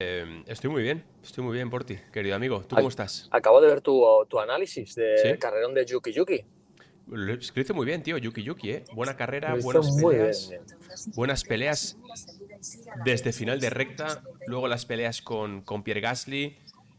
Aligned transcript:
Eh, 0.00 0.44
estoy 0.46 0.70
muy 0.70 0.84
bien, 0.84 1.04
estoy 1.24 1.42
muy 1.42 1.56
bien 1.56 1.70
por 1.70 1.82
ti, 1.82 1.98
querido 2.12 2.36
amigo. 2.36 2.60
¿Tú 2.60 2.76
cómo 2.76 2.88
estás? 2.88 3.26
Acabo 3.32 3.60
de 3.60 3.66
ver 3.66 3.80
tu, 3.80 4.00
tu 4.28 4.38
análisis 4.38 4.94
del 4.94 5.40
carrerón 5.40 5.74
de 5.74 5.84
Yuki 5.84 6.12
Yuki. 6.12 6.44
Lo 7.08 7.34
hizo 7.34 7.74
muy 7.74 7.84
bien, 7.84 8.04
tío, 8.04 8.16
Yuki 8.16 8.44
Yuki, 8.44 8.70
¿eh? 8.70 8.84
Buena 8.94 9.16
carrera, 9.16 9.56
buenas 9.60 9.90
peleas. 10.00 10.52
Buenas 11.16 11.42
peleas 11.42 11.98
desde 13.04 13.32
final 13.32 13.58
de 13.58 13.70
recta, 13.70 14.22
luego 14.46 14.68
las 14.68 14.86
peleas 14.86 15.20
con, 15.20 15.62
con 15.62 15.82
Pierre 15.82 16.00
Gasly. 16.00 16.56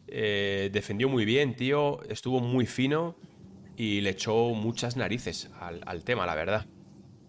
Eh, 0.08 0.70
defendió 0.74 1.08
muy 1.08 1.24
bien, 1.24 1.56
tío, 1.56 2.04
estuvo 2.10 2.42
muy 2.42 2.66
fino 2.66 3.16
y 3.78 4.02
le 4.02 4.10
echó 4.10 4.50
muchas 4.50 4.98
narices 4.98 5.50
al, 5.62 5.82
al 5.86 6.04
tema, 6.04 6.26
la 6.26 6.36
verdad. 6.36 6.66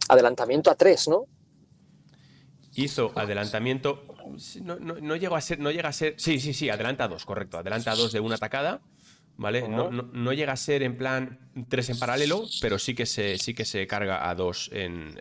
Adelantamiento 0.09 0.68
a 0.68 0.75
tres, 0.75 1.07
¿no? 1.07 1.27
Hizo 2.75 3.12
adelantamiento 3.16 4.05
no, 4.62 4.79
no, 4.79 5.16
llegó 5.16 5.37
a 5.37 5.41
ser, 5.41 5.59
no 5.59 5.71
llega 5.71 5.89
a 5.89 5.93
ser. 5.93 6.14
Sí, 6.18 6.41
sí, 6.41 6.52
sí, 6.52 6.69
adelanta 6.70 7.09
dos, 7.09 7.25
correcto. 7.25 7.59
Adelanta 7.59 7.95
dos 7.95 8.12
de 8.12 8.20
una 8.20 8.37
atacada. 8.37 8.80
¿Vale? 9.37 9.66
No, 9.66 10.33
llega 10.34 10.52
a 10.52 10.56
ser 10.56 10.83
en 10.83 10.98
plan 10.98 11.38
tres 11.69 11.88
en 11.88 11.98
paralelo, 11.98 12.45
pero 12.60 12.79
sí 12.79 12.95
que 12.95 13.06
se, 13.06 13.38
sí 13.38 13.55
que 13.55 13.65
se 13.65 13.87
carga 13.87 14.29
a 14.29 14.34
dos 14.34 14.69
en, 14.70 15.19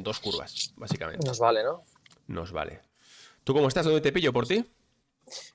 dos 0.00 0.20
curvas, 0.20 0.74
básicamente. 0.76 1.26
Nos 1.26 1.38
vale, 1.38 1.64
¿no? 1.64 1.82
Nos 2.26 2.52
vale. 2.52 2.80
¿Tú 3.42 3.54
cómo 3.54 3.68
estás? 3.68 3.86
¿Dónde 3.86 4.02
te 4.02 4.12
pillo 4.12 4.32
por 4.32 4.46
ti? 4.46 4.62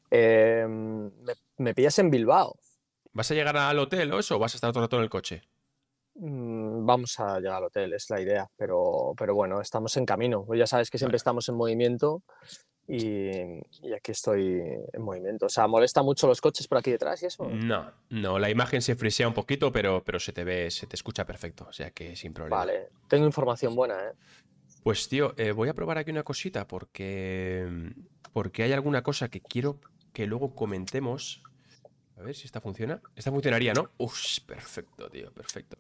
Em, 0.10 1.12
me, 1.58 1.74
pillas 1.76 2.00
en 2.00 2.10
Bilbao. 2.10 2.58
¿Vas 3.14 3.30
a 3.32 3.36
llegar 3.36 3.56
al 3.56 3.78
hotel 3.78 4.12
o 4.14 4.20
eso? 4.20 4.36
¿O 4.36 4.40
vas 4.40 4.56
a 4.56 4.58
estar 4.58 4.72
todo 4.72 4.80
el 4.80 4.86
rato 4.86 4.98
en 4.98 5.04
el 5.04 5.10
coche? 5.10 5.44
Mm, 6.16 6.86
vamos 6.86 7.20
a 7.20 7.40
llegar 7.40 7.58
al 7.58 7.66
hotel, 7.66 7.94
es 7.94 8.10
la 8.10 8.22
idea, 8.22 8.48
pero, 8.56 9.14
pero 9.18 9.36
bueno, 9.36 9.60
estamos 9.60 9.96
en 9.98 10.06
camino. 10.06 10.46
Ya 10.56 10.66
sabes 10.66 10.90
que 10.90 10.98
siempre 10.98 11.18
estamos 11.18 11.48
en 11.50 11.56
movimiento 11.56 12.24
y, 12.88 13.30
aquí 13.94 14.12
estoy 14.12 14.62
en 14.94 15.02
movimiento. 15.02 15.48
O 15.48 15.50
sea, 15.50 15.68
¿molesta 15.68 16.04
mucho 16.04 16.28
los 16.28 16.40
coches 16.40 16.68
por 16.68 16.78
aquí 16.78 16.92
detrás 16.92 17.22
y 17.24 17.26
eso? 17.26 17.50
No, 17.50 17.92
no, 18.10 18.40
la 18.40 18.50
imagen 18.50 18.82
se 18.82 18.96
frisea 18.96 19.28
un 19.28 19.34
poquito, 19.34 19.72
pero, 19.72 20.04
pero 20.04 20.20
se 20.20 20.32
te 20.32 20.44
ve, 20.44 20.72
se 20.72 20.88
te 20.88 20.96
escucha 20.96 21.26
perfecto, 21.26 21.66
o 21.68 21.74
sea 21.74 21.92
que 21.92 22.16
sin 22.16 22.34
problema. 22.34 22.58
Vale, 22.58 22.90
tengo 23.10 23.26
información 23.26 23.76
buena, 23.76 23.96
¿eh? 23.96 24.14
Pues 24.84 25.10
tío, 25.10 25.34
eh, 25.38 25.52
voy 25.52 25.68
a 25.68 25.74
probar 25.74 25.98
aquí 25.98 26.12
una 26.12 26.24
cosita 26.24 26.68
porque, 26.68 27.68
porque 28.34 28.64
hay 28.64 28.72
alguna 28.72 29.02
cosa 29.02 29.30
que 29.30 29.42
quiero 29.42 29.80
que 30.14 30.28
luego 30.28 30.54
comentemos 30.54 31.42
a 32.18 32.22
ver 32.22 32.36
si 32.36 32.46
esta 32.46 32.62
funciona. 32.62 33.02
Esta 33.16 33.32
funcionaría, 33.32 33.74
¿no? 33.74 33.90
Uf, 33.98 34.40
perfecto, 34.46 35.10
tío, 35.10 35.32
perfecto. 35.32 35.78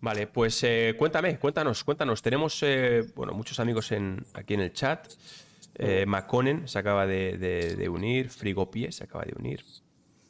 Vale, 0.00 0.26
pues 0.26 0.62
eh, 0.64 0.94
cuéntame, 0.98 1.38
cuéntanos, 1.38 1.84
cuéntanos. 1.84 2.22
Tenemos, 2.22 2.62
eh, 2.62 3.04
bueno, 3.14 3.32
muchos 3.34 3.60
amigos 3.60 3.92
en, 3.92 4.24
aquí 4.34 4.54
en 4.54 4.60
el 4.60 4.72
chat. 4.72 5.06
Eh, 5.76 6.04
Maconen 6.06 6.66
se 6.66 6.78
acaba 6.78 7.06
de, 7.06 7.88
unir, 7.90 8.28
Frigopie 8.28 8.90
se 8.90 9.04
acaba 9.04 9.24
de 9.24 9.34
unir. 9.38 9.64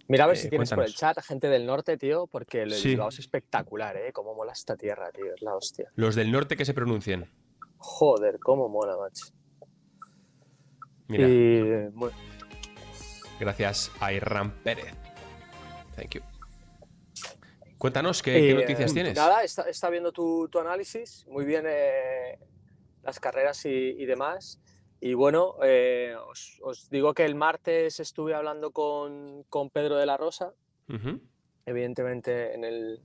Mira 0.09 0.25
a 0.25 0.27
ver 0.27 0.37
si 0.37 0.51
tienes 0.51 0.71
por 0.71 0.85
el 0.85 0.95
chat 0.95 1.17
a 1.17 1.23
gente 1.23 1.49
del 1.49 1.65
norte, 1.65 1.97
tío, 1.97 2.27
porque 2.27 2.63
el 2.63 2.75
sí. 2.75 2.99
es 3.09 3.19
espectacular, 3.19 3.97
¿eh? 3.97 4.13
Cómo 4.13 4.35
mola 4.35 4.53
esta 4.53 4.77
tierra, 4.77 5.11
tío, 5.11 5.33
es 5.35 5.41
la 5.41 5.55
hostia. 5.55 5.91
Los 5.95 6.15
del 6.15 6.31
norte 6.31 6.57
que 6.57 6.67
se 6.67 6.75
pronuncien. 6.75 7.31
Joder, 7.79 8.39
cómo 8.39 8.69
mola, 8.69 8.97
macho. 8.99 9.27
Mira. 11.09 11.91
Gracias 13.41 13.91
a 14.01 14.13
Irán 14.13 14.53
Pérez. 14.63 15.02
Thank 15.97 16.15
you. 16.15 16.23
Cuéntanos, 17.83 18.23
¿qué, 18.23 18.51
eh, 18.51 18.55
noticias 18.55 18.95
tienes? 18.95 19.17
Nada, 19.17 19.43
está, 19.43 19.91
viendo 19.91 20.13
tu, 20.13 20.49
análisis, 20.57 21.27
muy 21.27 21.45
bien 21.45 21.65
eh, 21.67 22.39
las 23.03 23.19
carreras 23.19 23.67
y, 23.67 24.07
demás. 24.07 24.61
Y 25.01 25.15
bueno, 25.15 25.57
eh, 25.65 26.15
os, 26.63 26.89
digo 26.91 27.13
que 27.13 27.25
el 27.25 27.35
martes 27.35 27.99
estuve 27.99 28.37
hablando 28.37 28.71
con, 28.71 29.45
Pedro 29.73 29.97
de 29.97 30.07
la 30.07 30.17
Rosa, 30.17 30.53
evidentemente 31.67 32.55
en 32.55 32.63
el, 32.63 33.03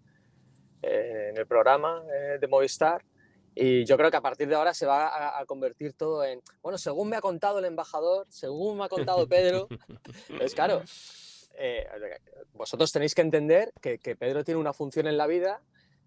en 0.83 1.37
el 1.37 1.47
programa 1.47 2.03
de 2.39 2.47
Movistar. 2.47 3.03
Y 3.55 3.83
yo 3.85 3.97
creo 3.97 4.11
que 4.11 4.17
a 4.17 4.21
partir 4.21 4.47
de 4.47 4.53
ahora 4.53 4.75
se 4.75 4.85
va 4.85 5.07
a, 5.07 5.39
a, 5.39 5.45
convertir 5.47 5.93
todo 5.93 6.23
en, 6.23 6.39
bueno, 6.61 6.77
según 6.77 7.09
me 7.09 7.15
ha 7.15 7.21
contado 7.21 7.57
el 7.57 7.65
embajador, 7.65 8.27
según 8.29 8.77
me 8.77 8.83
ha 8.85 8.89
contado 8.89 9.27
Pedro, 9.27 9.67
es 10.39 10.53
claro, 10.53 10.83
eh, 11.57 11.87
vosotros 12.53 12.91
tenéis 12.91 13.15
que 13.15 13.21
entender 13.21 13.73
que, 13.81 13.97
Pedro 14.15 14.43
tiene 14.43 14.59
una 14.59 14.73
función 14.73 15.07
en 15.07 15.17
la 15.17 15.27
vida 15.27 15.61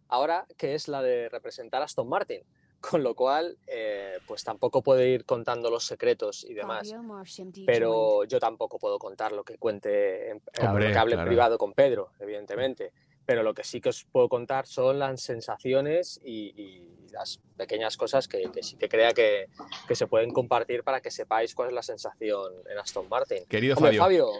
ahora 0.08 0.46
que 0.56 0.74
es 0.74 0.88
la 0.88 1.02
de 1.02 1.28
representar 1.28 1.82
a 1.82 1.84
Aston 1.84 2.08
Martin. 2.08 2.42
Con 2.80 3.02
lo 3.02 3.14
cual, 3.14 3.58
eh, 3.66 4.16
pues 4.26 4.42
tampoco 4.42 4.80
puede 4.80 5.10
ir 5.10 5.26
contando 5.26 5.70
los 5.70 5.84
secretos 5.84 6.46
y 6.48 6.54
demás. 6.54 6.90
Pero 7.66 8.24
yo 8.24 8.40
tampoco 8.40 8.78
puedo 8.78 8.98
contar 8.98 9.32
lo 9.32 9.44
que 9.44 9.58
cuente, 9.58 10.30
en, 10.30 10.40
que 10.40 10.64
hable 10.96 11.18
privado 11.18 11.58
con 11.58 11.74
Pedro, 11.74 12.12
evidentemente. 12.18 12.94
Pero 13.26 13.42
lo 13.42 13.52
que 13.52 13.64
sí 13.64 13.82
que 13.82 13.90
os 13.90 14.06
puedo 14.10 14.30
contar 14.30 14.66
son 14.66 14.98
las 14.98 15.20
sensaciones 15.20 16.20
y, 16.24 16.86
las 17.12 17.40
pequeñas 17.56 17.96
cosas 17.96 18.28
que, 18.28 18.48
sí 18.62 18.76
que 18.76 18.88
crea 18.88 19.12
que, 19.12 19.48
se 19.92 20.06
pueden 20.06 20.30
compartir 20.30 20.82
para 20.82 21.02
que 21.02 21.10
sepáis 21.10 21.54
cuál 21.54 21.68
es 21.68 21.74
la 21.74 21.82
sensación 21.82 22.54
en 22.66 22.78
Aston 22.78 23.08
Martin. 23.10 23.44
Querido 23.46 23.76
Fabio 23.76 24.30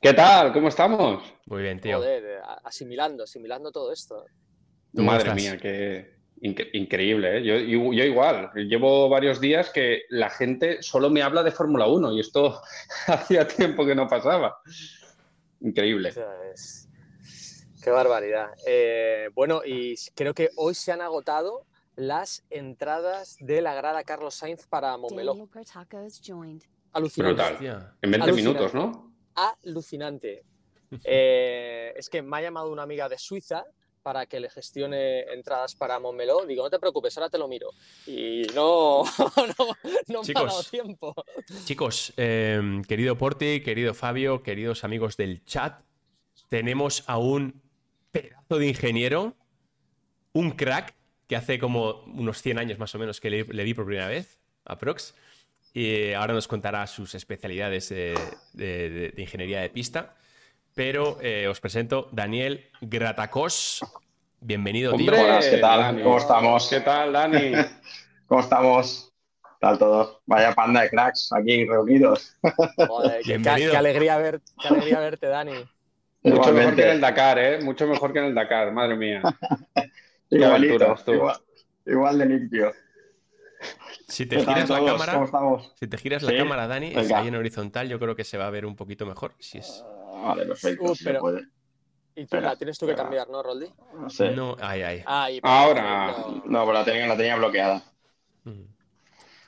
¿Qué 0.00 0.14
tal? 0.14 0.52
¿Cómo 0.52 0.68
estamos? 0.68 1.22
Muy 1.46 1.62
bien, 1.62 1.80
tío. 1.80 1.98
Joder, 1.98 2.40
asimilando, 2.64 3.24
asimilando 3.24 3.72
todo 3.72 3.92
esto. 3.92 4.24
Madre 4.92 5.34
mía, 5.34 5.58
qué 5.58 6.18
increíble. 6.40 7.38
¿eh? 7.38 7.44
Yo, 7.44 7.56
yo, 7.58 8.04
igual, 8.04 8.50
llevo 8.54 9.08
varios 9.08 9.40
días 9.40 9.70
que 9.70 10.02
la 10.08 10.30
gente 10.30 10.82
solo 10.82 11.10
me 11.10 11.22
habla 11.22 11.42
de 11.42 11.50
Fórmula 11.50 11.86
1 11.86 12.12
y 12.12 12.20
esto 12.20 12.60
hacía 13.06 13.46
tiempo 13.46 13.84
que 13.84 13.94
no 13.94 14.06
pasaba. 14.08 14.60
Increíble. 15.60 16.12
Qué 17.82 17.90
barbaridad. 17.90 18.50
Eh, 18.66 19.30
bueno, 19.34 19.62
y 19.64 19.94
creo 20.14 20.34
que 20.34 20.50
hoy 20.56 20.74
se 20.74 20.92
han 20.92 21.00
agotado 21.00 21.64
las 21.96 22.44
entradas 22.50 23.36
de 23.40 23.60
la 23.60 23.74
grada 23.74 24.04
Carlos 24.04 24.34
Sainz 24.34 24.66
para 24.66 24.96
Montmeló. 24.96 25.48
Alucinante. 26.92 27.42
Brutal. 27.42 27.94
En 28.00 28.10
20 28.10 28.32
minutos, 28.32 28.74
¿no? 28.74 29.07
Alucinante. 29.64 30.44
Eh, 31.04 31.92
es 31.96 32.08
que 32.08 32.22
me 32.22 32.38
ha 32.38 32.42
llamado 32.42 32.70
una 32.72 32.82
amiga 32.82 33.08
de 33.08 33.18
Suiza 33.18 33.64
para 34.02 34.26
que 34.26 34.40
le 34.40 34.48
gestione 34.48 35.20
entradas 35.32 35.74
para 35.74 35.98
Montmeló. 35.98 36.46
Digo, 36.46 36.62
no 36.62 36.70
te 36.70 36.78
preocupes, 36.78 37.16
ahora 37.18 37.28
te 37.28 37.38
lo 37.38 37.46
miro. 37.46 37.70
Y 38.06 38.42
no, 38.54 39.02
no, 40.08 40.22
me 40.22 40.32
ha 40.34 40.44
dado 40.44 40.62
tiempo. 40.62 41.14
Chicos, 41.64 42.12
em, 42.16 42.82
querido 42.84 43.18
Porti, 43.18 43.60
querido 43.60 43.94
Fabio, 43.94 44.42
queridos 44.42 44.84
amigos 44.84 45.16
del 45.16 45.44
chat, 45.44 45.82
tenemos 46.48 47.04
a 47.06 47.18
un 47.18 47.60
pedazo 48.10 48.58
de 48.58 48.68
ingeniero, 48.68 49.36
un 50.32 50.52
crack, 50.52 50.94
que 51.26 51.36
hace 51.36 51.58
como 51.58 52.02
unos 52.04 52.40
100 52.40 52.58
años 52.58 52.78
más 52.78 52.94
o 52.94 52.98
menos 52.98 53.20
que 53.20 53.28
le, 53.28 53.44
le 53.44 53.64
vi 53.64 53.74
por 53.74 53.84
primera 53.84 54.08
vez, 54.08 54.40
aprox 54.64 55.14
y 55.78 56.12
ahora 56.12 56.34
nos 56.34 56.48
contará 56.48 56.84
sus 56.88 57.14
especialidades 57.14 57.90
de, 57.90 59.14
ingeniería 59.16 59.60
de 59.60 59.68
pista. 59.68 60.16
Pero 60.74 61.18
eh, 61.22 61.46
os 61.46 61.60
presento 61.60 62.08
Daniel 62.10 62.66
Gratacos. 62.80 63.84
Bienvenido, 64.40 64.92
tío. 64.94 65.12
¿qué 65.12 65.58
tal? 65.58 66.02
¿Cómo 66.02 66.18
estamos? 66.18 66.68
¿Qué 66.68 66.80
tal, 66.80 67.12
Dani? 67.12 67.52
¿Cómo 68.26 68.40
estamos? 68.40 69.12
¿Qué 69.40 69.50
tal 69.60 69.78
todos? 69.78 70.18
Vaya 70.26 70.52
panda 70.52 70.82
de 70.82 70.90
cracks 70.90 71.32
aquí 71.32 71.64
reunidos. 71.64 72.36
qué, 73.24 73.34
alegría 73.76 74.18
ver, 74.18 74.40
qué 74.60 74.68
alegría 74.68 74.98
verte, 74.98 75.28
Dani. 75.28 75.64
Mucho 76.24 76.52
mejor 76.52 76.74
que 76.74 76.82
en 76.82 76.90
el 76.90 77.00
Dakar, 77.00 77.38
¿eh? 77.38 77.60
Mucho 77.62 77.86
mejor 77.86 78.12
que 78.12 78.18
en 78.18 78.24
el 78.24 78.34
Dakar, 78.34 78.72
madre 78.72 78.96
mía. 78.96 79.22
Igualito, 80.30 80.96
igual, 81.06 81.36
igual 81.86 82.18
de 82.18 82.26
limpio. 82.26 82.72
Si 84.08 84.26
te 84.26 84.40
giras 84.40 84.68
la 84.68 84.84
cámara, 84.84 85.28
si 85.74 85.86
te 85.86 85.98
giras 85.98 86.22
la 86.22 86.36
cámara, 86.36 86.66
Dani, 86.66 86.92
es 86.94 87.12
ahí 87.12 87.28
en 87.28 87.36
horizontal, 87.36 87.88
yo 87.88 87.98
creo 87.98 88.16
que 88.16 88.24
se 88.24 88.38
va 88.38 88.46
a 88.46 88.50
ver 88.50 88.66
un 88.66 88.76
poquito 88.76 89.06
mejor. 89.06 89.34
Si 89.38 89.58
es... 89.58 89.84
Ah, 90.14 90.34
vale, 90.34 90.46
perfecto. 90.46 90.94
Y 92.16 92.26
tú 92.26 92.40
la 92.40 92.56
tienes 92.56 92.76
tú 92.78 92.86
que 92.86 92.96
cambiar, 92.96 93.28
¿no, 93.28 93.42
Roldi? 93.42 93.66
No 93.94 94.10
sé. 94.10 94.30
No, 94.32 94.56
ahí, 94.60 94.82
ahí. 94.82 95.40
Ahora. 95.42 96.16
No, 96.46 96.60
pero 96.60 96.72
la 96.72 96.84
tenía, 96.84 97.06
la 97.06 97.16
tenía 97.16 97.36
bloqueada. 97.36 97.82
Mm. 98.42 98.62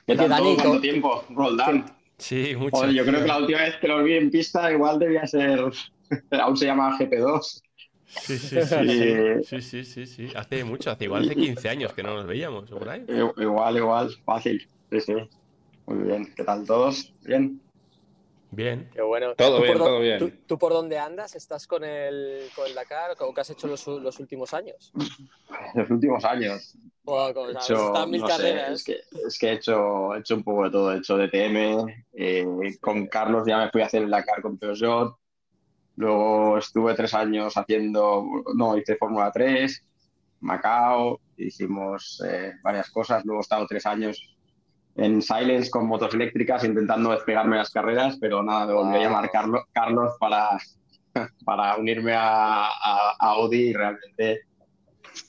¿Qué 0.07 0.15
tal 0.15 0.29
Dani, 0.29 0.55
¿Cuánto 0.55 0.79
tiempo? 0.79 1.25
Roldán. 1.29 1.97
Sí, 2.17 2.55
mucho. 2.55 2.89
yo 2.89 3.03
creo 3.03 3.21
que 3.21 3.27
la 3.27 3.39
última 3.39 3.61
vez 3.61 3.75
que 3.77 3.87
lo 3.87 4.03
vi 4.03 4.13
en 4.13 4.29
pista 4.31 4.71
igual 4.71 4.99
debía 4.99 5.27
ser. 5.27 5.59
Aún 6.41 6.55
se 6.55 6.65
llama 6.65 6.97
GP2. 6.97 7.61
Sí 8.19 8.37
sí 8.37 8.61
sí, 8.61 9.43
sí, 9.43 9.61
sí, 9.61 9.85
sí, 9.85 10.05
sí, 10.05 10.27
Hace 10.35 10.63
mucho, 10.63 10.91
hace 10.91 11.05
igual 11.05 11.23
hace 11.23 11.35
15 11.35 11.69
años 11.69 11.93
que 11.93 12.03
no 12.03 12.15
nos 12.15 12.27
veíamos, 12.27 12.69
por 12.69 12.89
ahí? 12.89 13.05
Igual, 13.37 13.77
igual, 13.77 14.11
fácil. 14.25 14.67
Sí, 14.91 15.01
sí. 15.01 15.13
Muy 15.85 16.07
bien. 16.07 16.33
¿Qué 16.35 16.43
tal 16.43 16.65
todos? 16.65 17.13
¿Bien? 17.23 17.61
Bien. 18.51 18.89
Qué 18.93 19.01
bueno. 19.01 19.33
Todo 19.35 19.61
bien, 19.61 19.77
todo 19.77 19.99
bien. 20.01 20.43
¿tú, 20.45 20.57
por 20.57 20.73
dónde 20.73 20.99
andas? 20.99 21.35
¿Estás 21.35 21.65
con 21.67 21.85
el, 21.85 22.49
con 22.53 22.67
el 22.67 22.75
Dakar 22.75 23.15
o 23.19 23.33
qué 23.33 23.41
has 23.41 23.49
hecho 23.49 23.67
los, 23.67 23.87
los 23.87 24.19
últimos 24.19 24.53
años? 24.53 24.91
Los 25.73 25.89
últimos 25.89 26.25
años. 26.25 26.75
mil 28.07 28.23
carreras. 28.25 28.71
es, 28.71 28.83
que, 28.83 28.99
es 29.25 29.39
que, 29.39 29.47
he, 29.47 29.53
hecho, 29.53 30.13
he 30.13 30.19
hecho 30.19 30.35
un 30.35 30.43
poco 30.43 30.65
de 30.65 30.69
todo. 30.71 30.91
He 30.91 30.97
hecho 30.97 31.17
DTM. 31.17 31.87
Eh, 32.13 32.45
con 32.81 33.07
Carlos 33.07 33.43
ya 33.47 33.57
me 33.57 33.71
fui 33.71 33.81
a 33.81 33.85
hacer 33.85 34.03
el 34.03 34.09
Dakar 34.09 34.41
con 34.41 34.57
Peugeot. 34.57 35.17
Luego 35.95 36.57
estuve 36.57 36.93
tres 36.95 37.13
años 37.13 37.55
haciendo, 37.55 38.25
no, 38.55 38.77
hice 38.77 38.95
Fórmula 38.95 39.31
3, 39.31 39.85
Macao, 40.41 41.19
hicimos 41.37 42.21
eh, 42.27 42.53
varias 42.63 42.89
cosas. 42.89 43.23
Luego 43.25 43.41
he 43.41 43.43
estado 43.43 43.67
tres 43.67 43.85
años 43.85 44.35
en 44.95 45.21
Silence 45.21 45.69
con 45.69 45.87
motos 45.87 46.13
eléctricas 46.13 46.63
intentando 46.63 47.11
despegarme 47.11 47.57
las 47.57 47.69
carreras, 47.69 48.17
pero 48.19 48.43
nada, 48.43 48.65
me 48.65 48.73
volví 48.73 48.95
a 48.95 49.03
llamar 49.03 49.29
Carlos, 49.31 49.63
Carlos 49.71 50.13
para, 50.19 50.57
para 51.45 51.77
unirme 51.77 52.13
a, 52.15 52.67
Audi 53.19 53.69
y 53.69 53.73
realmente 53.73 54.41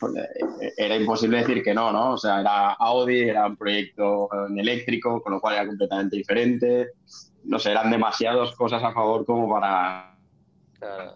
pues, 0.00 0.14
eh, 0.16 0.72
era 0.76 0.96
imposible 0.96 1.38
decir 1.38 1.62
que 1.62 1.74
no, 1.74 1.92
¿no? 1.92 2.12
O 2.12 2.18
sea, 2.18 2.40
era 2.40 2.72
Audi, 2.72 3.20
era 3.20 3.46
un 3.46 3.56
proyecto 3.56 4.28
en 4.48 4.58
eléctrico, 4.58 5.22
con 5.22 5.34
lo 5.34 5.40
cual 5.40 5.54
era 5.54 5.66
completamente 5.66 6.16
diferente. 6.16 6.88
No 7.44 7.58
sé, 7.58 7.72
eran 7.72 7.90
demasiadas 7.90 8.54
cosas 8.54 8.82
a 8.82 8.92
favor 8.92 9.24
como 9.24 9.48
para, 9.50 10.11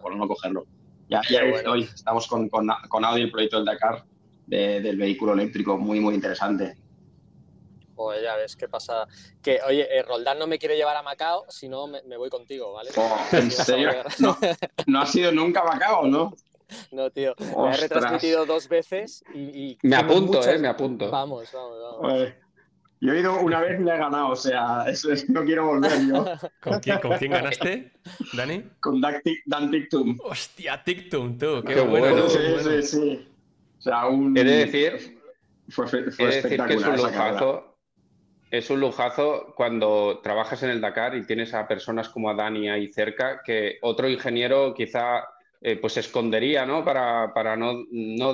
por 0.01 0.15
no 0.15 0.27
cogerlo. 0.27 0.65
Ya, 1.09 1.21
ya 1.29 1.41
hoy 1.69 1.83
estamos 1.83 2.27
con, 2.27 2.49
con, 2.49 2.67
con, 2.89 3.05
Audi, 3.05 3.21
el 3.21 3.31
proyecto 3.31 3.57
del 3.57 3.65
Dakar, 3.65 4.03
del 4.45 4.97
vehículo 4.97 5.33
eléctrico, 5.33 5.77
muy, 5.77 5.99
muy 5.99 6.15
interesante. 6.15 6.77
Oye, 7.95 8.21
ya 8.21 8.35
ves 8.35 8.55
qué 8.55 8.67
pasa. 8.67 9.07
Que, 9.41 9.59
oye, 9.67 9.87
eh, 9.89 10.03
Roldán 10.03 10.37
no 10.37 10.47
me 10.47 10.59
quiere 10.59 10.75
llevar 10.75 10.95
a 10.97 11.01
Macao, 11.01 11.45
si 11.49 11.67
no 11.67 11.87
me, 11.87 12.17
voy 12.17 12.29
contigo, 12.29 12.73
¿vale? 12.73 12.91
Oh, 12.95 13.17
¿En 13.31 13.49
serio? 13.49 13.91
No, 14.19 14.37
no 14.87 15.01
has 15.01 15.15
ido 15.15 15.31
nunca 15.31 15.61
a 15.61 15.65
Macao, 15.65 16.05
¿no? 16.05 16.33
No, 16.91 17.09
tío. 17.09 17.33
Me 17.39 17.73
he 17.73 17.77
retransmitido 17.77 18.45
dos 18.45 18.67
veces 18.67 19.23
y. 19.33 19.77
me 19.81 19.95
apunto, 19.95 20.47
eh, 20.47 20.57
me 20.57 20.67
apunto. 20.67 21.09
Vamos, 21.09 21.49
vamos, 21.51 21.77
vamos. 21.81 22.27
Yo 22.99 23.13
he 23.13 23.19
ido 23.19 23.39
una 23.39 23.61
vez 23.61 23.79
y 23.79 23.83
le 23.83 23.93
he 23.93 23.97
ganado, 23.97 24.29
o 24.29 24.35
sea, 24.35 24.85
eso 24.87 25.11
es, 25.11 25.29
no 25.29 25.43
quiero 25.43 25.67
volver 25.67 26.07
yo. 26.07 26.25
¿Con 26.61 26.79
quién, 26.79 26.99
¿Con 26.99 27.17
quién 27.17 27.31
ganaste, 27.31 27.91
Dani? 28.33 28.63
Con 28.79 29.01
Dan, 29.01 29.71
Tictum. 29.71 30.17
Hostia, 30.23 30.83
Tictum, 30.83 31.37
tú, 31.37 31.63
qué, 31.65 31.79
bueno. 31.81 32.27
Sí, 32.29 32.39
sí, 32.59 32.83
sí. 32.83 33.27
O 33.77 33.81
sea, 33.81 34.07
un. 34.07 34.37
He 34.37 34.43
de 34.43 34.65
decir. 34.65 35.17
Fue, 35.69 35.85
fue 35.87 36.27
decir 36.27 36.63
que 36.63 36.73
es 36.75 36.85
un 36.85 36.95
lujazo 36.95 37.77
es 38.49 38.69
un 38.69 38.79
lujazo 38.79 39.53
cuando 39.55 40.19
trabajas 40.23 40.63
en 40.63 40.69
el 40.69 40.81
Dakar 40.81 41.15
y 41.15 41.25
tienes 41.25 41.53
a 41.53 41.67
personas 41.67 42.09
como 42.09 42.29
a 42.29 42.33
Dani 42.33 42.69
ahí 42.69 42.91
cerca, 42.91 43.41
que 43.43 43.77
otro 43.81 44.07
ingeniero 44.09 44.73
quizá 44.73 45.27
eh, 45.61 45.77
pues 45.77 45.97
escondería, 45.97 46.65
¿no? 46.65 46.85
Para, 46.85 47.33
para 47.33 47.55
no, 47.55 47.73
no 47.91 48.33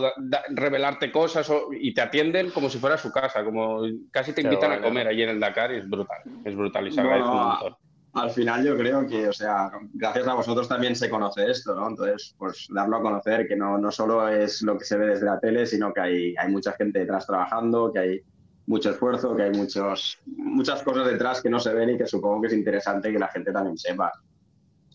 revelarte 0.49 1.11
cosas 1.11 1.49
y 1.71 1.93
te 1.93 2.01
atienden 2.01 2.51
como 2.51 2.69
si 2.69 2.79
fuera 2.79 2.97
su 2.97 3.11
casa, 3.11 3.43
como 3.43 3.81
casi 4.11 4.33
te 4.33 4.41
invitan 4.41 4.73
a 4.73 4.81
comer 4.81 5.07
allí 5.07 5.23
en 5.23 5.29
el 5.29 5.39
Dakar 5.39 5.73
y 5.73 5.77
es 5.77 5.89
brutal, 5.89 6.21
es 6.43 6.55
brutal 6.55 6.87
y 6.87 6.91
se 6.91 7.01
agradece 7.01 7.29
un 7.29 7.35
montón. 7.35 7.75
Al 8.13 8.29
final 8.29 8.63
yo 8.63 8.77
creo 8.77 9.07
que, 9.07 9.27
o 9.27 9.33
sea, 9.33 9.71
gracias 9.93 10.27
a 10.27 10.35
vosotros 10.35 10.67
también 10.67 10.95
se 10.95 11.09
conoce 11.09 11.49
esto, 11.49 11.73
¿no? 11.73 11.87
Entonces, 11.87 12.35
pues 12.37 12.67
darlo 12.69 12.97
a 12.97 13.01
conocer, 13.01 13.47
que 13.47 13.55
no, 13.55 13.77
no 13.77 13.89
solo 13.89 14.27
es 14.27 14.61
lo 14.61 14.77
que 14.77 14.85
se 14.85 14.97
ve 14.97 15.07
desde 15.07 15.25
la 15.25 15.39
tele, 15.39 15.65
sino 15.65 15.91
que 15.91 16.01
hay, 16.01 16.35
hay 16.37 16.51
mucha 16.51 16.73
gente 16.73 16.99
detrás 16.99 17.25
trabajando, 17.25 17.91
que 17.91 17.99
hay 17.99 18.21
mucho 18.67 18.91
esfuerzo, 18.91 19.35
que 19.35 19.43
hay 19.43 19.51
muchos, 19.51 20.19
muchas 20.25 20.83
cosas 20.83 21.07
detrás 21.07 21.41
que 21.41 21.49
no 21.49 21.59
se 21.59 21.73
ven 21.73 21.91
y 21.91 21.97
que 21.97 22.05
supongo 22.05 22.41
que 22.41 22.47
es 22.47 22.53
interesante 22.53 23.11
que 23.11 23.19
la 23.19 23.29
gente 23.29 23.51
también 23.51 23.77
sepa. 23.77 24.11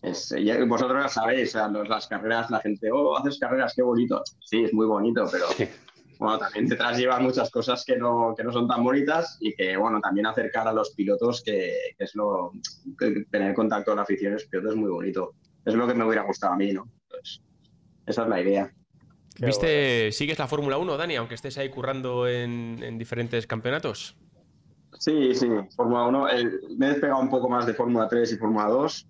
Es, 0.01 0.33
vosotros 0.67 1.03
ya 1.03 1.09
sabéis, 1.09 1.55
las 1.55 2.07
carreras, 2.07 2.49
la 2.49 2.59
gente, 2.59 2.89
oh, 2.91 3.17
haces 3.17 3.37
carreras, 3.37 3.73
qué 3.75 3.81
bonito. 3.81 4.23
Sí, 4.39 4.63
es 4.63 4.73
muy 4.73 4.85
bonito, 4.85 5.25
pero 5.31 5.45
bueno, 6.19 6.37
también 6.37 6.67
detrás 6.67 6.97
llevan 6.97 7.23
muchas 7.23 7.49
cosas 7.49 7.83
que 7.85 7.97
no, 7.97 8.33
que 8.35 8.43
no 8.43 8.51
son 8.51 8.67
tan 8.67 8.83
bonitas 8.83 9.37
y 9.39 9.53
que, 9.53 9.77
bueno, 9.77 10.01
también 10.01 10.25
acercar 10.25 10.67
a 10.67 10.73
los 10.73 10.91
pilotos, 10.91 11.41
que, 11.41 11.73
es 11.97 12.15
lo, 12.15 12.51
tener 13.31 13.53
contacto 13.53 13.91
con 13.91 13.97
la 13.97 14.03
afición 14.03 14.31
de 14.31 14.39
los 14.39 14.45
pilotos 14.45 14.73
es 14.73 14.77
muy 14.77 14.89
bonito. 14.89 15.33
Es 15.65 15.73
lo 15.73 15.87
que 15.87 15.93
me 15.93 16.05
hubiera 16.05 16.23
gustado 16.23 16.53
a 16.53 16.57
mí, 16.57 16.73
¿no? 16.73 16.89
Pues, 17.09 17.41
esa 18.05 18.23
es 18.23 18.29
la 18.29 18.41
idea. 18.41 18.73
¿Viste, 19.39 20.11
sigues 20.11 20.37
la 20.37 20.47
Fórmula 20.47 20.77
1, 20.77 20.97
Dani, 20.97 21.15
aunque 21.15 21.35
estés 21.35 21.57
ahí 21.57 21.69
currando 21.69 22.27
en, 22.27 22.97
diferentes 22.97 23.47
campeonatos? 23.47 24.17
Sí, 24.97 25.33
sí, 25.33 25.47
Fórmula 25.75 26.07
1. 26.07 26.27
me 26.77 26.87
he 26.87 26.89
despegado 26.89 27.21
un 27.21 27.29
poco 27.29 27.47
más 27.47 27.65
de 27.65 27.73
Fórmula 27.73 28.09
3 28.09 28.33
y 28.33 28.37
Fórmula 28.37 28.65
2, 28.65 29.07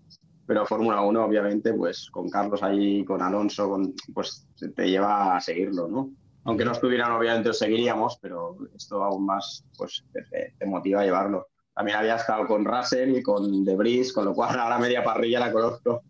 pero 0.49 0.65
Fórmula 0.65 1.01
1, 1.01 1.25
obviamente, 1.25 1.75
pues 1.75 2.09
con 2.09 2.27
Carlos 2.27 2.63
ahí, 2.63 3.05
con 3.05 3.21
Alonso, 3.21 3.79
pues 4.15 4.47
te 4.75 4.89
lleva 4.89 5.35
a 5.35 5.39
seguirlo, 5.39 5.87
¿no? 5.87 6.09
Aunque 6.45 6.65
no 6.65 6.71
estuvieran, 6.71 7.11
obviamente, 7.11 7.51
os 7.51 7.59
seguiríamos, 7.59 8.17
pero 8.19 8.57
esto 8.75 9.03
aún 9.03 9.27
más, 9.27 9.63
pues 9.77 10.03
te 10.11 10.65
motiva 10.65 11.01
a 11.01 11.05
llevarlo. 11.05 11.49
También 11.75 11.99
había 11.99 12.15
estado 12.15 12.47
con 12.47 12.65
Russell 12.65 13.15
y 13.15 13.21
con 13.21 13.63
Debris, 13.63 14.11
con 14.11 14.25
lo 14.25 14.33
cual 14.33 14.57
ahora 14.57 14.79
media 14.79 15.03
parrilla 15.03 15.39
la 15.39 15.53
conozco. 15.53 16.01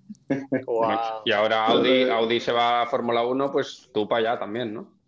Y 1.25 1.31
ahora 1.33 1.65
Audi, 1.65 2.09
Audi 2.09 2.39
se 2.39 2.53
va 2.53 2.83
a 2.83 2.87
Fórmula 2.87 3.25
1, 3.25 3.51
pues 3.51 3.89
tú 3.93 4.07
para 4.07 4.31
allá 4.31 4.39
también, 4.39 4.73
¿no? 4.73 4.98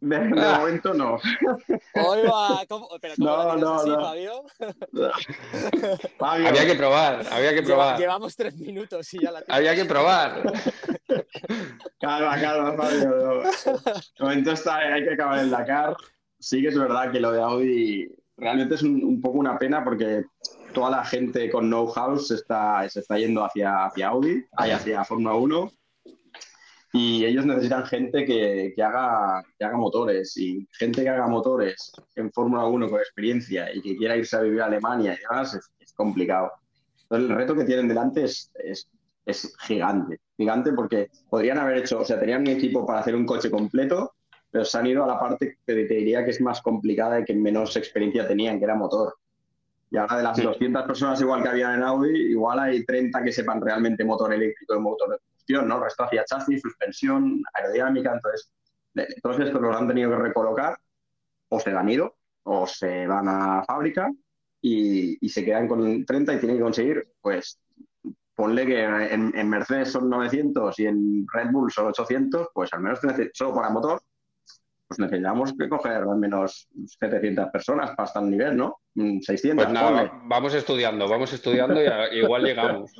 De, 0.00 0.16
ah. 0.16 0.58
momento 0.60 0.94
no. 0.94 1.18
Oiga, 1.94 2.64
¿cómo, 2.68 2.88
pero 3.00 3.14
¿cómo 3.16 3.28
no, 3.28 3.56
no, 3.56 3.74
así, 3.74 3.88
no. 3.88 4.00
Fabio? 4.00 4.44
Fabio? 6.18 6.48
Había 6.48 6.66
que 6.66 6.74
probar, 6.76 7.26
había 7.32 7.54
que 7.54 7.62
probar. 7.62 7.98
llevamos 7.98 8.36
tres 8.36 8.56
minutos 8.56 9.12
y 9.14 9.22
ya 9.22 9.32
la 9.32 9.42
Había 9.48 9.74
que 9.74 9.84
probar. 9.84 10.42
calma, 12.00 12.40
calma, 12.40 12.72
Fabio. 12.74 13.42
De 13.42 14.24
momento 14.24 14.52
está, 14.52 14.76
hay 14.76 15.02
que 15.02 15.14
acabar 15.14 15.40
el 15.40 15.50
Dakar. 15.50 15.96
Sí 16.38 16.62
que 16.62 16.68
es 16.68 16.78
verdad 16.78 17.10
que 17.10 17.18
lo 17.18 17.32
de 17.32 17.42
Audi 17.42 18.08
realmente 18.36 18.76
es 18.76 18.82
un, 18.82 19.20
poco 19.20 19.38
una 19.38 19.58
pena 19.58 19.82
porque 19.82 20.22
toda 20.72 20.90
la 20.90 21.04
gente 21.04 21.50
con 21.50 21.68
know-how 21.68 22.16
se 22.20 22.36
está, 22.36 22.88
se 22.88 23.00
está 23.00 23.18
yendo 23.18 23.44
hacia, 23.44 23.86
hacia 23.86 24.08
Audi, 24.08 24.44
hacia 24.56 25.04
Fórmula 25.04 25.34
1, 25.34 25.72
y 26.92 27.24
ellos 27.24 27.44
necesitan 27.44 27.84
gente 27.84 28.24
que, 28.24 28.72
que, 28.74 28.82
haga, 28.82 29.44
que 29.58 29.64
haga 29.64 29.76
motores, 29.76 30.36
y 30.36 30.66
gente 30.72 31.02
que 31.02 31.08
haga 31.08 31.26
motores 31.28 31.92
en 32.16 32.32
Fórmula 32.32 32.64
1 32.64 32.88
con 32.88 32.98
experiencia 32.98 33.74
y 33.74 33.82
que 33.82 33.96
quiera 33.96 34.16
irse 34.16 34.36
a 34.36 34.40
vivir 34.40 34.62
a 34.62 34.66
Alemania 34.66 35.14
y 35.14 35.18
demás, 35.18 35.54
es, 35.54 35.92
complicado. 35.94 36.52
Entonces, 37.02 37.30
el 37.30 37.36
reto 37.36 37.56
que 37.56 37.64
tienen 37.64 37.88
delante 37.88 38.22
es, 38.22 38.52
es, 38.54 38.88
es 39.26 39.52
gigante, 39.58 40.20
gigante 40.36 40.72
porque 40.72 41.10
podrían 41.28 41.58
haber 41.58 41.78
hecho, 41.78 41.98
o 41.98 42.04
sea, 42.04 42.20
tenían 42.20 42.42
un 42.42 42.48
equipo 42.48 42.86
para 42.86 43.00
hacer 43.00 43.16
un 43.16 43.26
coche 43.26 43.50
completo, 43.50 44.12
pero 44.50 44.64
se 44.64 44.78
han 44.78 44.86
ido 44.86 45.02
a 45.02 45.08
la 45.08 45.18
parte 45.18 45.58
que 45.66 45.74
te 45.74 45.94
diría 45.94 46.24
que 46.24 46.30
es 46.30 46.40
más 46.40 46.62
complicada 46.62 47.18
y 47.18 47.24
que 47.24 47.34
menos 47.34 47.76
experiencia 47.76 48.28
tenían, 48.28 48.58
que 48.58 48.64
era 48.64 48.76
motor. 48.76 49.14
Y 49.90 49.96
ahora 49.96 50.18
de 50.18 50.22
las 50.22 50.40
200 50.40 50.84
personas 50.84 51.20
igual 51.20 51.42
que 51.42 51.48
había 51.48 51.74
en 51.74 51.82
Audi, 51.82 52.30
igual 52.30 52.60
hay 52.60 52.84
30 52.84 53.22
que 53.24 53.32
sepan 53.32 53.60
realmente 53.60 54.04
motor 54.04 54.32
eléctrico 54.32 54.76
y 54.76 54.80
motor 54.80 55.18
combustión, 55.48 55.68
¿no? 55.68 55.82
Resto 55.82 56.04
hacía 56.04 56.24
chasis, 56.24 56.60
suspensión, 56.60 57.42
aerodinámica, 57.54 58.14
entonces 58.14 58.52
todos 59.22 59.38
estos 59.40 59.60
los 59.60 59.76
han 59.76 59.88
tenido 59.88 60.10
que 60.10 60.16
recolocar 60.16 60.78
o 61.48 61.60
se 61.60 61.70
han 61.70 61.88
ido 61.88 62.16
o 62.44 62.66
se 62.66 63.06
van 63.06 63.28
a 63.28 63.62
fábrica 63.64 64.10
y, 64.60 65.24
y 65.24 65.28
se 65.28 65.44
quedan 65.44 65.68
con 65.68 66.04
30 66.04 66.34
y 66.34 66.38
tienen 66.38 66.56
que 66.56 66.62
conseguir, 66.62 67.08
pues 67.20 67.60
ponle 68.34 68.66
que 68.66 68.82
en, 68.82 69.48
Mercedes 69.48 69.92
son 69.92 70.08
900 70.08 70.78
y 70.78 70.86
en 70.86 71.26
Red 71.32 71.50
Bull 71.50 71.70
son 71.70 71.86
800, 71.86 72.48
pues 72.54 72.72
al 72.72 72.80
menos 72.80 73.00
solo 73.32 73.54
para 73.54 73.70
motor 73.70 74.02
pues 74.86 74.98
necesitamos 75.00 75.52
que 75.58 75.68
coger 75.68 76.02
al 76.02 76.16
menos 76.16 76.66
700 76.98 77.50
personas 77.50 77.90
para 77.94 78.06
estar 78.06 78.22
nivel, 78.22 78.56
¿no? 78.56 78.80
600. 79.20 79.52
Mm, 79.52 79.56
pues 79.56 79.68
nada, 79.72 80.20
vamos 80.24 80.54
estudiando, 80.54 81.08
vamos 81.08 81.32
estudiando 81.32 81.80
y 81.82 81.86
igual 82.18 82.42
llegamos. 82.42 82.92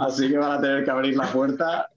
Así 0.00 0.28
que 0.28 0.38
van 0.38 0.52
a 0.52 0.60
tener 0.60 0.84
que 0.84 0.90
abrir 0.90 1.16
la 1.16 1.26
puerta 1.26 1.90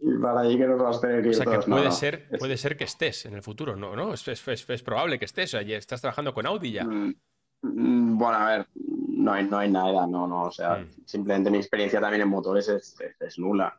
y 0.00 0.18
para 0.18 0.40
allí 0.40 0.58
que 0.58 0.66
nos 0.66 0.80
vas 0.80 0.98
a 0.98 1.00
tener 1.00 1.22
que 1.22 1.28
ir 1.28 1.34
O 1.34 1.36
sea 1.36 1.44
que 1.46 1.58
puede, 1.70 1.90
ser, 1.92 2.28
puede 2.38 2.56
ser 2.56 2.76
que 2.76 2.84
estés 2.84 3.26
en 3.26 3.34
el 3.34 3.42
futuro, 3.42 3.76
¿no? 3.76 3.94
¿no? 3.94 4.14
Es, 4.14 4.26
es, 4.26 4.82
probable 4.82 5.18
que 5.18 5.26
estés, 5.26 5.54
o 5.54 5.60
sea, 5.60 5.76
estás 5.76 6.00
trabajando 6.00 6.34
con 6.34 6.46
Audi 6.46 6.72
ya. 6.72 6.84
Mm, 6.84 7.14
mm, 7.62 8.18
bueno, 8.18 8.36
a 8.38 8.46
ver, 8.46 8.66
no 8.74 9.32
hay, 9.32 9.44
no 9.44 9.58
hay 9.58 9.70
nada, 9.70 10.06
no, 10.06 10.26
no, 10.26 10.44
o 10.44 10.50
sea, 10.50 10.84
simplemente 11.04 11.50
mi 11.50 11.58
experiencia 11.58 12.00
también 12.00 12.22
en 12.22 12.28
motores 12.28 12.68
es 12.68 13.38
nula. 13.38 13.78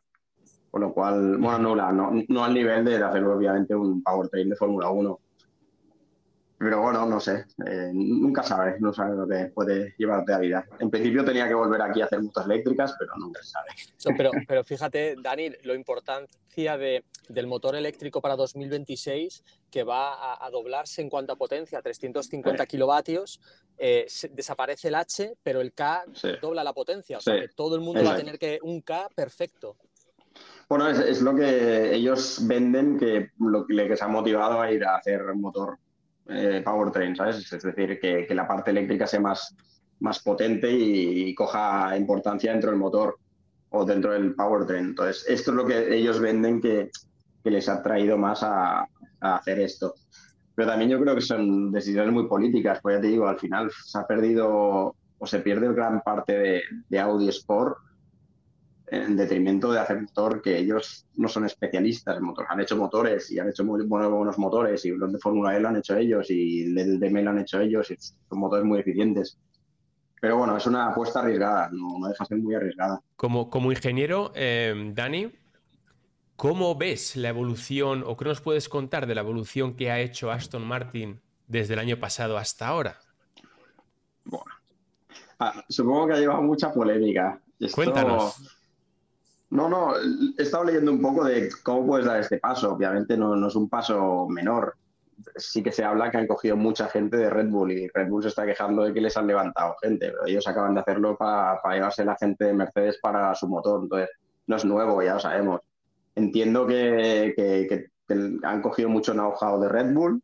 Con 0.73 0.81
lo 0.81 0.91
cual, 0.91 1.37
bueno, 1.37 1.75
no, 1.75 1.91
no, 1.91 2.23
no 2.27 2.43
al 2.43 2.51
nivel 2.51 2.83
de 2.83 2.95
hacer 2.95 3.23
obviamente 3.23 3.75
un 3.75 4.01
powertrain 4.01 4.49
de 4.49 4.55
Fórmula 4.55 4.89
1. 4.89 5.19
Pero 6.57 6.81
bueno, 6.81 7.05
no 7.05 7.19
sé, 7.19 7.45
eh, 7.65 7.91
nunca 7.93 8.43
sabes, 8.43 8.79
no 8.79 8.93
sabes 8.93 9.15
lo 9.15 9.27
que 9.27 9.51
puede 9.53 9.95
llevarte 9.97 10.33
a 10.33 10.37
vida. 10.37 10.65
En 10.79 10.89
principio 10.89 11.25
tenía 11.25 11.47
que 11.47 11.53
volver 11.53 11.81
aquí 11.81 12.01
a 12.01 12.05
hacer 12.05 12.21
motos 12.21 12.45
eléctricas, 12.45 12.95
pero 12.97 13.11
nunca 13.17 13.41
se 13.43 13.49
sabe. 13.49 14.17
pero, 14.17 14.31
pero 14.47 14.63
fíjate, 14.63 15.15
Dani, 15.21 15.49
la 15.63 15.73
importancia 15.73 16.77
de, 16.77 17.03
del 17.27 17.47
motor 17.47 17.75
eléctrico 17.75 18.21
para 18.21 18.35
2026, 18.35 19.43
que 19.69 19.83
va 19.83 20.45
a, 20.45 20.49
doblarse 20.51 21.01
en 21.01 21.09
cuanto 21.09 21.33
a 21.33 21.35
potencia, 21.35 21.81
350 21.81 22.65
kilovatios, 22.65 23.41
eh, 23.77 24.07
desaparece 24.31 24.89
el 24.89 24.95
H, 24.95 25.35
pero 25.41 25.61
el 25.61 25.73
K 25.73 26.05
dobla 26.41 26.63
la 26.63 26.73
potencia, 26.73 27.17
o 27.17 27.21
sea 27.21 27.39
que 27.41 27.49
todo 27.49 27.75
el 27.75 27.81
mundo 27.81 28.03
va 28.03 28.13
a 28.13 28.17
tener 28.17 28.37
que 28.37 28.59
un 28.61 28.81
K 28.81 29.09
perfecto. 29.15 29.75
Bueno, 30.69 30.89
es, 30.89 31.21
lo 31.21 31.35
que 31.35 31.93
ellos 31.93 32.39
venden, 32.47 32.97
que 32.97 33.31
lo 33.39 33.65
que 33.65 33.73
les 33.73 34.01
ha 34.01 34.07
motivado 34.07 34.61
a 34.61 34.71
ir 34.71 34.83
a 34.83 34.95
hacer 34.95 35.21
motor 35.35 35.77
eh, 36.27 36.61
powertrain, 36.63 37.15
¿sabes? 37.15 37.51
Es 37.51 37.63
decir, 37.63 37.99
que, 37.99 38.27
la 38.33 38.47
parte 38.47 38.71
eléctrica 38.71 39.07
sea 39.07 39.19
más, 39.19 39.55
más 39.99 40.19
potente 40.19 40.71
y, 40.71 41.33
coja 41.35 41.95
importancia 41.97 42.51
dentro 42.51 42.69
del 42.69 42.79
motor 42.79 43.17
o 43.69 43.85
dentro 43.85 44.13
del 44.13 44.33
powertrain. 44.35 44.85
Entonces, 44.85 45.25
esto 45.27 45.51
es 45.51 45.57
lo 45.57 45.65
que 45.65 45.95
ellos 45.95 46.19
venden 46.19 46.61
que, 46.61 46.89
les 47.43 47.67
ha 47.67 47.83
traído 47.83 48.17
más 48.17 48.41
a, 48.41 48.87
hacer 49.19 49.59
esto. 49.59 49.95
Pero 50.55 50.67
también 50.69 50.91
yo 50.91 50.99
creo 50.99 51.15
que 51.15 51.21
son 51.21 51.71
decisiones 51.71 52.13
muy 52.13 52.27
políticas, 52.27 52.79
pues 52.81 52.97
ya 52.97 53.01
te 53.01 53.07
digo, 53.07 53.27
al 53.27 53.39
final 53.39 53.71
se 53.71 53.97
ha 53.97 54.05
perdido 54.05 54.95
o 55.17 55.27
se 55.27 55.39
pierde 55.39 55.73
gran 55.73 56.01
parte 56.01 56.37
de, 56.37 56.61
de 56.89 56.99
Audi 56.99 57.29
Sport 57.29 57.77
en 58.93 59.15
detrimento 59.15 59.71
de 59.71 59.79
hacer 59.79 59.99
motor 59.99 60.41
que 60.41 60.57
ellos 60.57 61.07
no 61.15 61.27
son 61.27 61.45
especialistas 61.45 62.17
en 62.17 62.23
motor. 62.23 62.45
Han 62.47 62.61
hecho 62.61 62.77
motores 62.77 63.31
y 63.31 63.39
han 63.39 63.49
hecho 63.49 63.63
muy 63.63 63.83
buenos 63.85 64.37
motores 64.37 64.85
y 64.85 64.91
los 64.91 65.11
de 65.11 65.17
Fórmula 65.17 65.55
E 65.55 65.59
lo 65.59 65.69
han 65.69 65.77
hecho 65.77 65.97
ellos 65.97 66.29
y 66.29 66.61
el 66.77 66.99
DM 66.99 67.23
lo 67.23 67.31
han 67.31 67.39
hecho 67.39 67.59
ellos 67.59 67.89
y 67.89 67.97
son 67.97 68.39
motores 68.39 68.65
muy 68.65 68.79
eficientes. 68.79 69.39
Pero 70.21 70.37
bueno, 70.37 70.55
es 70.55 70.67
una 70.67 70.89
apuesta 70.89 71.21
arriesgada, 71.21 71.69
no, 71.71 71.97
no 71.99 72.07
deja 72.07 72.23
de 72.23 72.27
ser 72.27 72.37
muy 72.37 72.53
arriesgada. 72.53 73.01
Como, 73.15 73.49
como 73.49 73.71
ingeniero, 73.71 74.31
eh, 74.35 74.91
Dani, 74.93 75.31
¿cómo 76.35 76.75
ves 76.75 77.15
la 77.15 77.29
evolución 77.29 78.03
o 78.05 78.15
qué 78.15 78.25
nos 78.25 78.41
puedes 78.41 78.69
contar 78.69 79.07
de 79.07 79.15
la 79.15 79.21
evolución 79.21 79.75
que 79.75 79.89
ha 79.89 79.99
hecho 79.99 80.31
Aston 80.31 80.65
Martin 80.65 81.19
desde 81.47 81.73
el 81.73 81.79
año 81.79 81.97
pasado 81.97 82.37
hasta 82.37 82.67
ahora? 82.67 82.99
Bueno, 84.23 84.45
ah, 85.39 85.63
supongo 85.67 86.07
que 86.07 86.13
ha 86.13 86.17
llevado 86.17 86.43
mucha 86.43 86.71
polémica. 86.71 87.41
Cuéntanos. 87.73 88.62
No, 89.53 89.69
no, 89.69 89.95
he 89.95 90.41
estado 90.41 90.63
leyendo 90.63 90.91
un 90.91 90.99
poco 90.99 91.25
de 91.25 91.47
cómo 91.61 91.85
puedes 91.85 92.07
dar 92.07 92.19
este 92.19 92.39
paso. 92.39 92.73
Obviamente 92.73 93.15
no, 93.15 93.47
es 93.47 93.55
un 93.55 93.69
paso 93.69 94.27
menor. 94.27 94.75
Sí 95.35 95.61
que 95.61 95.71
se 95.71 95.83
habla 95.83 96.09
que 96.09 96.17
han 96.17 96.25
cogido 96.25 96.57
mucha 96.57 96.87
gente 96.87 97.17
de 97.17 97.29
Red 97.29 97.49
Bull 97.49 97.71
y 97.71 97.87
Red 97.87 98.09
Bull 98.09 98.23
se 98.23 98.29
está 98.29 98.47
quejando 98.47 98.83
de 98.83 98.93
que 98.93 99.01
les 99.01 99.15
han 99.15 99.27
levantado 99.27 99.75
gente, 99.79 100.09
pero 100.09 100.25
ellos 100.25 100.47
acaban 100.47 100.73
de 100.73 100.79
hacerlo 100.81 101.15
para, 101.15 101.61
llevarse 101.71 102.03
la 102.03 102.15
gente 102.15 102.45
de 102.45 102.53
Mercedes 102.53 102.97
para 102.99 103.35
su 103.35 103.47
motor. 103.47 103.83
Entonces, 103.83 104.09
no 104.47 104.55
es 104.55 104.65
nuevo, 104.65 105.03
ya 105.03 105.13
lo 105.13 105.19
sabemos. 105.19 105.61
Entiendo 106.15 106.65
que, 106.65 107.35
que 107.37 107.85
han 108.41 108.61
cogido 108.63 108.89
mucho 108.89 109.13
know-how 109.13 109.61
de 109.61 109.69
Red 109.69 109.93
Bull, 109.93 110.19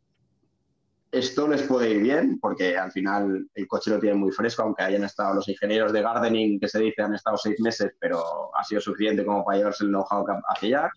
esto 1.12 1.48
les 1.48 1.64
puede 1.64 1.92
ir 1.92 2.02
bien 2.02 2.40
porque 2.40 2.78
al 2.78 2.92
final 2.92 3.48
el 3.54 3.68
coche 3.68 3.92
lo 3.92 4.00
tiene 4.00 4.16
muy 4.16 4.32
fresco, 4.32 4.62
aunque 4.62 4.84
hayan 4.84 5.04
estado 5.04 5.36
los 5.36 5.48
ingenieros 5.48 5.92
de 5.92 6.02
gardening, 6.02 6.60
que 6.60 6.68
se 6.68 6.80
dice, 6.80 7.02
han 7.02 7.16
estado 7.16 7.38
seis 7.38 7.60
meses, 7.60 7.94
pero 8.00 8.56
ha 8.56 8.64
sido 8.64 8.80
suficiente 8.80 9.26
como 9.26 9.44
para 9.44 9.58
llevarse 9.58 9.84
el 9.86 9.90
know-how 9.90 10.26
hacia 10.48 10.80
allá. 10.80 10.92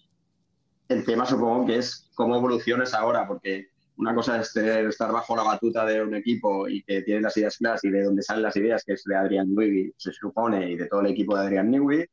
El 0.88 1.04
tema 1.04 1.24
supongo 1.24 1.66
que 1.66 1.78
es 1.78 2.10
cómo 2.14 2.36
evoluciones 2.36 2.92
ahora, 2.92 3.26
porque 3.26 3.68
una 3.96 4.14
cosa 4.14 4.40
es 4.40 4.54
estar 4.54 5.12
bajo 5.12 5.36
la 5.36 5.44
batuta 5.44 5.86
de 5.86 6.02
un 6.02 6.14
equipo 6.14 6.68
y 6.68 6.82
que 6.82 7.02
tiene 7.02 7.22
las 7.22 7.36
ideas 7.36 7.56
claras 7.56 7.84
y 7.84 7.90
de 7.90 8.02
donde 8.02 8.22
salen 8.22 8.42
las 8.42 8.56
ideas, 8.56 8.84
que 8.84 8.94
es 8.94 9.04
de 9.04 9.16
Adrian 9.16 9.48
Newey, 9.48 9.92
se 9.96 10.12
supone, 10.12 10.70
y 10.70 10.76
de 10.76 10.86
todo 10.86 11.00
el 11.00 11.08
equipo 11.08 11.36
de 11.36 11.44
Adrian 11.44 11.70
Newey, 11.70 12.04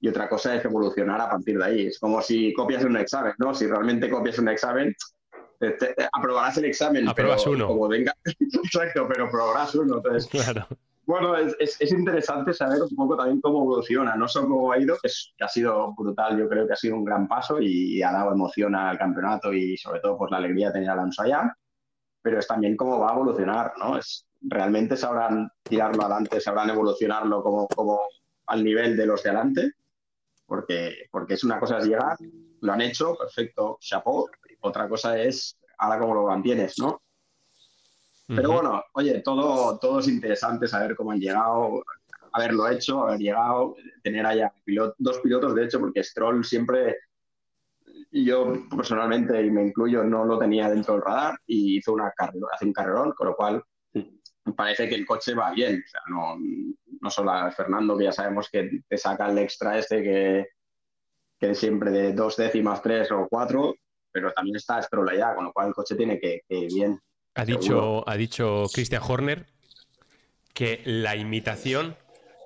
y 0.00 0.08
otra 0.08 0.28
cosa 0.28 0.54
es 0.54 0.64
evolucionar 0.64 1.20
a 1.20 1.30
partir 1.30 1.58
de 1.58 1.64
ahí. 1.64 1.86
Es 1.86 1.98
como 1.98 2.22
si 2.22 2.52
copias 2.52 2.84
un 2.84 2.96
examen, 2.96 3.32
¿no? 3.38 3.54
Si 3.54 3.66
realmente 3.66 4.08
copias 4.10 4.38
un 4.38 4.48
examen, 4.48 4.94
aprobarás 6.12 6.58
el 6.58 6.66
examen. 6.66 7.08
Apruebas 7.08 7.46
uno. 7.46 7.66
Como 7.68 7.88
venga, 7.88 8.14
exacto, 8.24 9.06
pero 9.08 9.26
aprobarás 9.26 9.74
uno. 9.74 9.96
Entonces, 9.96 10.26
claro. 10.28 10.66
Bueno, 11.06 11.36
es, 11.36 11.76
es, 11.80 11.92
interesante 11.92 12.54
saber 12.54 12.82
un 12.82 12.96
poco 12.96 13.14
también 13.14 13.40
cómo 13.42 13.62
evoluciona, 13.62 14.16
no 14.16 14.26
solo 14.26 14.48
cómo 14.48 14.72
ha 14.72 14.78
ido, 14.78 14.96
que, 15.02 15.10
ha 15.44 15.48
sido 15.48 15.94
brutal, 15.94 16.38
yo 16.38 16.48
creo 16.48 16.66
que 16.66 16.72
ha 16.72 16.76
sido 16.76 16.96
un 16.96 17.04
gran 17.04 17.28
paso 17.28 17.60
y, 17.60 18.02
ha 18.02 18.10
dado 18.10 18.32
emoción 18.32 18.74
al 18.74 18.96
campeonato 18.96 19.52
y 19.52 19.76
sobre 19.76 20.00
todo 20.00 20.16
pues 20.16 20.30
la 20.30 20.38
alegría 20.38 20.68
de 20.68 20.74
tener 20.74 20.88
a 20.88 20.92
Alonso 20.94 21.22
allá, 21.22 21.54
pero 22.22 22.38
es 22.38 22.46
también 22.46 22.74
cómo 22.74 22.98
va 23.00 23.10
a 23.10 23.14
evolucionar, 23.14 23.74
¿no? 23.78 23.98
Es, 23.98 24.26
realmente 24.40 24.96
sabrán 24.96 25.50
tirarlo 25.62 26.02
adelante, 26.02 26.40
sabrán 26.40 26.70
evolucionarlo 26.70 27.42
como, 27.42 27.68
como 27.68 28.00
al 28.46 28.64
nivel 28.64 28.96
de 28.96 29.06
los 29.06 29.22
de 29.22 29.30
adelante, 29.30 29.72
porque, 30.46 31.06
porque 31.10 31.34
es 31.34 31.44
una 31.44 31.60
cosa 31.60 31.78
es 31.78 31.86
llegar, 31.86 32.16
lo 32.60 32.72
han 32.72 32.80
hecho, 32.80 33.14
perfecto, 33.14 33.76
chapeau, 33.80 34.26
otra 34.64 34.88
cosa 34.88 35.18
es 35.18 35.58
ahora 35.78 35.98
cómo 35.98 36.14
lo 36.14 36.26
mantienes, 36.26 36.78
¿no? 36.78 37.02
Pero 38.26 38.52
bueno, 38.52 38.82
oye, 38.94 39.20
todo, 39.20 39.78
todo 39.78 40.00
es 40.00 40.08
interesante 40.08 40.66
saber 40.66 40.96
cómo 40.96 41.10
han 41.10 41.20
llegado, 41.20 41.82
haberlo 42.32 42.66
hecho, 42.68 43.02
haber 43.02 43.18
llegado, 43.18 43.76
tener 44.02 44.24
allá 44.24 44.52
dos 44.96 45.18
pilotos, 45.18 45.54
de 45.54 45.64
hecho, 45.64 45.78
porque 45.78 46.02
Stroll 46.02 46.42
siempre, 46.42 46.96
yo 48.10 48.54
personalmente, 48.74 49.44
y 49.44 49.50
me 49.50 49.66
incluyo, 49.66 50.04
no 50.04 50.24
lo 50.24 50.38
tenía 50.38 50.70
dentro 50.70 50.94
del 50.94 51.02
radar 51.02 51.38
y 51.46 51.76
hizo 51.76 51.92
una 51.92 52.14
hace 52.50 52.64
un 52.64 52.72
carrerón, 52.72 53.12
con 53.12 53.26
lo 53.26 53.36
cual 53.36 53.62
parece 54.56 54.88
que 54.88 54.94
el 54.94 55.06
coche 55.06 55.34
va 55.34 55.52
bien. 55.52 55.82
O 55.84 55.90
sea, 55.90 56.00
no, 56.08 56.36
no 57.02 57.10
solo 57.10 57.30
a 57.30 57.50
Fernando, 57.50 57.96
que 57.96 58.04
ya 58.04 58.12
sabemos 58.12 58.48
que 58.50 58.80
te 58.88 58.96
saca 58.96 59.28
el 59.28 59.36
extra 59.36 59.78
este 59.78 60.02
que, 60.02 60.46
que 61.38 61.54
siempre 61.54 61.90
de 61.90 62.14
dos 62.14 62.36
décimas, 62.36 62.80
tres 62.80 63.10
o 63.12 63.28
cuatro, 63.28 63.74
pero 64.14 64.32
también 64.32 64.54
está 64.54 64.80
Stroll 64.80 65.08
allá, 65.08 65.34
con 65.34 65.44
lo 65.44 65.52
cual 65.52 65.68
el 65.68 65.74
coche 65.74 65.96
tiene 65.96 66.20
que, 66.20 66.42
ir 66.48 66.72
bien. 66.72 67.00
Ha 67.34 67.44
dicho, 67.44 68.08
ha 68.08 68.16
dicho 68.16 68.66
Christian 68.72 69.02
Horner 69.04 69.46
que 70.54 70.80
la 70.84 71.16
imitación 71.16 71.96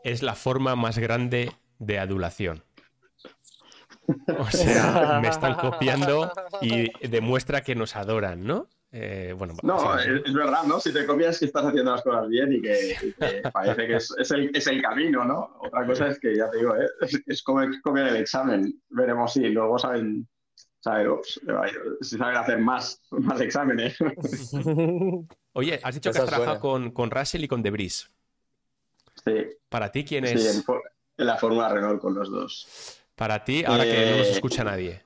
es 0.02 0.22
la 0.22 0.34
forma 0.34 0.74
más 0.76 0.98
grande 0.98 1.52
de 1.78 1.98
adulación. 1.98 2.64
O 4.38 4.50
sea, 4.50 5.18
me 5.22 5.28
están 5.28 5.56
copiando 5.56 6.32
y 6.62 6.90
demuestra 7.06 7.60
que 7.60 7.74
nos 7.74 7.96
adoran, 7.96 8.44
¿no? 8.44 8.66
Eh, 8.90 9.34
bueno, 9.36 9.54
no, 9.62 9.98
es, 9.98 10.32
verdad, 10.32 10.62
¿no? 10.66 10.80
Si 10.80 10.90
te 10.90 11.04
copias 11.04 11.38
que 11.38 11.44
estás 11.44 11.66
haciendo 11.66 11.92
las 11.92 12.00
cosas 12.00 12.26
bien 12.28 12.54
y 12.54 12.62
que, 12.62 12.96
parece 13.52 13.86
que 13.86 13.96
es, 13.96 14.30
el, 14.30 14.50
es, 14.54 14.66
el, 14.66 14.80
camino, 14.80 15.26
¿no? 15.26 15.58
Otra 15.60 15.86
cosa 15.86 16.08
es 16.08 16.18
que, 16.18 16.34
ya 16.34 16.48
te 16.48 16.56
digo, 16.56 16.74
¿eh? 16.74 16.88
es, 17.26 17.42
como 17.42 17.60
copiar 17.82 18.08
el 18.08 18.16
examen. 18.16 18.80
Veremos 18.88 19.34
si 19.34 19.50
luego 19.50 19.78
saben 19.78 20.26
si 22.00 22.18
saben 22.18 22.36
hacer 22.36 22.58
más, 22.58 23.00
más 23.10 23.40
exámenes. 23.40 23.96
Oye, 25.52 25.80
has 25.82 25.94
dicho 25.94 26.12
que 26.12 26.18
has 26.18 26.26
trabajado 26.26 26.60
con, 26.60 26.90
con, 26.92 27.10
Russell 27.10 27.44
y 27.44 27.48
con 27.48 27.62
Debris. 27.62 28.10
Sí. 29.24 29.46
¿Para 29.68 29.90
ti 29.90 30.04
quién 30.04 30.24
es? 30.24 30.42
Sí, 30.42 30.62
en, 31.16 31.26
la 31.26 31.36
Fórmula 31.36 31.68
Renault 31.68 32.00
con 32.00 32.14
los 32.14 32.30
dos. 32.30 33.02
Para 33.14 33.42
ti, 33.42 33.64
ahora 33.64 33.84
que 33.84 34.10
no 34.10 34.16
nos 34.18 34.28
eh, 34.28 34.32
escucha 34.32 34.62
nadie, 34.62 35.02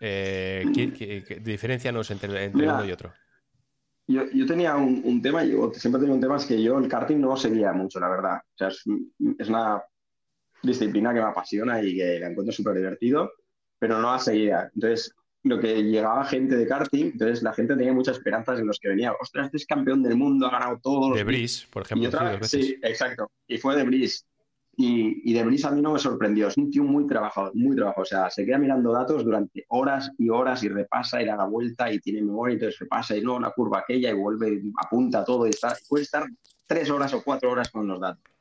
eh, 0.00 0.66
¿qué, 0.74 1.40
diferencianos 1.40 2.10
entre, 2.10 2.44
entre 2.44 2.68
uno 2.68 2.84
y 2.84 2.92
otro? 2.92 3.12
Yo, 4.06 4.24
yo 4.34 4.44
tenía 4.44 4.76
un, 4.76 5.00
un, 5.02 5.22
tema, 5.22 5.44
yo 5.44 5.72
siempre 5.72 5.98
tenía 5.98 6.14
un 6.14 6.20
tema, 6.20 6.36
es 6.36 6.44
que 6.44 6.62
yo 6.62 6.78
el 6.78 6.88
karting 6.88 7.18
no 7.18 7.36
seguía 7.38 7.72
mucho, 7.72 7.98
la 8.00 8.10
verdad. 8.10 8.36
O 8.36 8.58
sea, 8.58 8.68
es, 8.68 8.84
es 9.38 9.48
una 9.48 9.82
disciplina 10.62 11.14
que 11.14 11.20
me 11.20 11.26
apasiona 11.26 11.82
y 11.82 11.96
que 11.96 12.20
la 12.20 12.28
encuentro 12.28 12.52
súper 12.52 12.74
divertido 12.74 13.30
pero 13.84 14.00
no 14.00 14.12
la 14.12 14.18
seguía. 14.18 14.70
Entonces, 14.74 15.14
lo 15.44 15.60
que 15.60 15.82
llegaba 15.82 16.24
gente 16.24 16.56
de 16.56 16.66
karting, 16.66 17.12
entonces 17.12 17.42
la 17.42 17.52
gente 17.52 17.76
tenía 17.76 17.92
muchas 17.92 18.16
esperanzas 18.16 18.58
en 18.58 18.66
los 18.66 18.78
que 18.80 18.88
venía. 18.88 19.12
Ostras, 19.20 19.46
este 19.46 19.58
es 19.58 19.66
campeón 19.66 20.02
del 20.02 20.16
mundo, 20.16 20.46
ha 20.46 20.50
ganado 20.50 20.80
todo. 20.82 21.14
De 21.14 21.22
Brice, 21.22 21.66
por 21.70 21.82
ejemplo. 21.82 22.10
sí, 22.42 22.76
exacto. 22.82 23.30
Y 23.46 23.58
fue 23.58 23.76
de 23.76 23.84
Brice. 23.84 24.24
Y, 24.76 25.30
y 25.30 25.34
de 25.34 25.44
Brice 25.44 25.66
a 25.66 25.70
mí 25.70 25.82
no 25.82 25.92
me 25.92 25.98
sorprendió. 25.98 26.48
Es 26.48 26.56
un 26.56 26.70
tío 26.70 26.82
muy 26.82 27.06
trabajador, 27.06 27.54
muy 27.54 27.76
trabajador. 27.76 28.02
O 28.02 28.06
sea, 28.06 28.30
se 28.30 28.46
queda 28.46 28.56
mirando 28.56 28.90
datos 28.90 29.22
durante 29.22 29.66
horas 29.68 30.10
y 30.18 30.30
horas 30.30 30.64
y 30.64 30.68
repasa 30.70 31.20
y 31.20 31.26
da 31.26 31.36
la 31.36 31.44
vuelta 31.44 31.92
y 31.92 32.00
tiene 32.00 32.22
memoria, 32.22 32.54
y 32.54 32.56
entonces 32.56 32.80
repasa 32.80 33.14
y 33.14 33.20
no, 33.20 33.38
la 33.38 33.50
curva 33.50 33.80
aquella 33.80 34.10
y 34.10 34.14
vuelve, 34.14 34.62
apunta 34.82 35.24
todo 35.24 35.46
y 35.46 35.50
está, 35.50 35.76
puede 35.86 36.04
estar 36.04 36.26
tres 36.66 36.88
horas 36.88 37.12
o 37.12 37.22
cuatro 37.22 37.50
horas 37.50 37.70
con 37.70 37.86
los 37.86 38.00
datos. 38.00 38.34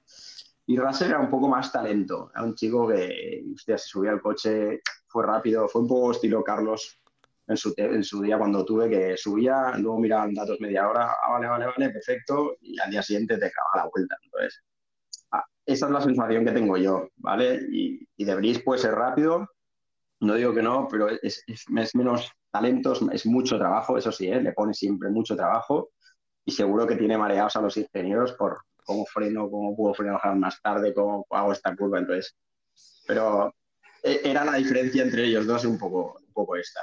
Y 0.65 0.77
Russell 0.77 1.09
era 1.09 1.19
un 1.19 1.29
poco 1.29 1.49
más 1.49 1.69
talento. 1.69 2.31
Era 2.33 2.45
un 2.45 2.55
chico 2.55 2.87
que, 2.87 3.43
hostia, 3.53 3.77
se 3.77 3.89
subía 3.89 4.11
al 4.11 4.21
coche, 4.21 4.81
fue 5.13 5.25
rápido, 5.25 5.69
fue 5.69 5.83
un 5.83 5.87
poco 5.87 6.11
estilo 6.11 6.43
Carlos 6.43 6.99
en 7.47 7.55
su, 7.55 7.73
en 7.77 8.03
su 8.03 8.21
día 8.21 8.37
cuando 8.39 8.65
tuve 8.65 8.89
que 8.89 9.15
subía, 9.15 9.77
luego 9.77 9.99
miraban 9.99 10.33
datos 10.33 10.59
media 10.59 10.89
hora, 10.89 11.11
ah, 11.11 11.33
vale, 11.33 11.47
vale, 11.47 11.65
vale, 11.67 11.89
perfecto, 11.91 12.55
y 12.61 12.79
al 12.79 12.89
día 12.89 13.03
siguiente 13.03 13.37
te 13.37 13.45
acaba 13.45 13.83
la 13.83 13.89
vuelta. 13.93 14.17
Entonces, 14.23 14.63
ah, 15.31 15.43
esa 15.65 15.85
es 15.85 15.91
la 15.91 16.01
sensación 16.01 16.45
que 16.45 16.51
tengo 16.51 16.77
yo, 16.77 17.09
¿vale? 17.17 17.61
Y, 17.71 18.07
y 18.17 18.25
de 18.25 18.35
Brice 18.35 18.61
puede 18.61 18.81
ser 18.81 18.95
rápido, 18.95 19.47
no 20.21 20.33
digo 20.33 20.53
que 20.53 20.63
no, 20.63 20.87
pero 20.89 21.09
es, 21.09 21.43
es, 21.45 21.65
menos 21.95 22.31
talentos, 22.49 23.01
es 23.11 23.25
mucho 23.27 23.59
trabajo, 23.59 23.97
eso 23.97 24.11
sí, 24.11 24.27
¿eh? 24.27 24.41
le 24.41 24.53
pone 24.53 24.73
siempre 24.73 25.09
mucho 25.09 25.35
trabajo, 25.35 25.91
y 26.45 26.51
seguro 26.51 26.87
que 26.87 26.95
tiene 26.95 27.17
mareados 27.17 27.55
a 27.55 27.61
los 27.61 27.77
ingenieros 27.77 28.33
por 28.33 28.61
cómo 28.83 29.05
freno, 29.05 29.49
cómo 29.49 29.75
puedo 29.75 29.93
frenar 29.93 30.35
más 30.37 30.59
tarde, 30.61 30.93
cómo 30.93 31.25
hago 31.29 31.53
esta 31.53 31.75
curva. 31.75 31.99
Entonces, 31.99 32.35
pero 33.07 33.53
era 34.03 34.43
la 34.43 34.55
diferencia 34.55 35.01
entre 35.01 35.25
ellos 35.25 35.47
dos 35.47 35.63
un 35.65 35.77
poco, 35.77 36.19
un 36.19 36.33
poco 36.33 36.55
esta. 36.57 36.81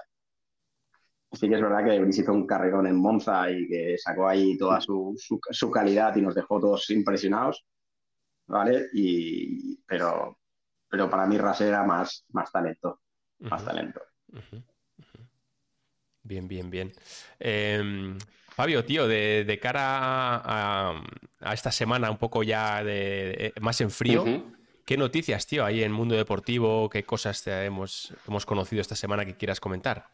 Sí 1.32 1.48
que 1.48 1.54
es 1.54 1.60
verdad 1.60 1.84
que 1.84 1.92
Debris 1.92 2.18
hizo 2.18 2.32
un 2.32 2.46
carrerón 2.46 2.86
en 2.86 2.96
Monza 2.96 3.50
y 3.50 3.68
que 3.68 3.96
sacó 3.98 4.26
ahí 4.26 4.58
toda 4.58 4.80
su, 4.80 5.14
su, 5.18 5.70
calidad 5.70 6.16
y 6.16 6.22
nos 6.22 6.34
dejó 6.34 6.58
todos 6.58 6.90
impresionados, 6.90 7.64
¿vale? 8.46 8.88
Y, 8.94 9.76
pero, 9.86 10.38
pero 10.88 11.08
para 11.08 11.26
mí 11.26 11.38
Ras 11.38 11.60
era 11.60 11.84
más, 11.84 12.24
más 12.30 12.50
talento, 12.50 13.02
más 13.38 13.64
talento. 13.64 14.00
Bien, 16.22 16.48
bien, 16.48 16.68
bien. 16.68 16.92
Em, 17.38 18.18
Fabio, 18.48 18.84
tío, 18.84 19.06
de, 19.06 19.58
cara 19.62 20.42
a, 20.44 21.02
esta 21.52 21.70
semana 21.70 22.10
un 22.10 22.18
poco 22.18 22.42
ya 22.42 22.82
de, 22.82 23.52
más 23.60 23.80
en 23.80 23.90
frío, 23.90 24.24
¿qué 24.90 24.96
noticias, 24.96 25.46
tío, 25.46 25.64
hay 25.64 25.84
en 25.84 25.92
Mundo 25.92 26.16
Deportivo? 26.16 26.90
¿Qué 26.90 27.04
cosas 27.04 27.46
hemos, 27.46 28.12
hemos 28.26 28.44
conocido 28.44 28.80
esta 28.80 28.96
semana 28.96 29.24
que 29.24 29.36
quieras 29.36 29.60
comentar? 29.60 30.06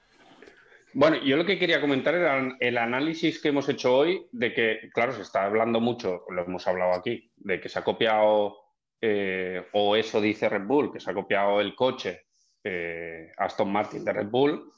Bueno, 0.93 1.17
yo 1.25 1.39
lo 1.39 1.47
que 1.47 1.59
quería 1.59 1.81
comentar 1.81 2.15
era 2.15 2.55
el 2.61 2.77
análisis 2.77 3.41
que 3.41 3.49
hemos 3.49 3.67
hecho 3.71 3.97
hoy 3.97 4.27
de 4.33 4.53
que, 4.53 4.91
claro, 4.93 5.13
se 5.13 5.23
está 5.23 5.45
hablando 5.45 5.81
mucho, 5.81 6.25
lo 6.29 6.45
hemos 6.45 6.67
hablado 6.67 6.93
aquí, 6.93 7.33
de 7.37 7.59
que 7.59 7.71
se 7.71 7.79
ha 7.79 7.85
copiado, 7.85 8.59
eh, 9.01 9.67
o 9.73 9.97
eso 9.97 10.21
dice 10.21 10.47
Red 10.47 10.67
Bull, 10.67 10.93
que 10.93 11.01
se 11.01 11.11
ha 11.11 11.15
copiado 11.15 11.59
el 11.59 11.75
coche 11.75 12.27
eh, 12.63 13.33
Aston 13.39 13.73
Martin 13.73 14.05
de 14.05 14.13
Red 14.13 14.29
Bull, 14.29 14.75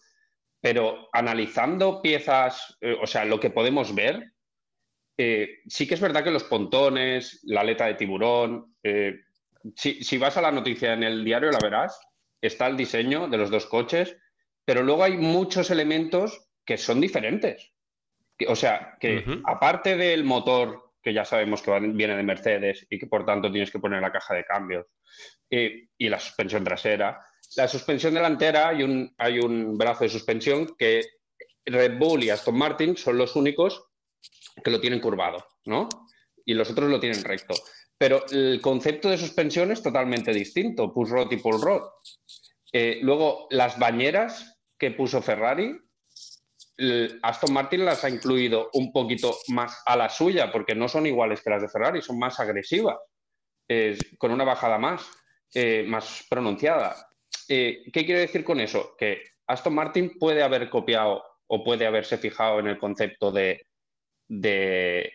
pero 0.61 1.09
analizando 1.13 2.01
piezas, 2.01 2.79
eh, 2.81 2.97
o 3.03 3.07
sea, 3.09 3.25
lo 3.25 3.41
que 3.41 3.51
podemos 3.51 3.93
ver, 3.93 4.33
sí 5.17 5.89
que 5.89 5.95
es 5.95 6.01
verdad 6.01 6.23
que 6.23 6.31
los 6.31 6.45
pontones, 6.45 7.41
la 7.43 7.63
aleta 7.63 7.87
de 7.87 7.95
tiburón, 7.95 8.77
si, 9.75 10.03
si 10.03 10.19
vas 10.19 10.37
a 10.37 10.43
la 10.43 10.53
noticia 10.53 10.93
en 10.93 11.03
el 11.03 11.25
diario 11.25 11.51
la 11.51 11.59
verás, 11.63 12.01
está 12.41 12.67
el 12.67 12.77
diseño 12.77 13.29
de 13.29 13.39
los 13.39 13.51
dos 13.51 13.67
coches 13.67 14.17
pero 14.69 14.83
luego 14.83 15.03
hay 15.03 15.17
muchos 15.17 15.71
elementos 15.71 16.51
que 16.63 16.77
son 16.77 17.01
diferentes. 17.01 17.73
O 18.47 18.55
sea, 18.55 18.99
que 19.01 19.25
aparte 19.47 19.97
del 19.97 20.25
motor, 20.25 20.93
que 21.03 21.15
ya 21.15 21.25
sabemos 21.25 21.63
que 21.63 21.71
viene 21.81 22.15
de 22.15 22.23
Mercedes 22.23 22.87
y 22.91 22.99
que 22.99 23.07
por 23.07 23.25
tanto 23.25 23.51
tienes 23.51 23.71
que 23.71 23.79
poner 23.79 24.03
la 24.03 24.13
caja 24.13 24.35
de 24.35 24.45
cambios, 24.45 24.85
eh, 25.49 25.89
y 25.97 26.11
la 26.11 26.21
suspensión 26.21 26.65
trasera, 26.65 27.19
la 27.57 27.67
suspensión 27.67 28.13
delantera 28.13 28.69
hay 28.69 28.83
un, 28.83 29.15
hay 29.17 29.39
un 29.39 29.79
brazo 29.79 30.05
de 30.05 30.11
suspensión 30.11 30.77
que 30.77 31.01
Red 31.65 31.97
Bull 31.97 32.25
y 32.25 32.29
Aston 32.29 32.59
Martin 32.59 32.95
son 32.95 33.17
los 33.17 33.37
únicos 33.37 33.87
que 34.63 34.71
lo 34.71 34.83
tienen 34.83 35.01
curvado, 35.01 35.47
¿no? 35.65 35.89
Y 36.45 36.53
los 36.53 36.71
otros 36.71 36.91
lo 36.91 37.01
tienen 37.01 37.25
recto. 37.25 37.55
Pero 37.99 38.25
el 38.31 38.61
concepto 38.61 39.11
de 39.11 39.19
suspensión 39.19 39.73
es 39.73 39.83
totalmente 39.83 40.33
distinto, 40.33 40.93
push 40.93 41.11
rod 41.11 41.33
y 41.33 41.37
pull 41.37 41.61
rod. 41.61 41.83
Eh, 42.73 43.01
luego, 43.03 43.49
las 43.51 43.79
bañeras 43.79 44.61
que 44.79 44.93
puso 44.93 45.21
Ferrari, 45.21 45.77
Aston 47.23 47.53
Martin 47.53 47.85
las 47.85 48.05
ha 48.05 48.09
incluido 48.09 48.71
un 48.75 48.93
poquito 48.93 49.37
más 49.49 49.83
a 49.85 49.97
la 49.97 50.09
suya, 50.09 50.53
porque 50.53 50.77
no 50.77 50.87
son 50.87 51.07
iguales 51.07 51.43
que 51.43 51.51
las 51.51 51.63
de 51.63 51.69
Ferrari, 51.69 52.01
son 52.01 52.21
más 52.21 52.39
agresivas, 52.39 52.97
con 54.17 54.31
una 54.31 54.45
bajada 54.45 54.79
más, 54.79 55.05
eh, 55.55 55.85
más 55.87 56.27
pronunciada. 56.29 56.95
Eh, 57.49 57.85
¿Qué 57.93 58.05
quiero 58.05 58.21
decir 58.21 58.45
con 58.45 58.61
eso? 58.61 58.95
Que 58.99 59.23
Aston 59.47 59.75
Martin 59.75 60.19
puede 60.19 60.43
haber 60.43 60.69
copiado 60.69 61.25
o 61.47 61.65
puede 61.65 61.87
haberse 61.87 62.19
fijado 62.19 62.61
en 62.61 62.67
el 62.67 62.79
concepto 62.79 63.33
de, 63.33 63.67
de, 64.29 65.11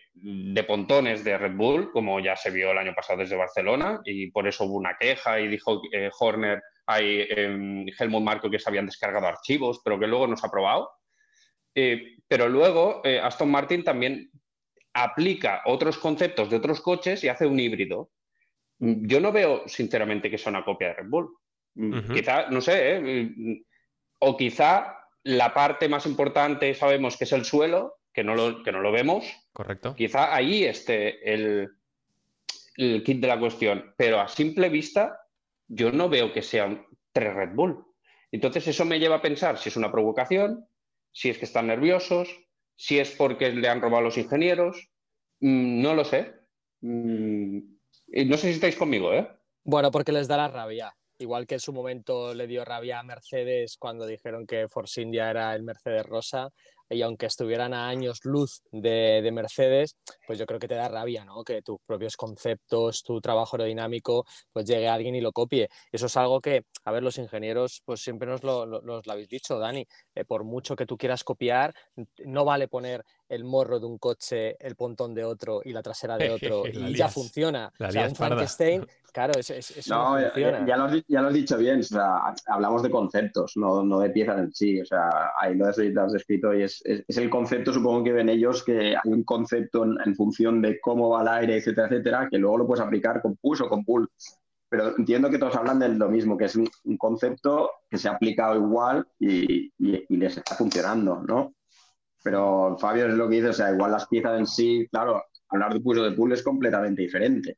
pontones 0.67 1.23
de 1.23 1.37
Red 1.37 1.55
Bull, 1.55 1.91
como 1.91 2.19
ya 2.19 2.35
se 2.35 2.51
vio 2.51 2.71
el 2.71 2.77
año 2.77 2.93
pasado 2.93 3.19
desde 3.19 3.35
Barcelona, 3.35 4.01
y 4.05 4.31
por 4.31 4.47
eso 4.47 4.65
hubo 4.65 4.75
una 4.75 4.97
queja 4.99 5.39
y 5.39 5.47
dijo 5.47 5.81
eh, 5.91 6.09
Horner 6.17 6.61
hay 6.85 7.21
eh, 7.29 7.85
Helmut 7.97 8.23
Marco 8.23 8.49
que 8.49 8.59
se 8.59 8.69
habían 8.69 8.85
descargado 8.85 9.27
archivos, 9.27 9.81
pero 9.83 9.99
que 9.99 10.07
luego 10.07 10.27
no 10.27 10.35
se 10.35 10.45
ha 10.45 10.51
probado. 10.51 10.89
Eh, 11.75 12.17
pero 12.27 12.47
luego 12.49 13.01
eh, 13.03 13.19
Aston 13.19 13.49
Martin 13.49 13.83
también 13.83 14.29
aplica 14.93 15.61
otros 15.65 15.97
conceptos 15.97 16.49
de 16.49 16.57
otros 16.57 16.81
coches 16.81 17.23
y 17.23 17.27
hace 17.27 17.45
un 17.45 17.59
híbrido. 17.59 18.11
Yo 18.79 19.19
no 19.19 19.31
veo, 19.31 19.67
sinceramente, 19.67 20.29
que 20.29 20.37
sea 20.37 20.51
una 20.51 20.65
copia 20.65 20.89
de 20.89 20.93
Red 20.95 21.09
Bull. 21.09 21.29
Quizá, 22.13 22.49
no 22.49 22.61
sé, 22.61 22.97
eh, 22.97 23.63
o 24.19 24.37
quizá 24.37 24.97
la 25.23 25.53
parte 25.53 25.89
más 25.89 26.05
importante 26.05 26.75
sabemos 26.75 27.17
que 27.17 27.23
es 27.23 27.31
el 27.31 27.45
suelo, 27.45 27.95
que 28.13 28.23
no 28.23 28.35
lo, 28.35 28.61
que 28.61 28.71
no 28.71 28.81
lo 28.81 28.91
vemos. 28.91 29.25
Correcto. 29.53 29.95
Quizá 29.95 30.33
ahí 30.33 30.63
esté 30.63 31.31
el, 31.31 31.69
el 32.75 33.03
kit 33.03 33.21
de 33.21 33.27
la 33.27 33.39
cuestión, 33.39 33.93
pero 33.95 34.19
a 34.19 34.27
simple 34.27 34.69
vista 34.69 35.19
yo 35.67 35.91
no 35.91 36.09
veo 36.09 36.33
que 36.33 36.41
sean 36.41 36.85
tres 37.11 37.33
Red 37.33 37.53
Bull. 37.53 37.85
Entonces 38.31 38.67
eso 38.67 38.83
me 38.83 38.99
lleva 38.99 39.17
a 39.17 39.21
pensar 39.21 39.59
si 39.59 39.69
es 39.69 39.77
una 39.77 39.91
provocación, 39.91 40.67
si 41.11 41.29
es 41.29 41.37
que 41.37 41.45
están 41.45 41.67
nerviosos, 41.67 42.27
si 42.75 42.99
es 42.99 43.11
porque 43.11 43.51
le 43.51 43.67
han 43.69 43.79
robado 43.79 43.99
a 43.99 44.05
los 44.05 44.17
ingenieros, 44.17 44.89
mm, 45.39 45.81
no 45.81 45.93
lo 45.93 46.03
sé. 46.03 46.33
Mm, 46.81 47.59
no 48.25 48.37
sé 48.37 48.47
si 48.47 48.53
estáis 48.55 48.75
conmigo, 48.75 49.13
¿eh? 49.13 49.27
Bueno, 49.63 49.91
porque 49.91 50.11
les 50.11 50.27
da 50.27 50.37
la 50.37 50.47
rabia. 50.47 50.95
Igual 51.19 51.45
que 51.45 51.55
en 51.55 51.59
su 51.59 51.71
momento 51.71 52.33
le 52.33 52.47
dio 52.47 52.65
rabia 52.65 52.99
a 52.99 53.03
Mercedes 53.03 53.77
cuando 53.77 54.05
dijeron 54.05 54.47
que 54.47 54.67
Force 54.67 55.01
India 55.01 55.29
era 55.29 55.55
el 55.55 55.63
Mercedes 55.63 56.05
Rosa, 56.05 56.49
y 56.89 57.01
aunque 57.01 57.25
estuvieran 57.25 57.73
a 57.73 57.87
años 57.87 58.19
luz 58.23 58.61
de, 58.71 59.29
Mercedes, 59.33 59.97
pues 60.27 60.37
yo 60.37 60.45
creo 60.45 60.59
que 60.59 60.67
te 60.67 60.75
da 60.75 60.87
rabia, 60.87 61.25
¿no? 61.25 61.43
Que 61.43 61.61
tus 61.61 61.79
propios 61.85 62.15
conceptos, 62.15 63.03
tu 63.03 63.19
trabajo 63.19 63.55
aerodinámico, 63.55 64.25
pues 64.51 64.65
llegue 64.65 64.87
alguien 64.87 65.15
y 65.15 65.21
lo 65.21 65.31
copie. 65.31 65.69
Eso 65.91 66.05
es 66.05 66.17
algo 66.17 66.39
que, 66.39 66.65
a 66.85 66.91
ver, 66.91 67.03
los 67.03 67.17
ingenieros, 67.17 67.81
pues 67.85 68.01
siempre 68.01 68.27
nos 68.27 68.43
lo, 68.43 69.01
habéis 69.09 69.27
dicho, 69.27 69.57
Dani, 69.57 69.85
eh, 70.15 70.25
por 70.25 70.43
mucho 70.43 70.75
que 70.75 70.85
tú 70.85 70.97
quieras 70.97 71.23
copiar, 71.23 71.73
no 72.25 72.45
vale 72.45 72.67
poner 72.67 73.03
el 73.33 73.43
morro 73.43 73.79
de 73.79 73.85
un 73.85 73.97
coche, 73.97 74.55
el 74.59 74.75
pontón 74.75 75.13
de 75.13 75.23
otro 75.23 75.61
y 75.63 75.73
la 75.73 75.81
trasera 75.81 76.17
de 76.17 76.29
otro 76.29 76.63
y 76.73 76.95
ya 76.95 77.09
funciona. 77.09 77.71
o 77.79 77.91
sea, 77.91 78.07
un 78.07 78.15
Frankenstein, 78.15 78.85
claro, 79.13 79.33
eso, 79.39 79.53
no, 79.89 80.19
funciona. 80.19 80.65
Ya, 80.65 80.77
lo 81.21 81.27
has, 81.27 81.33
dicho 81.33 81.57
bien, 81.57 81.79
o 81.79 81.83
sea, 81.83 82.33
hablamos 82.47 82.83
de 82.83 82.89
conceptos, 82.89 83.53
no, 83.55 83.83
no, 83.83 83.99
de 83.99 84.09
piezas 84.09 84.39
en 84.39 84.53
sí. 84.53 84.79
O 84.81 84.85
sea, 84.85 85.31
ahí 85.39 85.55
lo 85.55 85.67
has, 85.67 85.77
descrito 85.77 86.53
y 86.53 86.63
es, 86.63 86.81
es, 86.85 87.17
el 87.17 87.29
concepto, 87.29 87.73
supongo 87.73 88.03
que 88.03 88.13
ven 88.13 88.29
ellos, 88.29 88.63
que 88.63 88.95
hay 88.95 89.11
un 89.11 89.23
concepto 89.23 89.83
en, 89.83 90.15
función 90.15 90.61
de 90.61 90.79
cómo 90.79 91.09
va 91.09 91.21
el 91.21 91.27
aire, 91.27 91.57
etcétera, 91.57 91.87
etcétera, 91.87 92.27
que 92.29 92.37
luego 92.37 92.59
lo 92.59 92.67
puedes 92.67 92.85
aplicar 92.85 93.21
con 93.21 93.35
push 93.37 93.61
o 93.61 93.69
con 93.69 93.83
pull. 93.83 94.09
Pero 94.69 94.97
entiendo 94.97 95.29
que 95.29 95.37
todos 95.37 95.55
hablan 95.55 95.79
de 95.79 95.89
lo 95.89 96.09
mismo, 96.09 96.35
que 96.35 96.45
es 96.45 96.55
un, 96.55 96.67
concepto 96.97 97.69
que 97.89 97.97
se 97.97 98.09
ha 98.09 98.13
aplicado 98.13 98.55
igual 98.55 99.07
y, 99.19 99.67
y, 99.77 100.05
y 100.09 100.17
les 100.17 100.37
está 100.37 100.55
funcionando, 100.55 101.21
¿no? 101.27 101.53
Pero 102.23 102.77
Fabio 102.79 103.07
es 103.07 103.13
lo 103.13 103.27
que 103.27 103.35
dice, 103.35 103.49
o 103.49 103.53
sea, 103.53 103.71
igual 103.71 103.91
las 103.91 104.07
piezas 104.07 104.39
en 104.39 104.47
sí, 104.47 104.87
claro, 104.89 105.23
hablar 105.49 105.73
de 105.73 105.81
o 105.83 106.03
de 106.03 106.11
pull 106.11 106.31
es 106.31 106.41
completamente 106.41 107.01
diferente. 107.01 107.57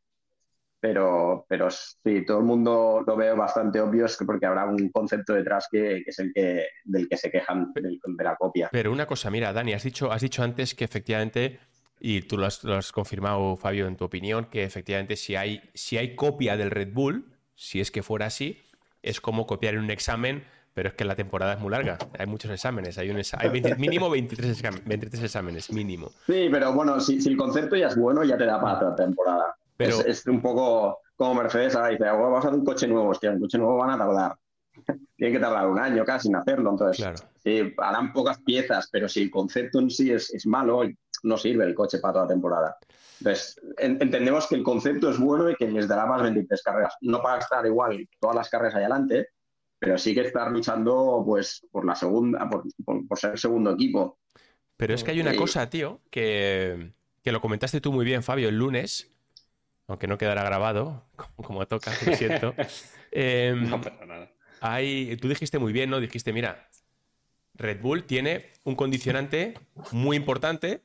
Pero, 0.79 1.45
pero 1.47 1.69
sí, 1.71 2.25
todo 2.25 2.39
el 2.39 2.43
mundo 2.43 3.03
lo 3.05 3.15
ve 3.15 3.31
bastante 3.33 3.79
obvio, 3.79 4.05
es 4.05 4.17
que 4.17 4.25
porque 4.25 4.45
habrá 4.45 4.65
un 4.65 4.89
concepto 4.89 5.33
detrás 5.33 5.67
que, 5.71 6.03
es 6.05 6.19
el 6.19 6.31
que, 6.33 6.67
del 6.83 7.07
que 7.07 7.17
se 7.17 7.31
quejan 7.31 7.71
de 7.73 8.23
la 8.23 8.35
copia. 8.35 8.69
Pero 8.71 8.91
una 8.91 9.07
cosa, 9.07 9.31
mira, 9.31 9.53
Dani, 9.53 9.73
has 9.73 9.83
dicho, 9.83 10.11
has 10.11 10.21
dicho 10.21 10.43
antes 10.43 10.75
que 10.75 10.83
efectivamente, 10.83 11.59
y 11.99 12.21
tú 12.21 12.37
lo 12.37 12.45
has, 12.45 12.91
confirmado, 12.91 13.55
Fabio, 13.55 13.87
en 13.87 13.95
tu 13.95 14.05
opinión, 14.05 14.45
que 14.45 14.63
efectivamente 14.63 15.15
si 15.15 15.35
hay, 15.35 15.61
si 15.73 15.97
hay 15.97 16.15
copia 16.15 16.57
del 16.57 16.71
Red 16.71 16.93
Bull, 16.93 17.33
si 17.55 17.79
es 17.79 17.89
que 17.89 18.03
fuera 18.03 18.27
así, 18.27 18.61
es 19.01 19.21
como 19.21 19.47
copiar 19.47 19.75
en 19.75 19.81
un 19.81 19.91
examen 19.91 20.43
pero 20.75 20.89
es 20.89 20.95
que 20.95 21.05
la 21.05 21.15
temporada 21.15 21.53
es 21.53 21.59
muy 21.61 21.71
larga. 21.71 21.97
Hay 22.19 22.27
muchos 22.27 22.51
exámenes. 22.51 22.97
Hay, 22.97 23.09
un 23.09 23.21
mínimo 23.77 24.09
23, 24.09 24.61
23, 24.83 25.23
exámenes, 25.23 25.71
mínimo. 25.71 26.11
Sí, 26.27 26.49
pero 26.51 26.73
bueno, 26.73 26.99
si, 26.99 27.17
el 27.25 27.37
concepto 27.37 27.77
ya 27.77 27.87
es 27.87 27.95
bueno, 27.95 28.25
ya 28.25 28.37
te 28.37 28.45
da 28.45 28.59
para 28.59 28.89
la 28.89 28.95
temporada. 28.95 29.55
Pero... 29.77 30.01
Es, 30.01 30.27
un 30.27 30.41
poco 30.41 30.99
como 31.15 31.35
Mercedes 31.35 31.77
ahora 31.77 31.87
dice, 31.87 32.09
oh, 32.09 32.17
vamos 32.17 32.43
a 32.43 32.47
hacer 32.49 32.59
un 32.59 32.65
coche 32.65 32.87
nuevo. 32.89 33.07
Hostia, 33.07 33.31
un 33.31 33.39
coche 33.39 33.57
nuevo 33.57 33.77
van 33.77 33.91
a 33.91 33.97
tardar. 33.97 34.35
Tiene 35.15 35.33
que 35.33 35.39
tardar 35.39 35.65
un 35.65 35.79
año 35.79 36.03
casi 36.03 36.27
en 36.27 36.35
hacerlo. 36.35 36.71
Entonces, 36.71 37.23
sí, 37.41 37.73
harán 37.77 38.11
pocas 38.11 38.41
piezas, 38.41 38.89
pero 38.91 39.07
si 39.07 39.21
el 39.21 39.31
concepto 39.31 39.79
en 39.79 39.89
sí 39.89 40.11
es, 40.11 40.33
es 40.33 40.45
malo, 40.45 40.81
no 41.23 41.37
sirve 41.37 41.63
el 41.63 41.73
coche 41.73 41.99
para 41.99 42.15
toda 42.15 42.25
la 42.25 42.31
temporada. 42.31 42.77
Entonces, 43.21 43.61
entendemos 43.77 44.45
que 44.47 44.55
el 44.55 44.63
concepto 44.63 45.09
es 45.09 45.17
bueno 45.17 45.49
y 45.49 45.55
que 45.55 45.69
les 45.69 45.87
dará 45.87 46.05
más 46.05 46.21
23 46.21 46.61
carreras. 46.61 46.95
No 46.99 47.21
para 47.21 47.39
estar 47.39 47.65
igual 47.65 48.09
todas 48.19 48.35
las 48.35 48.49
carreras 48.49 48.75
adelante, 48.75 49.29
pero 49.85 49.99
sí 49.99 50.15
que 50.15 50.21
estar 50.21 50.51
luchando 50.51 51.21
pues 51.23 51.63
por 51.71 51.85
la 51.85 51.93
segunda, 51.93 52.49
por, 52.49 53.19
ser 53.19 53.37
segundo 53.37 53.71
equipo. 53.71 54.17
Pero 54.77 54.95
es 54.95 55.03
que 55.03 55.11
hay 55.11 55.21
una 55.21 55.35
cosa, 55.35 55.69
tío, 55.69 56.01
que, 56.09 56.91
lo 57.23 57.39
comentaste 57.39 57.81
tú 57.81 57.93
muy 57.93 58.03
bien, 58.03 58.23
Fabio, 58.23 58.49
el 58.49 58.57
lunes, 58.57 59.11
aunque 59.85 60.07
no 60.07 60.17
quedará 60.17 60.43
grabado, 60.43 61.05
como, 61.35 61.67
toca, 61.67 61.91
lo 62.03 62.15
siento. 62.15 62.55
Em, 63.11 63.69
no 63.69 63.79
pasa 63.79 64.05
nada. 64.07 64.31
Hay, 64.59 65.15
tú 65.17 65.29
dijiste 65.29 65.59
muy 65.59 65.71
bien, 65.71 65.91
¿no? 65.91 65.99
Dijiste, 65.99 66.33
mira, 66.33 66.67
Red 67.53 67.79
Bull 67.79 68.05
tiene 68.05 68.47
un 68.63 68.75
condicionante 68.75 69.53
muy 69.91 70.17
importante 70.17 70.81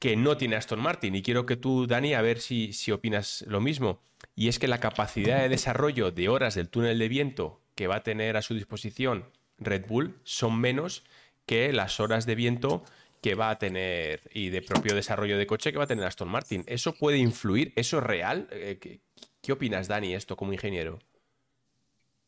que 0.00 0.16
no 0.16 0.38
tiene 0.38 0.56
Aston 0.56 0.80
Martin. 0.80 1.14
Y 1.14 1.22
quiero 1.22 1.44
que 1.44 1.56
tú, 1.56 1.86
Dani, 1.86 2.14
a 2.14 2.22
ver 2.22 2.40
si, 2.40 2.72
si 2.72 2.90
opinas 2.90 3.44
lo 3.46 3.60
mismo. 3.60 4.02
Y 4.34 4.48
es 4.48 4.58
que 4.58 4.66
la 4.66 4.80
capacidad 4.80 5.42
de 5.42 5.50
desarrollo 5.50 6.10
de 6.10 6.28
horas 6.30 6.54
del 6.54 6.70
túnel 6.70 6.98
de 6.98 7.08
viento 7.08 7.59
que 7.80 7.86
va 7.86 7.96
a 7.96 8.02
tener 8.02 8.36
a 8.36 8.42
su 8.42 8.52
disposición 8.52 9.24
Red 9.56 9.86
Bull 9.86 10.14
son 10.22 10.60
menos 10.60 11.02
que 11.46 11.72
las 11.72 11.98
horas 11.98 12.26
de 12.26 12.34
viento 12.34 12.82
que 13.22 13.34
va 13.34 13.48
a 13.48 13.56
tener 13.56 14.20
y 14.34 14.50
de 14.50 14.60
propio 14.60 14.94
desarrollo 14.94 15.38
de 15.38 15.46
coche 15.46 15.72
que 15.72 15.78
va 15.78 15.84
a 15.84 15.86
tener 15.86 16.04
Aston 16.04 16.28
Martin. 16.28 16.62
¿Eso 16.66 16.92
puede 16.92 17.16
influir? 17.16 17.72
¿Eso 17.76 17.96
es 17.96 18.04
real? 18.04 18.48
Eh, 18.50 19.00
¿Qué, 19.40 19.52
opinas, 19.52 19.88
Dani, 19.88 20.12
esto 20.12 20.36
como 20.36 20.52
ingeniero? 20.52 20.98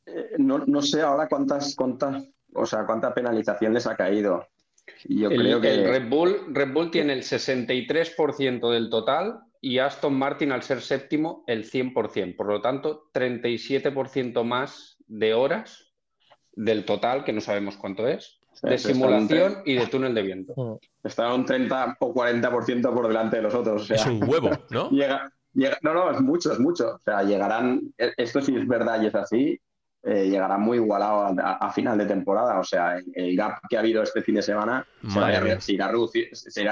Eh, 0.06 0.36
no, 0.38 0.80
sé 0.80 1.02
ahora 1.02 1.28
cuántas, 1.28 1.76
cuántas, 1.76 2.30
o 2.54 2.64
sea, 2.64 2.86
cuánta 2.86 3.12
penalización 3.12 3.74
les 3.74 3.86
ha 3.86 3.94
caído. 3.94 4.48
Yo 5.04 5.28
creo 5.28 5.60
que 5.60 5.74
el 5.74 5.84
Red 5.84 6.08
Bull, 6.08 6.46
Red 6.48 6.72
Bull 6.72 6.90
tiene 6.90 7.12
el 7.12 7.24
63% 7.24 8.70
del 8.70 8.88
total 8.88 9.42
y 9.60 9.80
Aston 9.80 10.14
Martin 10.14 10.50
al 10.50 10.62
ser 10.62 10.80
séptimo 10.80 11.44
el 11.46 11.70
100%. 11.70 12.36
Por 12.36 12.46
lo 12.46 12.62
tanto, 12.62 13.10
37% 13.12 14.42
más 14.44 14.91
de 15.12 15.34
horas 15.34 15.92
del 16.54 16.84
total, 16.84 17.24
que 17.24 17.32
no 17.32 17.40
sabemos 17.40 17.76
cuánto 17.76 18.08
es, 18.08 18.40
de 18.62 18.78
simulación 18.78 19.62
y 19.64 19.74
de 19.74 19.86
túnel 19.86 20.14
de 20.14 20.22
viento. 20.22 20.54
Mm. 20.56 21.06
Está 21.06 21.32
un 21.34 21.44
30 21.44 21.96
o 22.00 22.14
40% 22.14 22.94
por 22.94 23.08
delante 23.08 23.36
de 23.36 23.42
los 23.42 23.54
otros. 23.54 23.90
es 23.90 24.06
un 24.06 24.22
huevo, 24.28 24.50
¿no? 24.70 24.90
no, 25.82 25.94
no, 25.94 26.10
es 26.10 26.20
mucho, 26.20 26.52
es 26.52 26.58
mucho. 26.58 26.94
O 26.94 26.98
sea, 27.04 27.22
llegarán, 27.22 27.80
e, 27.98 28.12
esto 28.16 28.40
sí 28.40 28.56
es 28.56 28.66
verdad 28.66 29.02
y 29.02 29.06
es 29.06 29.14
así, 29.14 29.60
eh, 30.02 30.28
llegará 30.28 30.58
muy 30.58 30.78
igualado 30.78 31.34
a, 31.42 31.72
final 31.72 31.98
de 31.98 32.06
temporada. 32.06 32.58
O 32.58 32.64
sea, 32.64 32.98
el 33.14 33.36
gap 33.36 33.60
que 33.68 33.76
ha 33.76 33.80
habido 33.80 34.02
este 34.02 34.22
fin 34.22 34.36
de 34.36 34.42
semana 34.42 34.86
se, 35.60 35.72
irá 35.72 35.88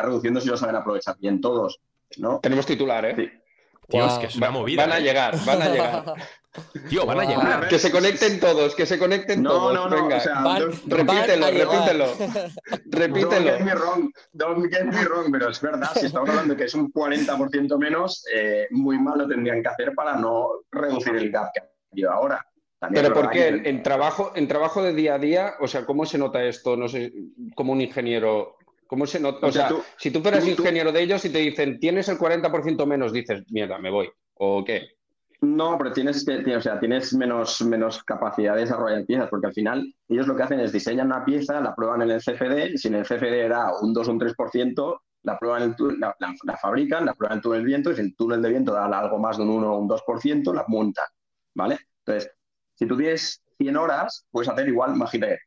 reduciendo 0.02 0.40
si 0.40 0.48
lo 0.48 0.56
saben 0.56 0.76
aprovechar 0.76 1.16
bien 1.18 1.40
todos. 1.40 1.80
¿no? 2.18 2.40
Tenemos 2.40 2.66
titular, 2.66 3.04
¿eh? 3.04 3.40
Es 3.88 4.18
que 4.18 4.26
es 4.26 4.36
una 4.36 4.50
movida. 4.50 4.86
Van 4.86 4.92
a 4.92 4.98
¿eh? 4.98 5.02
llegar, 5.02 5.34
van 5.44 5.62
a 5.62 5.68
llegar. 5.68 6.04
Tío, 6.88 7.06
van 7.06 7.20
a 7.20 7.24
llegar. 7.24 7.68
Que 7.68 7.78
se 7.78 7.92
conecten 7.92 8.40
todos, 8.40 8.74
que 8.74 8.84
se 8.84 8.98
conecten 8.98 9.42
todos. 9.42 9.72
No, 9.72 9.88
no, 9.88 9.96
Venga, 9.96 10.16
o 10.16 10.20
sea, 10.20 10.42
repítelo, 10.86 11.46
repítelo. 11.46 12.06
repítelo. 12.86 13.50
Don't 13.50 13.58
get 13.58 13.64
me 13.64 13.74
wrong, 13.74 14.12
don't 14.32 14.72
get 14.72 14.84
me 14.84 15.04
wrong, 15.04 15.30
pero 15.30 15.50
es 15.50 15.60
verdad, 15.60 15.90
si 15.94 16.06
estamos 16.06 16.28
hablando 16.28 16.54
de 16.54 16.58
que 16.58 16.64
es 16.64 16.74
un 16.74 16.92
40% 16.92 17.78
menos, 17.78 18.24
eh, 18.34 18.66
muy 18.70 18.98
mal 18.98 19.18
lo 19.18 19.28
tendrían 19.28 19.62
que 19.62 19.68
hacer 19.68 19.94
para 19.94 20.16
no 20.16 20.48
reducir 20.72 21.14
el 21.14 21.30
gap 21.30 21.50
que 21.54 21.60
ha 21.60 21.68
habido 21.92 22.10
ahora. 22.10 22.44
pero 22.92 23.12
¿por 23.14 23.30
qué? 23.30 23.48
En, 23.48 23.82
trabajo, 23.82 24.32
en 24.34 24.48
trabajo 24.48 24.82
de 24.82 24.92
día 24.92 25.14
a 25.14 25.18
día, 25.18 25.54
o 25.60 25.68
sea, 25.68 25.86
¿cómo 25.86 26.04
se 26.04 26.18
nota 26.18 26.42
esto? 26.42 26.76
No 26.76 26.88
sé, 26.88 27.12
como 27.54 27.72
un 27.72 27.80
ingeniero 27.80 28.56
¿Cómo 28.88 29.06
se 29.06 29.20
nota? 29.20 29.46
O, 29.46 29.52
sea, 29.52 29.70
si 29.98 30.10
tú 30.10 30.20
fueras 30.20 30.44
ingeniero 30.44 30.90
de 30.90 31.00
ellos 31.00 31.24
y 31.24 31.30
te 31.30 31.38
dicen, 31.38 31.78
tienes 31.78 32.08
el 32.08 32.18
40% 32.18 32.84
menos, 32.86 33.12
dices, 33.12 33.44
mierda, 33.48 33.78
me 33.78 33.88
voy. 33.88 34.10
¿O 34.34 34.64
qué? 34.64 34.99
No, 35.42 35.78
pero 35.78 35.92
tienes 35.92 36.24
que, 36.24 36.54
o 36.54 36.60
sea, 36.60 36.78
tienes 36.78 37.14
menos, 37.14 37.62
menos 37.62 38.04
capacidad 38.04 38.54
de 38.54 38.60
desarrollar 38.62 39.06
piezas, 39.06 39.28
porque 39.30 39.46
al 39.46 39.54
final 39.54 39.94
ellos 40.08 40.26
lo 40.26 40.36
que 40.36 40.42
hacen 40.42 40.60
es 40.60 40.70
diseñan 40.70 41.06
una 41.06 41.24
pieza, 41.24 41.60
la 41.62 41.74
prueban 41.74 42.02
en 42.02 42.10
el 42.10 42.20
CFD, 42.20 42.76
si 42.76 42.88
en 42.88 42.96
el 42.96 43.04
CFD 43.04 43.46
era 43.46 43.72
un 43.80 43.94
2 43.94 44.08
o 44.08 44.12
un 44.12 44.20
3%, 44.20 45.00
la 45.22 45.38
prueban 45.38 45.74
la, 45.98 46.14
la, 46.18 46.56
fabrican, 46.58 47.06
la 47.06 47.14
prueban 47.14 47.34
en 47.34 47.38
el 47.38 47.42
túnel 47.42 47.60
de 47.62 47.66
viento, 47.66 47.90
y 47.90 47.94
si 47.94 48.00
el 48.02 48.16
túnel 48.16 48.42
de 48.42 48.50
viento 48.50 48.74
da 48.74 48.84
algo 48.84 49.18
más 49.18 49.38
de 49.38 49.44
un 49.44 49.50
1 49.50 49.72
o 49.72 49.78
un 49.78 49.88
2%, 49.88 50.54
la 50.54 50.64
montan, 50.68 51.06
¿vale? 51.54 51.78
Entonces, 52.04 52.30
si 52.74 52.86
tú 52.86 52.96
tienes 52.98 53.42
100 53.56 53.76
horas, 53.78 54.26
puedes 54.30 54.48
hacer 54.50 54.68
igual, 54.68 54.94
imagínate, 54.94 55.38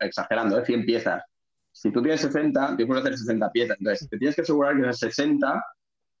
exagerando, 0.00 0.58
¿eh? 0.58 0.64
100 0.66 0.84
piezas, 0.84 1.22
si 1.72 1.92
tú 1.92 2.02
tienes 2.02 2.20
60, 2.20 2.76
tú 2.76 2.86
puedes 2.86 3.04
hacer 3.04 3.16
60 3.16 3.52
piezas. 3.52 3.76
Entonces, 3.78 4.08
te 4.08 4.18
tienes 4.18 4.34
que 4.34 4.42
asegurar 4.42 4.74
que 4.74 4.82
esas 4.82 4.98
60 4.98 5.46
eh, 5.54 5.60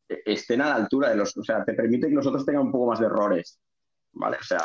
estén 0.08 0.60
a 0.60 0.68
la 0.68 0.74
altura 0.76 1.10
de 1.10 1.16
los. 1.16 1.36
O 1.36 1.42
sea, 1.42 1.64
te 1.64 1.74
permite 1.74 2.08
que 2.08 2.14
los 2.14 2.26
otros 2.26 2.44
tengan 2.44 2.66
un 2.66 2.72
poco 2.72 2.90
más 2.90 3.00
de 3.00 3.06
errores. 3.06 3.58
¿Vale? 4.12 4.38
O 4.40 4.44
sea, 4.44 4.58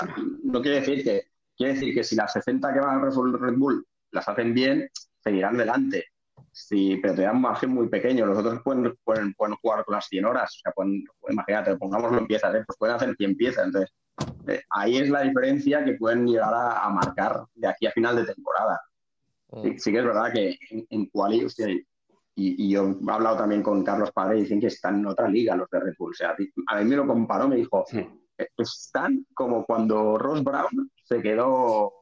no 0.44 0.62
quiere 0.62 0.80
decir 0.80 1.04
que. 1.04 1.28
Quiere 1.56 1.74
decir 1.74 1.94
que 1.94 2.04
si 2.04 2.16
las 2.16 2.34
60 2.34 2.74
que 2.74 2.80
van 2.80 2.98
a 2.98 3.06
resolver 3.06 3.40
Red 3.40 3.58
Bull 3.58 3.86
las 4.12 4.28
hacen 4.28 4.56
bien, 4.56 4.90
seguirán 5.24 5.56
delante. 5.56 6.06
Sí, 6.52 6.98
pero 7.02 7.14
te 7.14 7.22
dan 7.22 7.36
un 7.36 7.44
margen 7.44 7.70
muy 7.70 7.90
pequeño. 7.90 8.26
Los 8.26 8.40
otros 8.40 8.62
pueden, 8.64 8.96
pueden, 9.04 9.56
jugar 9.62 9.86
con 9.86 9.94
las 9.94 10.08
100 10.08 10.26
horas. 10.26 10.56
O 10.56 10.60
sea, 10.64 10.72
pueden, 10.72 11.04
imagínate, 11.30 11.78
pongámoslo 11.78 12.18
en 12.18 12.28
piezas, 12.28 12.56
¿eh? 12.56 12.64
pues 12.66 12.78
pueden 12.78 12.96
hacer 12.96 13.16
100 13.16 13.38
piezas. 13.38 13.66
Entonces, 13.68 13.94
eh, 14.48 14.62
ahí 14.72 14.98
es 14.98 15.10
la 15.12 15.22
diferencia 15.22 15.86
que 15.86 15.94
pueden 15.94 16.26
llegar 16.26 16.54
a 16.54 16.90
marcar 16.90 17.44
de 17.54 17.68
aquí 17.68 17.86
a 17.86 17.92
final 17.92 18.16
de 18.16 18.34
temporada. 18.34 18.82
Mm. 19.54 19.78
Sí, 19.78 19.92
que 19.92 20.00
es 20.00 20.06
verdad 20.06 20.34
que 20.34 20.58
en, 20.72 20.88
en 20.90 21.06
Quali, 21.08 21.46
y, 22.36 22.70
yo 22.70 22.98
he 23.08 23.12
hablado 23.12 23.38
también 23.38 23.62
con 23.62 23.84
Carlos 23.84 24.12
Padre 24.12 24.38
y 24.38 24.42
dicen 24.42 24.60
que 24.60 24.68
están 24.68 25.00
en 25.00 25.08
otra 25.08 25.28
liga 25.28 25.56
los 25.56 25.70
de 25.70 25.80
Red 25.80 25.94
Bull. 25.98 26.12
O 26.12 26.14
sea, 26.16 26.36
a 26.68 26.80
mí 26.80 26.86
me 26.86 26.96
lo 26.96 27.06
comparó, 27.06 27.48
me 27.48 27.58
dijo, 27.58 27.86
eh, 27.94 28.48
están 28.58 29.26
como 29.34 29.66
cuando 29.66 30.18
Ross 30.18 30.44
Brown 30.44 30.92
se 31.04 31.22
quedó 31.22 31.94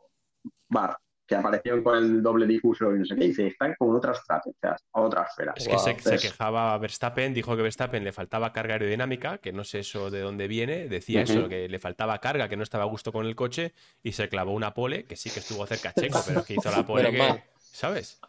bar, 0.69 0.97
que 1.27 1.35
apareció 1.35 1.83
con 1.83 1.97
el 1.97 2.23
doble 2.23 2.45
difuso 2.45 2.95
y 2.95 2.99
no 2.99 3.05
sé 3.05 3.15
qué, 3.15 3.25
dice, 3.25 3.47
están 3.47 3.75
como 3.77 3.91
en 3.91 3.97
otras 3.97 4.19
estrategias, 4.19 4.85
otras 4.91 5.29
esferas. 5.29 5.55
Es 5.57 5.67
que 5.67 6.01
se, 6.01 6.17
quejaba 6.17 6.77
Verstappen, 6.77 7.33
dijo 7.33 7.55
que 7.57 7.61
Verstappen 7.61 8.03
le 8.03 8.13
faltaba 8.13 8.53
carga 8.53 8.75
aerodinámica, 8.75 9.37
que 9.39 9.51
no 9.51 9.65
sé 9.65 9.79
eso 9.79 10.09
de 10.09 10.21
dónde 10.21 10.47
viene, 10.47 10.87
decía 10.87 11.23
eso, 11.23 11.49
que 11.49 11.67
le 11.67 11.79
faltaba 11.79 12.19
carga, 12.19 12.47
que 12.47 12.57
no 12.57 12.63
estaba 12.63 12.85
a 12.85 12.87
gusto 12.87 13.11
con 13.11 13.25
el 13.25 13.35
coche, 13.35 13.73
y 14.01 14.13
se 14.13 14.29
clavó 14.29 14.53
una 14.53 14.73
pole, 14.73 15.03
que 15.05 15.17
sí 15.17 15.29
que 15.29 15.39
estuvo 15.39 15.65
cerca 15.67 15.93
Checo, 15.93 16.19
pero 16.25 16.43
que 16.43 16.53
hizo 16.53 16.71
la 16.71 16.85
pole 16.85 17.11
que, 17.11 17.43
¿sabes? 17.59 18.19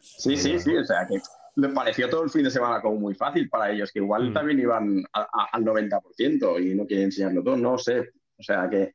Sí, 0.00 0.36
sí, 0.36 0.58
sí, 0.58 0.76
o 0.76 0.84
sea 0.84 1.06
que 1.06 1.20
le 1.56 1.68
pareció 1.70 2.08
todo 2.08 2.22
el 2.22 2.30
fin 2.30 2.44
de 2.44 2.50
semana 2.50 2.80
como 2.80 2.96
muy 2.96 3.14
fácil 3.14 3.48
para 3.48 3.70
ellos, 3.70 3.90
que 3.92 3.98
igual 3.98 4.30
mm. 4.30 4.32
también 4.32 4.60
iban 4.60 5.02
al 5.12 5.64
90% 5.64 6.64
y 6.64 6.74
no 6.74 6.86
quieren 6.86 7.06
enseñarlo 7.06 7.42
todo, 7.42 7.56
no 7.56 7.76
sé, 7.76 8.10
o 8.38 8.42
sea 8.42 8.68
que 8.68 8.94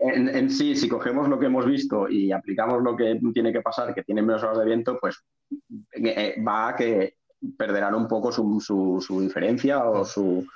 en, 0.00 0.50
sí, 0.50 0.76
si 0.76 0.88
cogemos 0.88 1.28
lo 1.28 1.38
que 1.38 1.46
hemos 1.46 1.66
visto 1.66 2.08
y 2.08 2.32
aplicamos 2.32 2.82
lo 2.82 2.96
que 2.96 3.20
tiene 3.32 3.52
que 3.52 3.62
pasar, 3.62 3.94
que 3.94 4.02
tiene 4.02 4.22
menos 4.22 4.42
horas 4.42 4.58
de 4.58 4.64
viento, 4.64 4.98
pues 5.00 5.22
eh, 5.92 6.36
va 6.46 6.68
a 6.68 6.76
que 6.76 7.16
perderán 7.56 7.94
un 7.94 8.08
poco 8.08 8.30
su, 8.30 9.04
diferencia 9.20 9.84
o 9.84 10.04
su, 10.04 10.46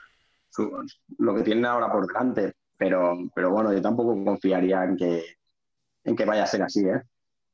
lo 1.19 1.35
que 1.35 1.43
tienen 1.43 1.65
ahora 1.65 1.91
por 1.91 2.07
delante. 2.07 2.55
Pero, 2.77 3.17
pero 3.35 3.51
bueno, 3.51 3.73
yo 3.73 3.81
tampoco 3.81 4.23
confiaría 4.23 4.85
en 4.85 4.97
que, 4.97 5.25
en 6.05 6.15
que 6.15 6.25
vaya 6.25 6.45
a 6.45 6.47
ser 6.47 6.63
así. 6.63 6.87
¿eh? 6.87 7.01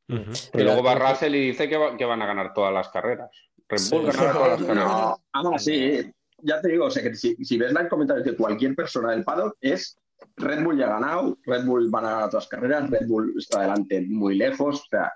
Y 0.08 0.62
luego 0.62 0.82
va 0.82 0.94
Russell 0.94 1.34
y 1.34 1.46
dice 1.48 1.68
que, 1.68 1.76
van 1.76 2.22
a 2.22 2.26
ganar 2.26 2.52
todas 2.52 2.72
las 2.72 2.88
carreras. 2.88 3.30
Red 3.68 3.80
Bull 3.90 4.06
ganará 4.06 4.32
todas 4.32 4.60
las 4.60 4.62
carreras. 4.66 5.16
Ah, 5.32 5.58
sí, 5.58 6.12
ya 6.38 6.60
te 6.60 6.68
digo, 6.68 6.86
o 6.86 6.90
sea, 6.90 7.02
que 7.02 7.14
si, 7.14 7.34
si 7.36 7.58
ves 7.58 7.72
los 7.72 7.88
comentarios 7.88 8.26
de 8.26 8.36
cualquier 8.36 8.74
persona 8.74 9.12
del 9.12 9.24
paddock, 9.24 9.56
es 9.60 9.96
Red 10.36 10.62
Bull 10.62 10.78
ya 10.78 10.86
ha 10.86 11.00
ganado, 11.00 11.38
Red 11.44 11.64
Bull 11.64 11.90
van 11.90 12.04
a 12.04 12.10
ganar 12.10 12.30
todas 12.30 12.44
las 12.44 12.48
carreras, 12.48 12.90
Red 12.90 13.06
Bull 13.06 13.34
está 13.38 13.60
adelante 13.60 14.04
muy 14.08 14.36
lejos, 14.36 14.82
o 14.82 14.86
sea, 14.90 15.12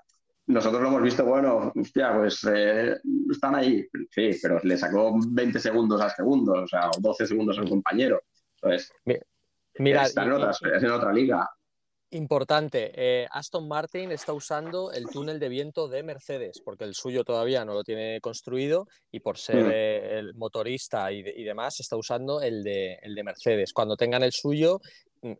nosotros 0.47 0.81
lo 0.81 0.87
hemos 0.87 1.01
visto, 1.01 1.25
bueno, 1.25 1.71
hostia, 1.75 2.13
pues 2.15 2.43
eh, 2.49 2.97
están 3.29 3.55
ahí, 3.55 3.85
sí, 4.09 4.31
pero 4.41 4.59
le 4.63 4.77
sacó 4.77 5.13
20 5.27 5.59
segundos 5.59 6.01
al 6.01 6.11
segundo, 6.11 6.63
o 6.63 6.67
sea, 6.67 6.89
o 6.89 6.99
12 6.99 7.27
segundos 7.27 7.57
al 7.59 7.69
compañero. 7.69 8.21
Entonces, 8.61 8.91
Mira, 9.79 10.03
está 10.03 10.23
en, 10.23 10.31
en 10.31 10.91
otra 10.91 11.13
liga. 11.13 11.47
Importante, 12.11 12.91
eh, 12.95 13.27
Aston 13.29 13.67
Martin 13.67 14.11
está 14.11 14.31
usando 14.31 14.93
el 14.93 15.07
túnel 15.07 15.39
de 15.39 15.49
viento 15.49 15.89
de 15.89 16.03
Mercedes, 16.03 16.61
porque 16.63 16.85
el 16.85 16.93
suyo 16.93 17.25
todavía 17.25 17.65
no 17.65 17.73
lo 17.73 17.83
tiene 17.83 18.21
construido 18.21 18.87
y 19.11 19.19
por 19.19 19.37
ser 19.37 19.65
mm. 19.65 19.71
eh, 19.73 20.19
el 20.19 20.33
motorista 20.35 21.11
y, 21.11 21.19
y, 21.19 21.43
demás 21.43 21.81
está 21.81 21.97
usando 21.97 22.41
el 22.41 22.63
de, 22.63 22.97
el 23.01 23.13
de 23.13 23.23
Mercedes. 23.23 23.73
Cuando 23.73 23.97
tengan 23.97 24.23
el 24.23 24.31
suyo, 24.31 24.79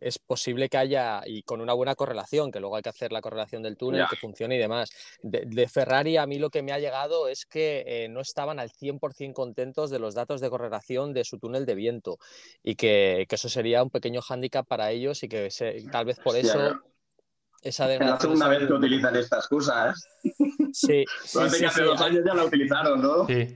es 0.00 0.18
posible 0.18 0.68
que 0.68 0.76
haya, 0.76 1.22
y 1.26 1.42
con 1.42 1.60
una 1.60 1.72
buena 1.72 1.94
correlación, 1.94 2.50
que 2.50 2.60
luego 2.60 2.76
hay 2.76 2.82
que 2.82 2.88
hacer 2.88 3.12
la 3.12 3.20
correlación 3.20 3.62
del 3.62 3.76
túnel, 3.76 4.06
que 4.08 4.16
funcione 4.16 4.56
y 4.56 4.58
demás. 4.58 4.90
De, 5.22 5.68
Ferrari 5.68 6.16
a 6.16 6.26
mí 6.26 6.38
lo 6.38 6.50
que 6.50 6.62
me 6.62 6.72
ha 6.72 6.78
llegado 6.78 7.28
es 7.28 7.46
que 7.46 7.84
eh, 7.86 8.08
no 8.08 8.20
estaban 8.20 8.58
al 8.58 8.70
100% 8.70 9.32
contentos 9.32 9.90
de 9.90 9.98
los 9.98 10.14
datos 10.14 10.40
de 10.40 10.50
correlación 10.50 11.12
de 11.12 11.24
su 11.24 11.38
túnel 11.38 11.66
de 11.66 11.74
viento 11.74 12.18
y 12.62 12.74
que, 12.74 13.26
eso 13.28 13.48
sería 13.48 13.82
un 13.82 13.90
pequeño 13.90 14.20
hándicap 14.20 14.66
para 14.66 14.90
ellos 14.90 15.22
y 15.22 15.28
que 15.28 15.48
tal 15.92 16.04
vez 16.06 16.18
por 16.18 16.36
eso... 16.36 16.80
Esa 17.60 17.92
es 17.92 17.98
la 17.98 18.20
segunda 18.20 18.46
vez 18.48 18.68
que 18.68 18.72
utilizan 18.72 19.16
esta 19.16 19.38
excusa, 19.38 19.90
¿eh? 19.90 20.48
Sí. 20.78 21.04
sí, 21.24 21.64
hace 21.64 21.82
dos 21.82 22.00
años 22.00 22.22
ya 22.24 22.34
la 22.34 22.44
utilizaron, 22.44 23.02
¿no? 23.02 23.26
Sí. 23.26 23.52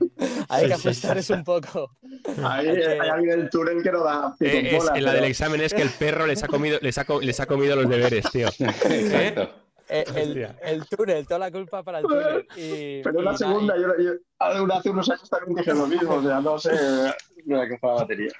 Hay 0.49 0.67
que 0.67 0.73
ajustar 0.73 1.17
eso 1.17 1.33
un 1.33 1.45
poco. 1.45 1.95
Hay, 2.43 2.67
hay, 2.67 3.09
alguien 3.09 3.33
en 3.35 3.39
el 3.41 3.49
túnel 3.49 3.81
que 3.81 3.91
no 3.93 4.03
da. 4.03 4.35
Eh, 4.41 4.77
en 4.93 5.05
la 5.05 5.13
del 5.13 5.23
examen 5.23 5.61
es 5.61 5.73
que 5.73 5.83
el 5.83 5.89
perro 5.89 6.27
les 6.27 6.43
ha 6.43 6.49
comido, 6.49 6.79
les 6.81 6.97
ha, 6.97 7.05
les 7.21 7.39
ha 7.39 7.45
comido 7.45 7.77
los 7.77 7.87
deberes, 7.87 8.29
tío. 8.29 8.47
Exacto. 8.59 9.49
Eh, 9.87 10.03
el, 10.15 10.49
el, 10.63 10.85
túnel, 10.87 11.25
toda 11.25 11.39
la 11.39 11.51
culpa 11.51 11.81
para 11.81 11.99
el 11.99 12.05
túnel. 12.05 12.45
Y, 12.57 13.01
Pero 13.03 13.21
la 13.21 13.37
segunda, 13.37 13.75
yo, 13.77 13.87
yo, 13.97 14.11
hace 14.73 14.89
unos 14.89 15.09
años 15.09 15.29
también 15.29 15.55
dije 15.55 15.73
lo 15.73 15.87
mismo, 15.87 16.15
o 16.15 16.23
sea, 16.23 16.41
no 16.41 16.59
sé, 16.59 16.71
no 17.45 17.61
que 17.61 17.77
fue 17.77 17.89
la 17.89 17.95
batería. 17.95 18.31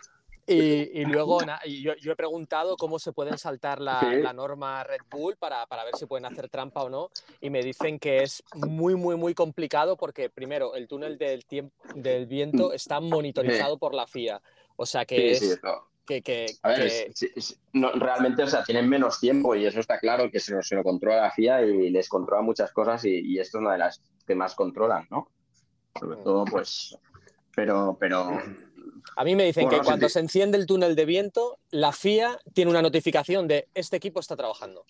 Y, 0.46 1.06
luego 1.06 1.40
yo, 1.66 2.12
he 2.12 2.16
preguntado 2.16 2.76
cómo 2.76 3.00
se 3.00 3.14
pueden 3.14 3.38
saltar 3.38 3.80
la, 3.80 4.34
norma 4.34 4.84
Red 4.84 5.02
Bull 5.10 5.38
para, 5.38 5.66
ver 5.66 5.96
si 5.98 6.06
pueden 6.06 6.26
hacer 6.26 6.50
trampa 6.50 6.84
o 6.84 6.90
no. 6.90 7.10
Y 7.40 7.50
me 7.50 7.64
dicen 7.64 8.00
que 8.00 8.24
es 8.24 8.44
muy, 8.54 8.96
muy, 8.96 9.16
muy 9.16 9.34
complicado 9.34 9.96
porque, 9.96 10.30
primero, 10.30 10.76
el 10.76 10.88
túnel 10.88 11.18
del, 11.18 11.46
tiempo, 11.46 11.74
del 11.96 12.26
viento 12.26 12.70
mm. 12.70 12.74
está 12.74 13.00
monitorizado 13.00 13.78
por 13.78 13.94
la 13.94 14.06
FIA. 14.06 14.42
O 14.76 14.86
sea 14.86 15.06
que 15.06 15.32
es. 15.32 15.60
Que, 16.06 16.48
realmente, 17.72 18.44
o 18.44 18.48
sea, 18.48 18.62
tienen 18.66 18.90
menos 18.90 19.22
tiempo 19.22 19.56
y 19.56 19.66
eso 19.66 19.80
está 19.80 19.98
claro 20.00 20.30
que 20.30 20.42
se 20.42 20.54
lo, 20.76 20.84
controla 20.84 21.22
la 21.22 21.32
FIA 21.32 21.62
y 21.62 21.90
les 21.90 22.10
controla 22.10 22.42
muchas 22.42 22.74
cosas 22.74 23.06
y, 23.06 23.22
y, 23.22 23.40
esto 23.40 23.58
es 23.58 23.62
una 23.62 23.72
de 23.72 23.78
las 23.78 24.02
que 24.28 24.36
más 24.36 24.54
controlan, 24.54 25.08
¿no? 25.10 25.30
Sobre 25.98 26.18
mm. 26.18 26.24
todo, 26.26 26.44
pues, 26.44 26.98
pero, 27.56 27.96
pero 27.98 28.38
a 29.16 29.24
mí 29.24 29.36
me 29.36 29.46
dicen 29.46 29.70
que 29.70 29.80
cuando 29.80 30.10
se 30.10 30.20
enciende 30.20 30.58
el 30.58 30.66
túnel 30.66 30.96
de 30.96 31.06
viento, 31.06 31.60
la 31.72 31.92
FIA 31.92 32.40
tiene 32.54 32.72
una 32.72 32.82
notificación 32.82 33.48
de 33.48 33.68
este 33.74 33.98
equipo 33.98 34.20
está 34.20 34.36
trabajando. 34.36 34.86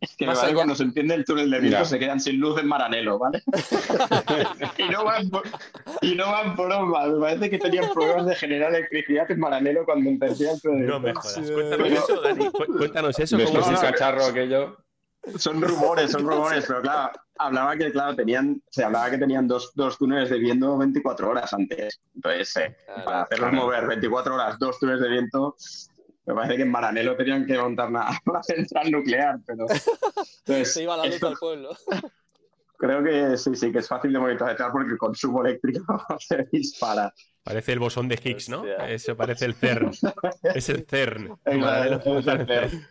Es 0.00 0.16
que 0.16 0.26
cuando 0.54 0.74
se 0.74 0.82
enciende 0.82 1.14
el 1.14 1.24
túnel 1.24 1.50
de 1.50 1.60
viento 1.60 1.84
se 1.84 1.98
quedan 1.98 2.20
sin 2.20 2.38
luz 2.38 2.60
en 2.60 2.66
Maranelo, 2.66 3.18
¿vale? 3.18 3.42
y, 4.78 4.84
no 4.90 5.04
van 5.04 5.30
por, 5.30 5.44
y 6.02 6.14
no 6.14 6.26
van 6.26 6.54
por 6.56 6.68
Me 6.68 7.20
parece 7.20 7.50
que 7.50 7.58
tenían 7.58 7.90
problemas 7.92 8.26
de 8.26 8.34
generar 8.34 8.74
electricidad 8.74 9.30
en 9.30 9.40
Maranelo 9.40 9.84
cuando 9.86 10.10
encendía 10.10 10.52
el 10.52 10.60
túnel 10.60 10.86
No 10.86 11.00
me 11.00 11.14
jodas. 11.14 11.50
Cuéntanos 11.50 11.88
eso, 11.88 12.20
Dani. 12.20 12.50
Cuéntanos 12.50 13.18
eso. 13.18 13.38
¿Cómo 13.44 13.60
es 13.60 13.68
ese 13.68 13.80
cacharro 13.80 14.26
aquello? 14.26 14.76
Son 15.38 15.60
rumores, 15.62 16.10
son 16.10 16.28
rumores, 16.28 16.64
pero 16.68 16.82
claro, 16.82 17.12
hablaba 17.38 17.76
que, 17.76 17.90
claro, 17.92 18.14
tenían, 18.14 18.62
se 18.70 18.84
hablaba 18.84 19.10
que 19.10 19.18
tenían 19.18 19.46
dos, 19.46 19.72
dos 19.74 19.98
túneles 19.98 20.30
de 20.30 20.38
viento 20.38 20.76
24 20.78 21.30
horas 21.30 21.52
antes. 21.52 22.00
Entonces, 22.14 22.56
eh, 22.56 22.76
para 23.04 23.22
hacerlos 23.22 23.52
mover 23.52 23.86
24 23.86 24.34
horas, 24.34 24.58
dos 24.58 24.78
túneles 24.78 25.02
de 25.02 25.08
viento, 25.08 25.56
me 26.26 26.34
parece 26.34 26.56
que 26.56 26.62
en 26.62 26.70
Maranelo 26.70 27.16
tenían 27.16 27.46
que 27.46 27.58
montar 27.58 27.88
una, 28.26 28.42
central 28.42 28.90
nuclear, 28.90 29.38
pero... 29.46 29.66
Entonces, 29.68 30.72
se 30.72 30.82
iba 30.82 30.96
la 30.96 31.06
luz 31.06 31.22
al 31.22 31.36
pueblo. 31.36 31.70
Creo 32.76 33.04
que 33.04 33.36
sí, 33.38 33.54
sí, 33.54 33.72
que 33.72 33.78
es 33.78 33.88
fácil 33.88 34.12
de 34.12 34.18
monitorizar 34.18 34.70
porque 34.72 34.90
el 34.90 34.98
consumo 34.98 35.44
eléctrico 35.44 36.04
se 36.18 36.46
dispara. 36.52 37.14
Parece 37.42 37.72
el 37.72 37.78
bosón 37.78 38.08
de 38.08 38.20
Higgs, 38.22 38.48
¿no? 38.48 38.64
Eso 38.64 39.16
parece 39.16 39.44
el 39.44 39.54
CERN. 39.54 39.90
es 40.54 40.68
el 40.68 40.84
CERN. 40.84 41.38
es 41.44 42.16
el 42.26 42.46
CERN. 42.46 42.88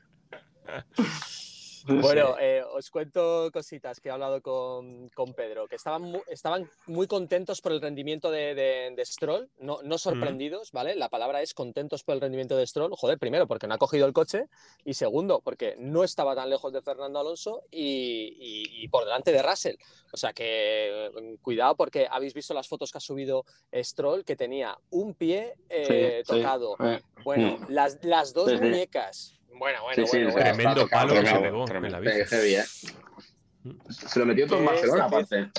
Bueno, 2.02 2.36
eh, 2.40 2.64
os 2.74 2.90
cuento 2.90 3.50
cositas 3.52 4.00
que 4.00 4.10
he 4.10 4.12
hablado 4.12 4.42
con, 4.42 5.10
Pedro, 5.36 5.68
que 5.68 5.76
estaban 5.76 6.02
muy, 6.04 6.22
estaban 6.28 6.70
muy 6.88 7.08
contentos 7.08 7.62
por 7.62 7.72
el 7.72 7.82
rendimiento 7.82 8.32
de, 8.32 8.56
de, 8.56 9.06
Stroll, 9.06 9.50
no, 9.60 9.82
no 9.84 9.98
sorprendidos, 9.98 10.72
¿vale? 10.72 10.96
La 10.96 11.10
palabra 11.10 11.42
es 11.42 11.54
contentos 11.54 12.04
por 12.04 12.16
el 12.16 12.22
rendimiento 12.22 12.56
de 12.56 12.66
Stroll. 12.66 12.96
Joder, 12.96 13.18
primero, 13.20 13.48
porque 13.48 13.68
no 13.68 13.74
ha 13.74 13.78
cogido 13.78 14.06
el 14.06 14.14
coche, 14.14 14.48
y 14.86 14.94
segundo, 14.94 15.42
porque 15.42 15.76
no 15.78 16.04
estaba 16.04 16.36
tan 16.36 16.50
lejos 16.50 16.72
de 16.72 16.82
Fernando 16.82 17.20
Alonso 17.20 17.64
y, 17.72 18.88
por 18.90 19.04
delante 19.04 19.32
de 19.32 19.42
Russell. 19.42 19.76
O 20.12 20.18
sea 20.18 20.32
que 20.34 21.12
mm, 21.14 21.42
cuidado, 21.42 21.76
porque 21.76 22.08
habéis 22.10 22.34
visto 22.34 22.54
las 22.54 22.68
fotos 22.68 22.92
que 22.92 22.98
ha 23.00 23.02
subido 23.02 23.46
Stroll, 23.74 24.24
que 24.24 24.36
tenía 24.36 24.78
un 24.90 25.16
pie 25.16 25.56
eh, 25.70 26.24
tocado. 26.26 26.76
Eh, 26.80 27.02
bueno, 27.24 27.58
mm. 27.58 27.66
las, 27.70 28.04
las 28.04 28.34
dos 28.34 28.54
muñecas 28.62 29.40
bueno, 29.58 29.84
bueno, 29.84 30.06
bueno, 30.12 30.34
Tremendo 30.34 30.88
palo 30.88 31.14
que 31.14 31.28
se 31.28 31.40
pegó 31.40 31.66
en 31.68 31.92
la 31.92 32.00
¿eh? 32.00 32.26
Se 33.90 34.20
lo 34.20 34.26
metió 34.26 34.48
todo 34.48 34.60
en 34.60 34.66
Barcelona, 34.66 35.06
aparte. 35.06 35.50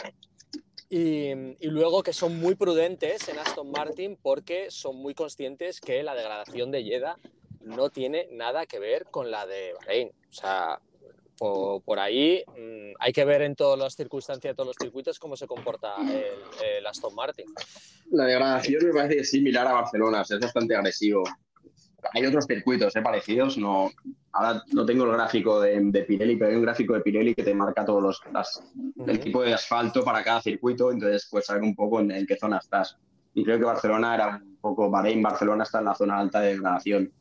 Y, 0.90 1.30
y, 1.30 1.68
luego 1.68 2.02
que 2.02 2.12
son 2.12 2.38
muy 2.38 2.54
prudentes 2.54 3.28
en 3.28 3.38
Aston 3.38 3.70
Martin 3.70 4.16
porque 4.20 4.70
son 4.70 4.96
muy 4.96 5.14
conscientes 5.14 5.80
que 5.80 6.02
la 6.02 6.14
degradación 6.14 6.70
de 6.70 6.85
Jeddah 6.85 7.16
no 7.61 7.90
tiene 7.90 8.28
nada 8.30 8.66
que 8.66 8.78
ver 8.78 9.07
con 9.11 9.30
la 9.30 9.46
de 9.46 9.72
Bahrein. 9.72 10.12
O 10.28 10.33
sea, 10.33 10.78
por, 11.37 11.98
ahí 11.98 12.44
mm, 12.46 12.94
hay 12.98 13.12
que 13.12 13.24
ver 13.24 13.42
en 13.42 13.57
todas 13.57 13.78
las 13.78 13.94
circunstancias 13.94 14.52
de 14.52 14.54
todos 14.54 14.68
los 14.68 14.76
circuitos 14.80 15.18
cómo 15.18 15.37
se 15.37 15.46
comporta 15.46 15.94
el, 16.00 16.87
Aston 16.87 17.14
Martin. 17.14 17.46
La 18.11 18.26
degradación 18.26 18.87
me 18.87 18.92
parece 18.92 19.24
similar 19.24 19.66
a 19.66 19.72
Barcelona, 19.72 20.22
es 20.22 20.40
bastante 20.40 20.76
agresivo 20.76 21.24
hay 22.12 22.26
otros 22.26 22.46
circuitos 22.46 22.94
¿eh? 22.96 23.02
parecidos. 23.02 23.56
No, 23.58 23.90
ahora 24.32 24.62
no 24.72 24.84
tengo 24.84 25.04
el 25.04 25.12
gráfico 25.12 25.60
de, 25.60 26.04
Pirelli, 26.06 26.36
pero 26.36 26.50
hay 26.50 26.56
un 26.56 26.62
gráfico 26.62 26.94
de 26.94 27.00
Pirelli 27.00 27.34
que 27.34 27.42
te 27.42 27.54
marca 27.54 27.84
todos 27.84 28.02
los 28.02 28.22
el 29.06 29.20
tipo 29.20 29.42
de 29.42 29.54
asfalto 29.54 30.04
para 30.04 30.22
cada 30.22 30.40
circuito, 30.40 30.90
entonces 30.90 31.28
puedes 31.30 31.46
saber 31.46 31.62
un 31.62 31.74
poco 31.74 32.00
en, 32.00 32.26
qué 32.26 32.36
zona 32.36 32.58
estás. 32.58 32.96
Y 33.34 33.44
creo 33.44 33.58
que 33.58 33.64
Barcelona 33.64 34.14
era 34.14 34.40
un 34.42 34.56
poco, 34.60 34.90
Bahrein, 34.90 35.22
Barcelona 35.22 35.64
está 35.64 35.78
en 35.80 35.86
la 35.86 35.94
zona 35.94 36.18
alta 36.18 36.40
de 36.40 36.54
degradación. 36.54 37.12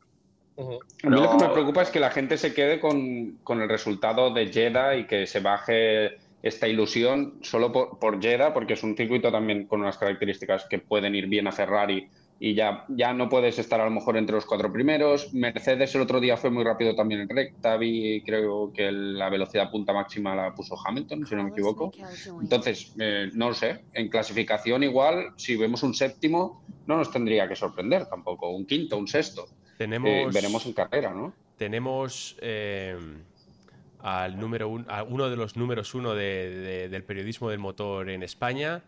A 0.56 0.62
mí 0.62 1.20
lo 1.20 1.36
que 1.36 1.44
me 1.44 1.52
preocupa 1.52 1.82
es 1.82 1.90
que 1.90 1.98
la 1.98 2.10
gente 2.10 2.38
se 2.38 2.54
quede 2.54 2.78
con, 2.78 3.38
con, 3.42 3.60
el 3.60 3.68
resultado 3.68 4.32
de 4.32 4.46
Jeddah 4.52 4.94
y 4.94 5.06
que 5.06 5.26
se 5.26 5.40
baje 5.40 6.18
esta 6.42 6.68
ilusión 6.68 7.38
solo 7.42 7.72
por, 7.72 7.98
por 7.98 8.22
Jeddah, 8.22 8.54
porque 8.54 8.74
es 8.74 8.84
un 8.84 8.96
circuito 8.96 9.32
también 9.32 9.66
con 9.66 9.80
unas 9.80 9.98
características 9.98 10.66
que 10.70 10.78
pueden 10.78 11.16
ir 11.16 11.26
bien 11.26 11.48
a 11.48 11.52
Ferrari 11.52 12.08
y 12.40 12.54
ya, 12.54 12.84
ya 12.88 13.12
no 13.12 13.28
puedes 13.28 13.58
estar 13.58 13.80
a 13.80 13.84
lo 13.84 13.90
mejor 13.90 14.16
entre 14.16 14.34
los 14.34 14.44
cuatro 14.44 14.72
primeros. 14.72 15.32
Mercedes 15.32 15.94
el 15.94 16.02
otro 16.02 16.20
día 16.20 16.36
fue 16.36 16.50
muy 16.50 16.64
rápido 16.64 16.94
también 16.94 17.22
en 17.22 17.28
recta, 17.28 17.76
vi 17.76 18.22
creo 18.22 18.72
que 18.72 18.90
la 18.90 19.30
velocidad 19.30 19.70
punta 19.70 19.92
máxima 19.92 20.34
la 20.34 20.54
puso 20.54 20.76
Hamilton, 20.84 21.26
si 21.26 21.34
no 21.34 21.44
me 21.44 21.50
equivoco. 21.50 21.92
Entonces, 22.40 22.94
eh, 22.98 23.30
no 23.34 23.48
lo 23.48 23.54
sé, 23.54 23.84
en 23.94 24.08
clasificación 24.08 24.82
igual, 24.82 25.32
si 25.36 25.56
vemos 25.56 25.82
un 25.82 25.94
séptimo, 25.94 26.64
no 26.86 26.96
nos 26.96 27.10
tendría 27.10 27.48
que 27.48 27.56
sorprender 27.56 28.06
tampoco, 28.06 28.50
un 28.50 28.66
quinto, 28.66 28.98
un 28.98 29.08
sexto. 29.08 29.46
Tenemos, 29.78 30.10
eh, 30.10 30.28
veremos 30.32 30.66
en 30.66 30.72
carrera, 30.72 31.12
¿no? 31.12 31.32
Tenemos... 31.56 32.36
Eh, 32.40 32.96
al 34.04 34.38
número 34.38 34.68
uno 34.68 35.30
de 35.30 35.36
los 35.36 35.56
números 35.56 35.94
uno 35.94 36.14
del 36.14 37.04
periodismo 37.04 37.48
del 37.48 37.58
motor 37.58 38.10
en 38.10 38.22
España, 38.22 38.82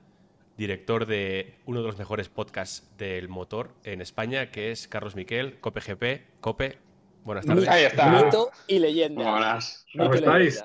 director 0.56 1.06
de 1.06 1.54
uno 1.66 1.80
de 1.80 1.86
los 1.86 1.98
mejores 1.98 2.28
podcasts 2.28 2.88
del 2.96 3.28
motor 3.28 3.70
en 3.84 4.00
España, 4.00 4.50
que 4.50 4.70
es 4.70 4.88
Carlos 4.88 5.14
Miquel, 5.14 5.60
Cope 5.60 5.80
GP. 5.80 6.40
Cope, 6.40 6.78
buenas 7.24 7.44
tardes. 7.44 7.68
Ahí 7.68 7.84
está. 7.84 8.08
Mito 8.08 8.50
y 8.66 8.78
leyenda. 8.78 9.30
Buenas. 9.30 9.86
¿Cómo 9.96 10.14
estáis? 10.14 10.64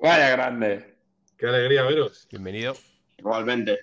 Vaya 0.00 0.30
grande. 0.30 0.96
Qué 1.36 1.46
alegría 1.46 1.82
veros. 1.82 2.26
Bienvenido. 2.30 2.74
Igualmente. 3.18 3.78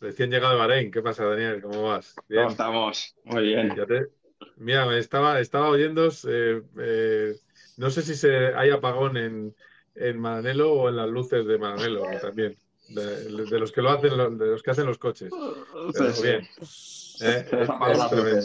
Recién 0.00 0.30
llegado 0.30 0.54
de 0.54 0.58
Bahrein. 0.58 0.90
¿Qué 0.90 1.02
pasa, 1.02 1.24
Daniel? 1.24 1.60
¿Cómo 1.60 1.82
vas? 1.82 2.14
Bien. 2.28 2.42
¿Cómo 2.42 2.52
estamos? 2.52 3.16
Muy 3.24 3.42
bien. 3.42 3.74
Mira, 4.56 4.86
me 4.86 4.98
estaba, 4.98 5.40
estaba 5.40 5.68
oyendo. 5.68 6.08
Eh, 6.28 6.62
eh, 6.80 7.34
no 7.76 7.90
sé 7.90 8.02
si 8.02 8.14
se, 8.14 8.54
hay 8.54 8.70
apagón 8.70 9.16
en, 9.16 9.54
en 9.96 10.18
Maranelo 10.18 10.72
o 10.72 10.88
en 10.88 10.96
las 10.96 11.08
luces 11.08 11.46
de 11.46 11.58
Maranelo 11.58 12.04
también 12.20 12.56
de, 12.88 13.58
los 13.58 13.72
que 13.72 13.82
lo 13.82 13.90
hacen, 13.90 14.38
de 14.38 14.46
los 14.46 14.62
que 14.62 14.70
hacen 14.70 14.86
los 14.86 14.98
coches. 14.98 15.30
bien. 16.22 16.48
¿eh? 17.20 17.46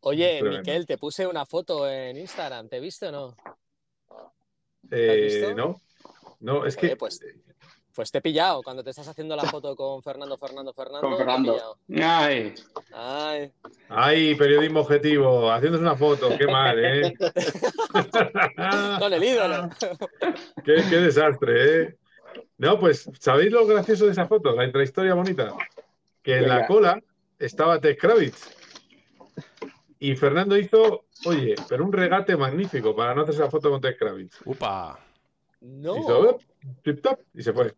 Oye, 0.00 0.42
Miquel, 0.42 0.86
te 0.86 0.98
puse 0.98 1.26
una 1.26 1.46
foto 1.46 1.88
en 1.88 2.18
Instagram, 2.18 2.68
¿te 2.68 2.78
viste 2.78 3.08
o 3.08 3.12
no? 3.12 3.36
Eh, 4.90 5.54
no, 5.56 5.80
no, 6.40 6.66
es 6.66 6.76
que. 6.76 6.94
Pues, 6.96 7.20
pues, 7.94 8.10
te 8.10 8.18
he 8.18 8.20
pillado 8.20 8.62
cuando 8.62 8.84
te 8.84 8.90
estás 8.90 9.08
haciendo 9.08 9.34
la 9.34 9.44
foto 9.44 9.74
con 9.74 10.02
Fernando, 10.02 10.36
Fernando, 10.36 10.74
Fernando. 10.74 11.08
Con 11.08 11.16
Fernando. 11.16 11.78
Ay. 12.02 12.54
Ay. 12.92 13.52
Ay, 13.88 14.34
periodismo 14.34 14.80
objetivo, 14.80 15.50
haciéndose 15.50 15.82
una 15.82 15.96
foto, 15.96 16.36
qué 16.36 16.46
mal, 16.48 16.84
¿eh? 16.84 17.14
con 18.98 19.12
el 19.12 19.24
ídolo. 19.24 19.70
qué, 20.64 20.84
qué 20.90 20.96
desastre, 20.96 21.82
¿eh? 21.82 21.96
No, 22.58 22.78
pues, 22.78 23.10
¿sabéis 23.18 23.52
lo 23.52 23.66
gracioso 23.66 24.06
de 24.06 24.12
esa 24.12 24.26
foto? 24.26 24.54
La 24.54 24.64
intrahistoria 24.64 25.14
bonita. 25.14 25.52
Que 26.22 26.38
en 26.38 26.48
la 26.48 26.66
cola 26.66 27.02
estaba 27.38 27.80
Ted 27.80 27.98
Kravitz. 27.98 28.56
Y 29.98 30.16
Fernando 30.16 30.56
hizo, 30.56 31.04
oye, 31.26 31.54
pero 31.68 31.84
un 31.84 31.92
regate 31.92 32.36
magnífico 32.36 32.94
para 32.94 33.14
no 33.14 33.22
hacer 33.22 33.34
esa 33.34 33.50
foto 33.50 33.70
con 33.70 33.80
Ted 33.80 33.96
Kravitz. 33.98 34.40
¡Upa! 34.44 34.98
No. 35.60 35.96
Hizo, 35.96 36.38
tip, 36.82 37.00
tap, 37.00 37.20
y 37.34 37.42
se 37.42 37.52
fue. 37.52 37.74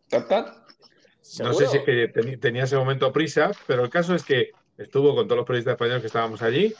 No 1.39 1.53
sé 1.53 1.67
si 1.67 1.77
es 1.77 1.83
que 1.83 2.37
tenía 2.37 2.63
ese 2.63 2.77
momento 2.77 3.11
prisa, 3.11 3.51
pero 3.65 3.83
el 3.83 3.89
caso 3.89 4.13
es 4.13 4.23
que 4.23 4.51
estuvo 4.77 5.15
con 5.15 5.27
todos 5.27 5.37
los 5.37 5.45
periodistas 5.45 5.73
españoles 5.73 6.01
que 6.01 6.07
estábamos 6.07 6.41
allí, 6.41 6.73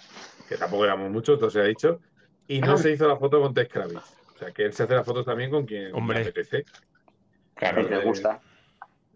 que 0.48 0.58
tampoco 0.58 0.86
éramos 0.86 1.12
muchos, 1.12 1.40
todo 1.40 1.50
se 1.50 1.60
ha 1.60 1.64
dicho, 1.64 2.00
y 2.48 2.62
no 2.62 2.78
se 2.78 2.92
hizo 2.92 3.08
la 3.08 3.18
foto 3.18 3.42
con 3.42 3.54
Ted 3.54 3.68
Kravitz. 3.70 4.18
O 4.36 4.38
sea, 4.38 4.52
que 4.52 4.66
él 4.66 4.74
se 4.74 4.84
hace 4.84 4.94
la 4.94 5.04
foto 5.04 5.24
también 5.24 5.50
con 5.50 5.66
quien 5.66 5.94
Hombre. 5.94 6.24
le 6.24 6.30
apetece. 6.30 6.66
Claro, 7.58 7.88
me 7.90 8.04
gusta. 8.04 8.40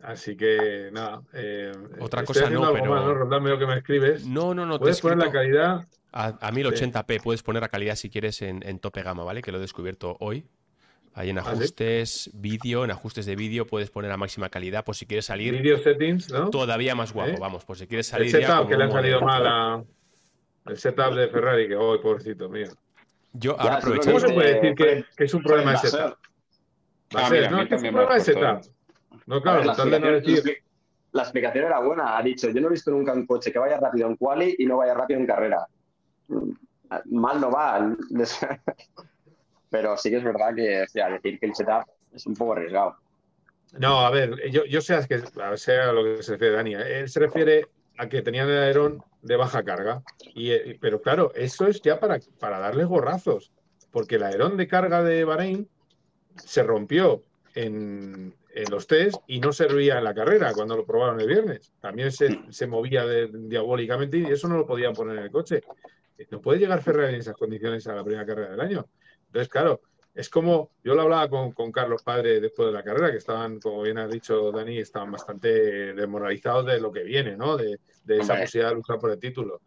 Así 0.04 0.36
que 0.36 0.90
nada. 0.92 1.22
Eh, 1.34 1.72
Otra 2.00 2.24
cosa 2.24 2.50
no, 2.50 2.74
pero. 2.74 3.26
¿no? 3.26 3.40
lo 3.40 3.60
que 3.60 3.68
me 3.68 3.78
escribes. 3.78 4.26
No, 4.26 4.54
no, 4.54 4.66
no. 4.66 4.80
Puedes 4.80 5.02
poner 5.02 5.18
la 5.18 5.32
calidad. 5.32 5.88
A, 6.12 6.52
1080p 6.52 7.22
puedes 7.22 7.42
poner 7.42 7.62
la 7.62 7.70
calidad 7.70 7.96
si 7.96 8.10
quieres 8.10 8.42
en, 8.42 8.80
tope 8.80 9.02
gama, 9.02 9.24
¿vale? 9.24 9.42
Que 9.42 9.52
lo 9.52 9.60
he 9.60 9.62
descubierto 9.62 10.18
hoy. 10.20 10.46
Ahí 11.14 11.30
en 11.30 11.38
¿Ah, 11.38 11.42
ajustes, 11.42 12.32
vídeo, 12.34 12.86
en 12.86 12.92
ajustes 12.92 13.26
de 13.26 13.36
vídeo 13.36 13.68
puedes 13.68 13.90
poner 13.90 14.12
a 14.12 14.18
máxima 14.18 14.48
calidad, 14.48 14.86
por 14.86 14.96
si 14.96 15.06
quieres 15.06 15.26
salir. 15.26 15.54
Video 15.54 15.78
settings, 15.78 16.32
¿no? 16.32 16.50
Todavía 16.50 16.96
más 16.96 17.12
guapo, 17.12 17.38
vamos, 17.38 17.66
por 17.66 17.78
si 17.78 17.86
quieres 17.86 18.08
salir. 18.08 18.32
ya 18.32 18.66
que 18.66 18.78
le 18.78 18.86
ha 18.86 18.92
salido 18.92 19.22
mal 19.22 19.46
a. 19.46 19.84
el 20.68 20.78
setup 20.78 21.14
de 21.14 21.28
Ferrari, 21.28 21.68
que 21.68 21.76
hoy, 21.76 22.00
pobrecito 22.00 22.50
mío. 22.50 22.68
Yo 23.34 23.60
ahora 23.60 23.76
aprovecho. 23.76 24.06
¿Cómo 24.06 24.20
se 24.22 24.34
puede 24.34 24.54
decir 24.56 24.76
que, 24.76 25.06
que 25.16 25.24
es 25.26 25.34
un 25.34 25.44
problema 25.44 25.74
de 25.74 25.78
setup? 25.80 26.18
Va 27.16 27.26
a 27.26 27.30
ser, 27.30 27.52
no, 27.52 27.68
que. 27.68 27.92
No, 29.26 29.42
claro, 29.42 29.64
la, 29.64 29.76
de 29.76 30.00
no 30.00 30.12
decir... 30.12 30.58
la 31.12 31.22
explicación 31.24 31.66
era 31.66 31.80
buena. 31.80 32.18
Ha 32.18 32.24
dicho, 32.24 32.50
yo 32.50 32.62
no 32.62 32.68
he 32.68 32.72
visto 32.72 32.92
nunca 32.92 33.14
un 33.14 33.26
coche 33.26 33.52
que 33.52 33.60
vaya 33.60 33.78
rápido 33.78 34.08
en 34.08 34.16
quali 34.16 34.56
y 34.58 34.66
no 34.66 34.78
vaya 34.78 34.94
rápido 34.94 35.20
en 35.20 35.28
carrera. 35.28 35.68
Mal 37.06 37.42
no 37.42 37.52
va. 37.52 37.96
Pero 39.70 39.98
sí 39.98 40.10
que 40.10 40.18
es 40.18 40.24
verdad 40.24 40.54
que 40.56 40.84
o 40.84 40.88
sea, 40.88 41.10
decir 41.10 41.40
que 41.40 41.46
el 41.46 41.56
setup 41.56 41.86
es 42.14 42.26
un 42.26 42.36
poco 42.36 42.54
arriesgado. 42.54 42.98
No, 43.80 44.02
a 44.02 44.10
ver, 44.10 44.36
yo, 44.52 44.66
yo 44.66 44.82
sé, 44.82 45.00
que, 45.08 45.16
a 45.16 45.92
lo 45.94 46.04
que 46.04 46.24
se 46.24 46.34
refiere 46.34 46.56
Dani. 46.56 46.74
Él 46.74 47.10
se 47.10 47.22
refiere 47.22 47.68
a 47.98 48.10
que 48.10 48.22
tenían 48.22 48.50
el 48.50 48.58
aerón 48.58 49.04
de 49.22 49.38
baja 49.38 49.64
carga. 49.64 50.02
Y, 50.34 50.52
eh, 50.52 50.78
pero 50.82 51.02
claro, 51.02 51.32
eso 51.36 51.68
es 51.68 51.82
ya 51.82 52.00
para, 52.00 52.20
para 52.40 52.60
darles 52.60 52.88
gorrazos. 52.88 53.54
Porque 53.92 54.16
el 54.16 54.24
aerón 54.24 54.58
de 54.58 54.68
carga 54.68 55.04
de 55.04 55.24
Bahrein 55.24 55.70
se 56.38 56.64
rompió 56.64 57.24
en, 57.56 58.34
los 58.70 58.86
test 58.86 59.18
y 59.28 59.40
no 59.40 59.54
servía 59.54 59.98
en 59.98 60.04
la 60.04 60.14
carrera 60.14 60.54
cuando 60.54 60.76
lo 60.76 60.86
probaron 60.86 61.20
el 61.22 61.28
viernes. 61.28 61.72
También 61.80 62.12
se, 62.12 62.42
se 62.50 62.68
movía 62.68 63.06
diabólicamente 63.06 64.18
y 64.18 64.26
eso 64.26 64.48
no 64.48 64.58
lo 64.58 64.68
podían 64.68 64.94
poner 64.94 65.18
en 65.18 65.24
el 65.24 65.32
coche. 65.32 65.64
No 66.30 66.42
puede 66.42 66.60
llegar 66.60 66.82
Ferrari 66.82 67.14
en 67.14 67.22
esas 67.22 67.36
condiciones 67.36 67.88
a 67.88 67.96
la 67.96 68.04
primera 68.04 68.26
carrera 68.26 68.52
del 68.52 68.62
año. 68.62 68.88
Entonces, 69.28 69.50
claro, 69.50 69.82
es 70.14 70.30
como, 70.30 70.72
yo 70.84 70.94
lo 70.94 71.04
hablaba 71.04 71.30
con, 71.30 71.72
Carlos 71.72 72.04
Padre 72.04 72.42
después 72.42 72.68
de 72.68 72.74
la 72.74 72.84
carrera, 72.84 73.12
que 73.12 73.18
estaban, 73.18 73.60
como 73.60 73.82
bien 73.82 73.98
ha 73.98 74.08
dicho 74.08 74.52
Dani, 74.52 74.78
estaban 74.80 75.12
bastante 75.12 75.94
desmoralizados 75.94 76.66
de 76.66 76.82
lo 76.82 76.92
que 76.92 77.04
viene, 77.04 77.38
¿no? 77.38 77.56
De, 77.56 77.80
esa 78.08 78.36
posibilidad 78.36 78.70
de 78.70 78.76
luchar 78.76 79.00
por 79.00 79.12
el 79.12 79.20
título. 79.20 79.62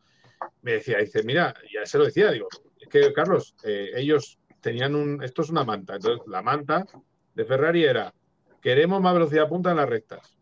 Me 0.61 0.73
decía, 0.73 0.99
dice, 0.99 1.23
mira, 1.23 1.55
ya 1.73 1.87
se 1.87 1.97
lo 1.97 2.05
decía, 2.05 2.31
digo, 2.31 2.49
es 2.79 2.89
que 2.89 3.13
Carlos, 3.15 3.55
eh, 3.65 3.93
ellos 3.97 4.39
tenían 4.65 4.95
un, 4.95 5.23
esto 5.23 5.43
es 5.43 5.51
una 5.51 5.63
manta, 5.63 5.97
entonces 5.97 6.27
la 6.27 6.41
manta 6.41 6.87
de 7.35 7.45
Ferrari 7.45 7.85
era, 7.85 8.15
queremos 8.63 9.03
más 9.03 9.13
velocidad 9.13 9.47
punta 9.47 9.71
en 9.71 9.77
las 9.77 9.89
rectas. 9.89 10.39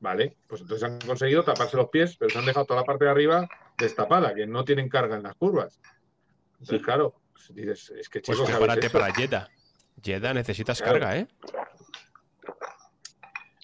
Vale, 0.00 0.36
pues 0.48 0.62
entonces 0.62 0.82
han 0.82 0.98
conseguido 0.98 1.44
taparse 1.44 1.76
los 1.76 1.88
pies, 1.88 2.16
pero 2.16 2.28
se 2.28 2.40
han 2.40 2.44
dejado 2.44 2.66
toda 2.66 2.80
la 2.80 2.86
parte 2.86 3.04
de 3.04 3.12
arriba 3.12 3.48
destapada, 3.78 4.34
que 4.34 4.48
no 4.48 4.64
tienen 4.64 4.88
carga 4.88 5.14
en 5.14 5.22
las 5.22 5.36
curvas. 5.36 5.78
Entonces, 6.54 6.82
claro, 6.82 7.14
dices, 7.50 7.90
es 7.90 8.08
que 8.08 8.20
pues 8.20 8.36
chicos. 8.36 8.50
Pues 8.50 8.90
para 8.90 9.14
Jeddah. 9.14 9.48
Jeddah 10.02 10.34
necesitas 10.34 10.82
carga, 10.82 11.18
¿eh? 11.18 11.28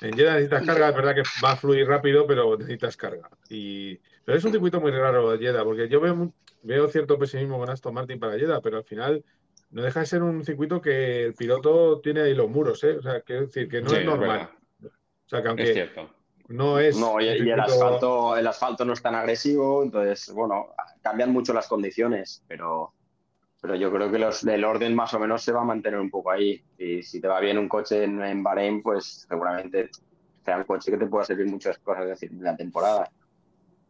En 0.00 0.16
Jeddah 0.16 0.34
necesitas 0.34 0.64
carga, 0.64 0.90
es 0.90 0.94
verdad 0.94 1.14
que 1.16 1.22
va 1.44 1.52
a 1.52 1.56
fluir 1.56 1.88
rápido, 1.88 2.24
pero 2.24 2.56
necesitas 2.56 2.96
carga. 2.96 3.28
Y... 3.48 3.98
Pero 4.24 4.38
es 4.38 4.44
un 4.44 4.52
circuito 4.52 4.80
muy 4.80 4.92
raro 4.92 5.32
de 5.32 5.38
Jeddah, 5.38 5.64
porque 5.64 5.88
yo 5.88 6.00
veo, 6.00 6.32
veo 6.62 6.86
cierto 6.86 7.18
pesimismo 7.18 7.58
con 7.58 7.68
Aston 7.68 7.94
Martin 7.94 8.20
para 8.20 8.38
Jeddah, 8.38 8.60
pero 8.60 8.76
al 8.76 8.84
final 8.84 9.24
no 9.70 9.82
deja 9.82 10.00
de 10.00 10.06
ser 10.06 10.22
un 10.22 10.44
circuito 10.44 10.80
que 10.80 11.24
el 11.26 11.34
piloto 11.34 12.00
tiene 12.00 12.22
ahí 12.22 12.34
los 12.34 12.48
muros, 12.48 12.82
¿eh? 12.84 12.96
O 12.96 13.02
sea, 13.02 13.20
quiero 13.20 13.42
decir 13.42 13.68
que 13.68 13.82
no 13.82 13.92
es 13.92 14.04
normal. 14.04 14.50
o 14.82 14.88
sea, 15.26 15.42
que 15.42 15.48
aunque 15.48 15.90
no 16.48 16.78
es. 16.78 16.96
No, 16.96 17.20
y, 17.20 17.28
el, 17.28 17.60
asfalto, 17.60 18.36
el 18.36 18.46
asfalto 18.46 18.84
no 18.84 18.94
es 18.94 19.02
tan 19.02 19.14
agresivo, 19.14 19.82
entonces, 19.82 20.32
bueno, 20.32 20.68
cambian 21.02 21.30
mucho 21.30 21.52
las 21.52 21.68
condiciones, 21.68 22.42
pero, 22.48 22.94
pero 23.60 23.74
yo 23.74 23.92
creo 23.92 24.10
que 24.10 24.18
los 24.18 24.42
del 24.42 24.64
orden 24.64 24.94
más 24.94 25.12
o 25.12 25.18
menos 25.18 25.42
se 25.42 25.52
va 25.52 25.60
a 25.60 25.64
mantener 25.64 26.00
un 26.00 26.10
poco 26.10 26.30
ahí. 26.30 26.64
Y 26.78 27.02
si 27.02 27.20
te 27.20 27.28
va 27.28 27.40
bien 27.40 27.58
un 27.58 27.68
coche 27.68 28.04
en, 28.04 28.22
en 28.22 28.42
Bahrein, 28.42 28.82
pues 28.82 29.26
seguramente 29.28 29.90
sea 30.42 30.56
un 30.56 30.64
coche 30.64 30.90
que 30.90 30.96
te 30.96 31.06
pueda 31.06 31.26
servir 31.26 31.46
muchas 31.46 31.78
cosas 31.78 32.06
decir, 32.06 32.30
de 32.30 32.44
la 32.44 32.56
temporada. 32.56 33.10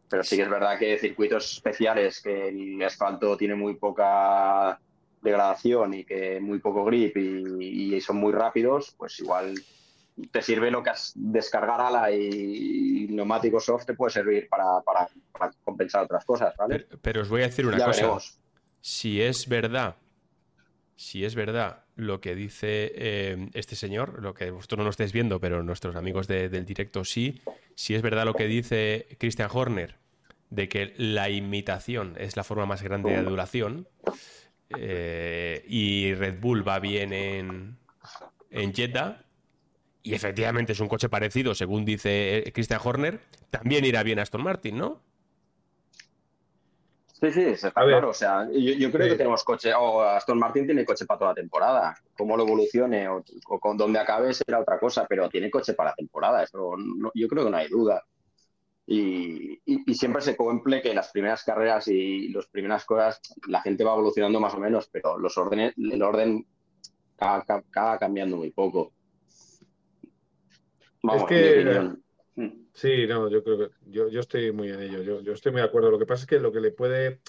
Pero 0.09 0.23
sí 0.23 0.35
que 0.35 0.41
es 0.41 0.49
verdad 0.49 0.77
que 0.77 0.97
circuitos 0.97 1.53
especiales, 1.53 2.19
que 2.21 2.49
el 2.49 2.83
asfalto 2.83 3.37
tiene 3.37 3.55
muy 3.55 3.75
poca 3.75 4.77
degradación 5.21 5.93
y 5.93 6.03
que 6.03 6.39
muy 6.39 6.59
poco 6.59 6.85
grip 6.85 7.17
y, 7.17 7.99
son 8.01 8.17
muy 8.17 8.31
rápidos, 8.31 8.93
pues 8.97 9.19
igual 9.19 9.53
te 10.31 10.41
sirve 10.41 10.71
lo 10.71 10.83
que 10.83 10.89
has 10.89 11.13
descargar 11.15 11.81
ala 11.81 12.11
y, 12.11 13.07
neumático 13.09 13.59
soft 13.59 13.85
te 13.85 13.93
puede 13.93 14.11
servir 14.11 14.47
para, 14.49 15.07
compensar 15.63 16.03
otras 16.03 16.25
cosas, 16.25 16.55
¿vale? 16.57 16.87
Pero, 17.01 17.21
os 17.21 17.29
voy 17.29 17.41
a 17.41 17.45
decir 17.45 17.65
una 17.65 17.83
cosa. 17.83 18.17
Si 18.81 19.21
es 19.21 19.47
verdad, 19.47 19.95
si 20.95 21.25
es 21.25 21.35
verdad 21.35 21.83
lo 21.95 22.21
que 22.21 22.35
dice 22.35 22.91
eh, 22.95 23.49
este 23.53 23.75
señor, 23.75 24.21
lo 24.21 24.33
que 24.33 24.51
vosotros 24.51 24.77
no 24.79 24.83
lo 24.85 24.89
estáis 24.89 25.11
viendo, 25.11 25.39
pero 25.39 25.63
nuestros 25.63 25.95
amigos 25.95 26.27
del 26.27 26.65
directo 26.65 27.03
sí, 27.03 27.41
si 27.75 27.95
es 27.95 28.01
verdad 28.01 28.25
lo 28.25 28.33
que 28.33 28.47
dice 28.47 29.07
Christian 29.19 29.49
Horner, 29.51 29.95
de 30.49 30.67
que 30.69 30.93
la 30.97 31.29
imitación 31.29 32.15
es 32.17 32.35
la 32.35 32.43
forma 32.43 32.65
más 32.65 32.81
grande 32.81 33.11
de 33.11 33.17
adulación, 33.17 33.87
eh, 34.77 35.63
y 35.67 36.13
Red 36.13 36.39
Bull 36.39 36.67
va 36.67 36.79
bien 36.79 37.13
en, 37.13 37.77
en 38.49 38.73
Jeddah, 38.73 39.23
y 40.03 40.13
efectivamente 40.13 40.73
es 40.73 40.79
un 40.79 40.87
coche 40.87 41.09
parecido, 41.09 41.53
según 41.53 41.85
dice 41.85 42.37
eh, 42.37 42.51
Christian 42.53 42.79
Horner, 42.83 43.19
también 43.49 43.85
irá 43.85 44.03
bien 44.03 44.19
Aston 44.19 44.43
Martin, 44.43 44.77
¿no? 44.77 45.01
Sí, 47.19 47.31
sí, 47.31 47.41
está 47.41 47.71
claro. 47.71 48.09
O 48.09 48.13
sea, 48.13 48.47
yo, 48.49 48.91
creo 48.91 49.09
que 49.09 49.15
tenemos 49.15 49.43
coche, 49.43 49.73
o 49.73 50.01
Aston 50.01 50.39
Martin 50.39 50.65
tiene 50.65 50.85
coche 50.85 51.05
para 51.05 51.17
toda 51.17 51.31
la 51.31 51.35
temporada. 51.35 51.97
Cómo 52.17 52.37
lo 52.37 52.43
evolucione 52.43 53.09
o, 53.09 53.23
con 53.59 53.75
dónde 53.75 53.99
acabe 53.99 54.33
será 54.33 54.61
otra 54.61 54.79
cosa, 54.79 55.05
pero 55.05 55.27
tiene 55.27 55.51
coche 55.51 55.73
para 55.73 55.89
la 55.89 55.95
temporada. 55.95 56.43
Eso 56.43 56.75
yo 57.13 57.27
creo 57.27 57.43
que 57.43 57.51
no 57.51 57.57
hay 57.57 57.67
duda. 57.67 58.01
Y, 58.91 59.61
siempre 59.93 60.19
se 60.19 60.35
cumple 60.35 60.81
que 60.81 60.95
las 60.95 61.11
primeras 61.11 61.43
carreras 61.43 61.87
y 61.89 62.29
las 62.29 62.47
primeras 62.47 62.85
cosas 62.85 63.21
la 63.47 63.61
gente 63.61 63.83
va 63.83 63.93
evolucionando 63.93 64.39
más 64.39 64.55
o 64.55 64.59
menos, 64.59 64.89
pero 64.91 65.19
los 65.19 65.37
órdenes, 65.37 65.75
el 65.77 66.01
orden 66.01 66.47
acaba, 67.19 67.99
cambiando 67.99 68.37
muy 68.37 68.49
poco. 68.49 68.91
es 71.03 71.23
que 71.25 71.91
sí, 72.73 73.05
no, 73.05 73.29
yo 73.29 73.43
creo 73.43 73.59
que 73.59 73.75
yo, 73.91 74.07
estoy 74.19 74.51
muy 74.51 74.69
en 74.69 74.81
ello. 74.81 75.21
Yo, 75.21 75.33
estoy 75.33 75.51
muy 75.51 75.61
de 75.61 75.67
acuerdo. 75.67 75.91
Lo 75.91 75.99
que 75.99 76.07
pasa 76.07 76.23
es 76.23 76.27
que 76.27 76.39
lo 76.39 76.51
que 76.51 76.61
le 76.61 76.71
puede 76.71 77.19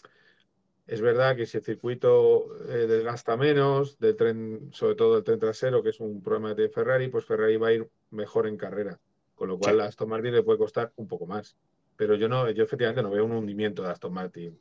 es 0.87 1.03
verdad 1.03 1.37
que 1.37 1.44
si 1.44 1.59
el 1.59 1.64
circuito 1.64 2.57
eh, 2.70 2.87
desgasta 2.87 3.37
menos, 3.37 3.99
del 3.99 4.16
tren, 4.16 4.70
sobre 4.73 4.94
todo 4.94 5.18
el 5.18 5.25
tren 5.25 5.38
trasero, 5.38 5.83
que 5.83 5.90
es 5.90 6.01
un 6.01 6.23
problema 6.23 6.55
de 6.55 6.70
Ferrari, 6.70 7.09
pues 7.09 7.27
Ferrari 7.27 7.59
va 7.59 7.68
a 7.68 7.73
ir 7.75 7.90
mejor 8.11 8.46
en 8.46 8.57
carrera 8.57 8.99
con 9.40 9.48
lo 9.48 9.59
cual 9.59 9.81
a 9.81 9.87
Aston 9.87 10.07
Martin 10.07 10.35
le 10.35 10.42
puede 10.42 10.59
costar 10.59 10.92
un 10.96 11.09
poco 11.09 11.24
más. 11.24 11.57
Pero 11.96 12.14
yo 12.14 12.29
no, 12.29 12.50
yo 12.50 12.62
efectivamente 12.62 13.03
no 13.03 13.09
veo 13.09 13.24
un 13.24 13.33
hundimiento 13.33 13.83
de 13.83 13.88
Aston 13.88 14.12
Martin 14.12 14.61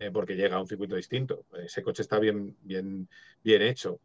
eh, 0.00 0.10
porque 0.10 0.34
llega 0.34 0.56
a 0.56 0.60
un 0.60 0.66
circuito 0.66 0.96
distinto. 0.96 1.44
Ese 1.62 1.82
coche 1.82 2.00
está 2.00 2.18
bien, 2.18 2.56
bien, 2.62 3.10
bien 3.44 3.60
hecho. 3.60 4.00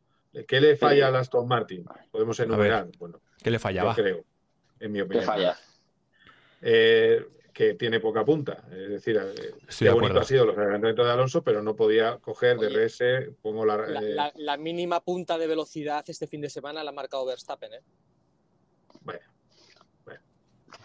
¿Qué 0.46 0.60
le 0.60 0.76
falla 0.76 1.08
a 1.08 1.18
Aston 1.18 1.48
Martin? 1.48 1.86
Podemos 2.12 2.38
enumerar. 2.42 2.90
bueno, 3.00 3.22
¿Qué 3.42 3.52
le 3.52 3.58
fallaba? 3.58 3.96
creo, 3.96 4.26
en 4.82 4.92
mi 4.92 5.00
opinión. 5.00 5.22
¿Qué 5.22 5.26
falla? 5.26 5.58
Eh, 6.62 7.26
que 7.54 7.76
tiene 7.76 8.02
poca 8.02 8.26
punta. 8.26 8.66
Es 8.70 8.90
decir, 8.90 9.16
eh, 9.16 9.54
qué 9.80 9.92
bonito 9.92 10.20
ha 10.20 10.26
sido 10.26 10.46
los 10.46 10.58
adelantamientos 10.58 11.06
de 11.06 11.12
Alonso, 11.14 11.42
pero 11.42 11.64
no 11.64 11.78
podía 11.78 12.18
coger 12.18 12.58
de 12.58 12.68
RS 12.68 13.38
como 13.42 13.66
la, 13.66 13.78
la, 13.78 14.34
la, 14.36 14.58
mínima 14.58 15.00
punta 15.00 15.38
de 15.38 15.48
velocidad 15.48 16.04
este 16.06 16.28
fin 16.28 16.42
de 16.42 16.50
semana 16.50 16.84
la 16.84 16.90
ha 16.90 16.94
marcado 16.94 17.26
Verstappen. 17.26 17.76
¿eh? 17.76 17.82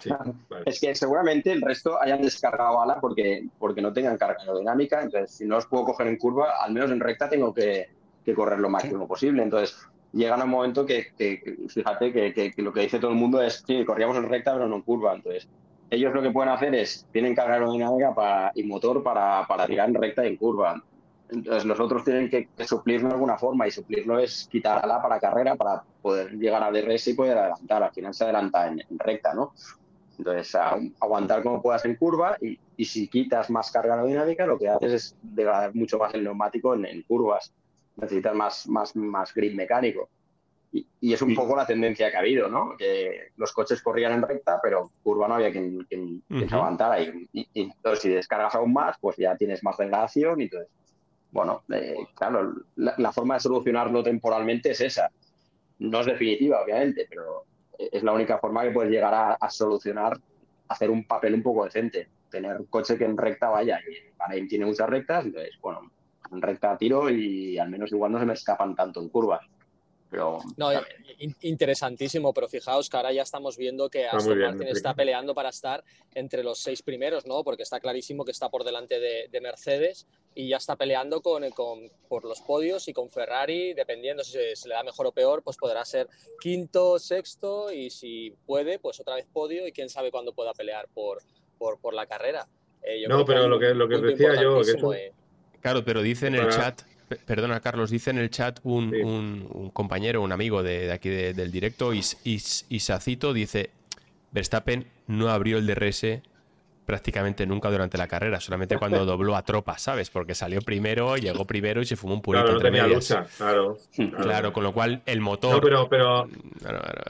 Bueno, 0.09 0.35
es 0.65 0.81
que 0.81 0.95
seguramente 0.95 1.53
el 1.53 1.61
resto 1.61 2.01
hayan 2.01 2.23
descargado 2.23 2.81
ala 2.81 3.01
porque, 3.01 3.47
porque 3.59 3.83
no 3.83 3.93
tengan 3.93 4.17
carga 4.17 4.41
aerodinámica. 4.41 5.03
Entonces, 5.03 5.37
si 5.37 5.47
no 5.47 5.57
os 5.57 5.67
puedo 5.67 5.85
coger 5.85 6.07
en 6.07 6.17
curva, 6.17 6.55
al 6.63 6.73
menos 6.73 6.91
en 6.91 7.01
recta 7.01 7.29
tengo 7.29 7.53
que, 7.53 7.89
correr 8.35 8.59
lo 8.59 8.69
máximo 8.69 9.07
posible. 9.07 9.43
Entonces, 9.43 9.77
llegan 10.13 10.41
a 10.41 10.45
un 10.45 10.51
momento 10.51 10.85
que, 10.85 11.13
fíjate, 11.69 12.13
que, 12.13 12.53
lo 12.59 12.73
que 12.73 12.81
dice 12.81 12.99
todo 12.99 13.11
el 13.11 13.17
mundo 13.17 13.41
es, 13.41 13.63
sí, 13.67 13.85
corríamos 13.85 14.17
en 14.17 14.29
recta, 14.29 14.53
pero 14.53 14.69
no 14.69 14.77
en 14.77 14.83
curva. 14.83 15.15
Entonces, 15.15 15.49
ellos 15.91 16.13
lo 16.13 16.23
que 16.23 16.31
pueden 16.31 16.53
hacer 16.53 16.75
es, 16.75 17.07
tienen 17.13 17.35
carga 17.35 17.55
aerodinámica 17.55 18.15
para, 18.15 18.53
y 18.55 18.65
motor 18.65 19.03
para, 19.03 19.47
para 19.47 19.67
tirar 19.67 19.89
en 19.89 19.95
recta 19.95 20.25
y 20.25 20.29
en 20.29 20.37
curva. 20.37 20.83
Entonces 21.29 21.65
los 21.65 21.81
otros 21.81 22.05
tienen 22.05 22.31
que, 22.31 22.49
suplirlo 22.65 23.09
de 23.09 23.15
alguna 23.15 23.37
forma 23.37 23.67
y 23.67 23.71
suplirlo 23.71 24.19
es 24.19 24.49
quitar 24.51 24.85
ala 24.85 25.03
para 25.03 25.19
carrera 25.19 25.57
para 25.57 25.83
poder 26.01 26.33
llegar 26.33 26.63
al 26.63 26.73
DRS 26.73 27.09
y 27.09 27.15
poder 27.15 27.37
adelantar. 27.37 27.83
Al 27.83 27.93
final 27.93 28.15
se 28.15 28.25
adelanta 28.25 28.69
en, 28.69 28.83
recta, 28.99 29.35
¿no? 29.35 29.53
Entonces 30.19 30.55
aguantar 31.01 31.43
como 31.43 31.63
puedas 31.63 31.85
en 31.85 31.97
curva 31.97 32.37
y, 32.41 32.85
si 32.85 33.09
quitas 33.09 33.51
más 33.51 33.71
carga 33.71 33.95
aerodinámica 33.95 34.47
lo 34.47 34.59
que 34.59 34.69
haces 34.69 34.93
es 34.93 35.17
degradar 35.23 35.75
mucho 35.75 35.99
más 35.99 36.15
el 36.15 36.25
neumático 36.25 36.75
en, 36.75 37.03
curvas. 37.03 37.53
Necesitas 37.97 38.35
más, 38.35 38.69
más, 38.69 38.95
más 38.97 39.33
grip 39.33 39.55
mecánico. 39.55 40.09
Y, 40.73 41.13
es 41.13 41.23
un 41.23 41.35
poco 41.35 41.57
la 41.57 41.67
tendencia 41.67 42.11
que 42.11 42.17
ha 42.17 42.21
habido, 42.21 42.49
¿no? 42.49 42.77
Que 42.77 43.29
los 43.37 43.53
coches 43.53 43.81
corrían 43.81 44.13
en 44.13 44.23
recta, 44.23 44.61
pero 44.63 44.91
curva 45.03 45.29
no 45.29 45.37
había 45.37 45.51
quien, 45.51 45.85
quien, 45.85 46.23
se 46.29 46.55
aguantara. 46.55 47.01
Y, 47.01 47.49
entonces, 47.55 48.01
si 48.01 48.09
descargas 48.11 48.55
aún 48.55 48.73
más, 48.73 48.97
pues 49.01 49.17
ya 49.17 49.37
tienes 49.37 49.63
más 49.63 49.77
degradación 49.79 50.41
y 50.41 50.45
entonces 50.45 50.69
bueno, 51.37 51.65
eh, 51.71 52.07
claro, 52.15 52.55
la, 52.77 53.13
forma 53.13 53.35
de 53.35 53.41
solucionarlo 53.41 54.03
temporalmente 54.03 54.71
es 54.71 54.81
esa. 54.81 55.11
No 55.79 56.01
es 56.01 56.07
definitiva, 56.07 56.63
obviamente, 56.63 57.07
pero 57.09 57.45
es 57.79 58.03
la 58.03 58.13
única 58.13 58.39
forma 58.39 58.63
que 58.63 58.71
puedes 58.71 58.91
llegar 58.91 59.37
a, 59.41 59.51
solucionar, 59.51 60.19
hacer 60.69 60.91
un 60.91 61.07
papel 61.07 61.35
un 61.35 61.43
poco 61.43 61.65
decente. 61.65 62.09
tener 62.31 62.67
coche 62.69 62.99
que 62.99 63.05
en 63.05 63.17
recta 63.17 63.49
vaya. 63.49 63.81
Y 63.81 64.17
Bahrein 64.17 64.49
tiene 64.49 64.67
muchas 64.67 64.89
rectas, 64.89 65.25
entonces, 65.27 65.55
bueno, 65.61 65.91
en 66.33 66.43
recta 66.43 66.77
tiro 66.77 67.09
y 67.09 67.59
al 67.59 67.71
menos 67.71 67.93
igual 67.93 68.13
no 68.13 68.19
se 68.19 68.27
me 68.27 68.35
escapan 68.35 68.75
tanto 68.75 69.01
en 69.01 69.09
curvas. 69.09 69.47
Pero, 70.11 70.39
no, 70.57 70.71
interesantísimo, 71.41 72.33
pero 72.33 72.49
fijaos 72.49 72.89
que 72.89 72.97
ahora 72.97 73.13
ya 73.13 73.23
estamos 73.23 73.57
viendo 73.57 73.91
que 73.91 74.07
Aston 74.07 74.39
Martin 74.39 74.69
está 74.69 74.95
peleando 74.95 75.35
para 75.35 75.49
estar 75.49 75.83
entre 76.15 76.45
los 76.45 76.61
seis 76.61 76.83
primeros, 76.83 77.27
¿no? 77.27 77.43
Porque 77.43 77.65
está 77.65 77.81
clarísimo 77.81 78.25
que 78.25 78.31
está 78.31 78.49
por 78.49 78.63
delante 78.65 79.01
de, 79.01 79.41
Mercedes 79.41 80.07
y 80.37 80.49
ya 80.49 80.59
está 80.59 80.77
peleando 80.77 81.23
con, 81.23 81.49
con, 81.51 81.91
por 82.09 82.25
los 82.27 82.43
podios 82.43 82.87
y 82.89 82.93
con 82.93 83.09
Ferrari, 83.09 83.73
dependiendo 83.73 84.23
si 84.23 84.39
se, 84.55 84.69
le 84.69 84.75
da 84.75 84.85
mejor 84.85 85.07
o 85.07 85.13
peor, 85.13 85.43
pues 85.43 85.57
podrá 85.57 85.83
ser 85.87 86.09
quinto, 86.39 86.99
sexto 86.99 87.73
y 87.73 87.89
si 87.89 88.35
puede, 88.45 88.79
pues 88.79 89.01
otra 89.01 89.15
vez 89.15 89.27
podio 89.33 89.67
y 89.67 89.73
quién 89.73 89.89
sabe 89.89 90.11
cuándo 90.11 90.35
pueda 90.35 90.53
pelear 90.53 90.89
por, 90.93 91.23
por, 91.57 91.81
por 91.81 91.95
la 91.95 92.07
carrera. 92.07 92.47
Eh, 92.83 93.07
no, 93.09 93.25
pero 93.25 93.49
lo 93.49 93.59
que, 93.59 93.73
lo 93.75 93.89
que 93.89 93.97
decía 93.97 94.41
yo, 94.41 94.61
que 94.61 95.13
Claro, 95.63 95.83
pero 95.85 96.03
dice 96.03 96.27
en 96.27 96.35
el 96.35 96.49
chat 96.51 96.83
Perdona, 97.25 97.61
Carlos, 97.61 97.91
dice 97.91 98.11
en 98.11 98.19
el 98.19 98.31
chat 98.31 98.59
un, 98.65 99.71
compañero, 99.73 100.23
un 100.23 100.33
amigo 100.33 100.63
de, 100.63 100.91
aquí 100.93 101.09
del 101.09 101.53
directo, 101.53 101.95
Is, 101.95 102.17
Isacito, 102.69 103.33
dice: 103.33 103.71
Verstappen 104.33 104.87
no 105.07 105.29
abrió 105.29 105.59
el 105.59 105.67
DRS 105.67 106.21
prácticamente 106.87 107.47
nunca 107.47 107.71
durante 107.71 107.99
la 107.99 108.09
carrera, 108.09 108.41
solamente 108.41 108.79
cuando 108.79 109.05
dobló 109.05 109.37
a 109.37 109.43
tropa, 109.43 109.77
¿sabes? 109.77 110.09
Porque 110.09 110.35
salió 110.35 110.63
primero, 110.63 111.17
llegó 111.17 111.45
primero 111.45 111.83
y 111.83 111.85
se 111.85 111.97
fumó 111.97 112.15
un 112.15 112.23
purito. 112.23 112.45
Claro, 112.45 112.59
no 112.59 112.65
tenía 112.65 112.87
lucha, 112.87 113.27
claro, 113.37 113.77
claro, 114.23 114.53
con 114.53 114.63
lo 114.63 114.73
cual 114.73 115.03
el 115.05 115.21
motor. 115.21 115.57
No, 115.57 115.61
pero, 115.61 115.89
pero, 115.89 116.29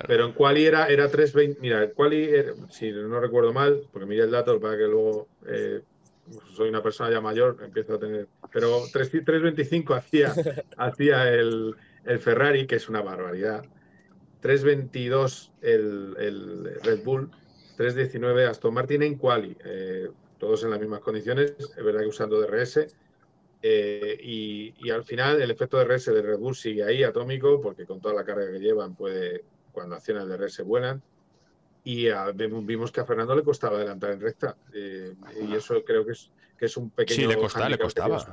pero 0.09 0.27
en 0.27 0.33
Quali 0.33 0.64
era, 0.64 0.87
era 0.87 1.09
320. 1.09 1.61
Mira, 1.61 1.85
en 1.85 1.91
Quali, 1.91 2.29
si 2.70 2.91
no 2.91 3.20
recuerdo 3.20 3.53
mal, 3.53 3.83
porque 3.93 4.07
miré 4.07 4.24
el 4.24 4.31
dato 4.33 4.59
para 4.59 4.77
que 4.77 4.85
luego. 4.85 5.29
Eh, 5.47 5.83
soy 6.57 6.68
una 6.68 6.83
persona 6.83 7.09
ya 7.11 7.20
mayor, 7.20 7.57
empiezo 7.62 7.95
a 7.95 7.99
tener. 8.01 8.27
Pero 8.53 8.83
3.25 8.87 9.97
hacía, 9.97 10.35
hacía 10.77 11.29
el, 11.29 11.77
Ferrari, 12.18 12.66
que 12.66 12.77
es 12.77 12.89
una 12.89 13.01
barbaridad. 13.01 13.64
3.22 14.43 15.51
el, 15.62 16.16
el 16.18 16.81
Red 16.83 17.05
Bull, 17.05 17.31
3.19 17.77 18.49
Aston 18.49 18.74
Martin 18.74 19.03
en 19.03 19.16
quali, 19.16 19.57
eh, 19.64 20.09
todos 20.39 20.64
en 20.64 20.70
las 20.70 20.81
mismas 20.81 21.01
condiciones, 21.01 21.55
es 21.59 21.85
verdad 21.85 22.01
que 22.01 22.07
usando 22.07 22.41
DRS. 22.41 22.87
Eh, 23.62 24.18
y, 24.22 24.74
y, 24.79 24.91
al 24.91 25.03
final 25.03 25.41
el 25.41 25.51
efecto 25.51 25.79
DRS 25.79 26.07
de 26.07 26.22
Red 26.22 26.39
Bull 26.39 26.55
sigue 26.55 26.85
ahí 26.85 27.03
atómico, 27.03 27.61
porque 27.61 27.87
con 27.87 28.01
toda 28.01 28.14
la 28.14 28.24
carga 28.24 28.53
que 28.53 28.61
llevan, 28.61 28.95
puede, 28.95 29.45
cuando 29.72 29.97
acciona 29.97 30.22
el 30.22 30.29
DRS, 30.29 30.62
vuelan 30.62 31.03
y 31.87 32.09
vimos 32.64 32.91
que 32.91 33.01
a 33.01 33.05
Fernando 33.05 33.37
le 33.37 33.45
costaba 33.45 33.77
adelantar 33.77 34.11
en 34.11 34.20
recta. 34.20 34.57
Eh, 34.74 35.14
y 35.49 35.55
eso 35.55 35.85
creo 35.85 36.05
que 36.05 36.12
es, 36.12 36.33
que 36.59 36.66
es 36.66 36.77
un 36.77 36.91
pequeño. 36.91 37.20
Sí, 37.20 37.27
le 37.29 37.37
costaba, 37.37 37.68
le 37.68 37.79
costaba. 37.79 38.27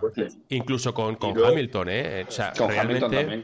Incluso 0.49 0.91
con, 0.91 1.17
con 1.17 1.37
Hamilton, 1.37 1.87
¿eh? 1.89 2.25
O 2.27 2.31
sea, 2.31 2.51
realmente 2.51 3.43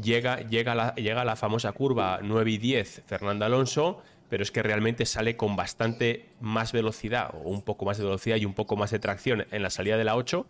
llega, 0.00 0.40
llega, 0.48 0.74
la, 0.74 0.94
llega 0.94 1.26
la 1.26 1.36
famosa 1.36 1.72
curva 1.72 2.20
9 2.22 2.50
y 2.50 2.56
10 2.56 3.02
Fernando 3.04 3.44
Alonso, 3.44 4.02
pero 4.30 4.42
es 4.42 4.50
que 4.50 4.62
realmente 4.62 5.04
sale 5.04 5.36
con 5.36 5.56
bastante 5.56 6.30
más 6.40 6.72
velocidad, 6.72 7.34
o 7.34 7.50
un 7.50 7.62
poco 7.62 7.84
más 7.84 7.98
de 7.98 8.04
velocidad 8.04 8.36
y 8.36 8.46
un 8.46 8.54
poco 8.54 8.76
más 8.76 8.92
de 8.92 8.98
tracción 9.00 9.44
en 9.50 9.62
la 9.62 9.70
salida 9.70 9.98
de 9.98 10.04
la 10.04 10.16
8, 10.16 10.46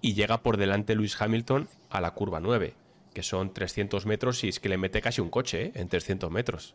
y 0.00 0.14
llega 0.14 0.42
por 0.42 0.56
delante 0.56 0.94
Luis 0.94 1.20
Hamilton 1.20 1.68
a 1.90 2.00
la 2.00 2.12
curva 2.12 2.40
9, 2.40 2.74
que 3.12 3.22
son 3.22 3.52
300 3.52 4.06
metros 4.06 4.42
y 4.44 4.48
es 4.48 4.60
que 4.60 4.68
le 4.68 4.78
mete 4.78 5.02
casi 5.02 5.20
un 5.20 5.30
coche 5.30 5.66
¿eh? 5.66 5.72
en 5.74 5.88
300 5.88 6.30
metros. 6.30 6.74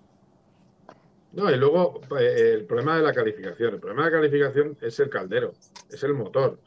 No, 1.32 1.50
y 1.50 1.58
luego 1.58 2.02
eh, 2.20 2.56
el 2.56 2.66
problema 2.66 2.98
de 2.98 3.04
la 3.04 3.14
calificación. 3.14 3.76
El 3.76 3.80
problema 3.80 4.06
de 4.06 4.12
la 4.12 4.18
calificación 4.18 4.78
es 4.82 5.00
el 5.00 5.10
caldero, 5.10 5.54
es 5.90 6.04
el 6.04 6.14
motor. 6.14 6.60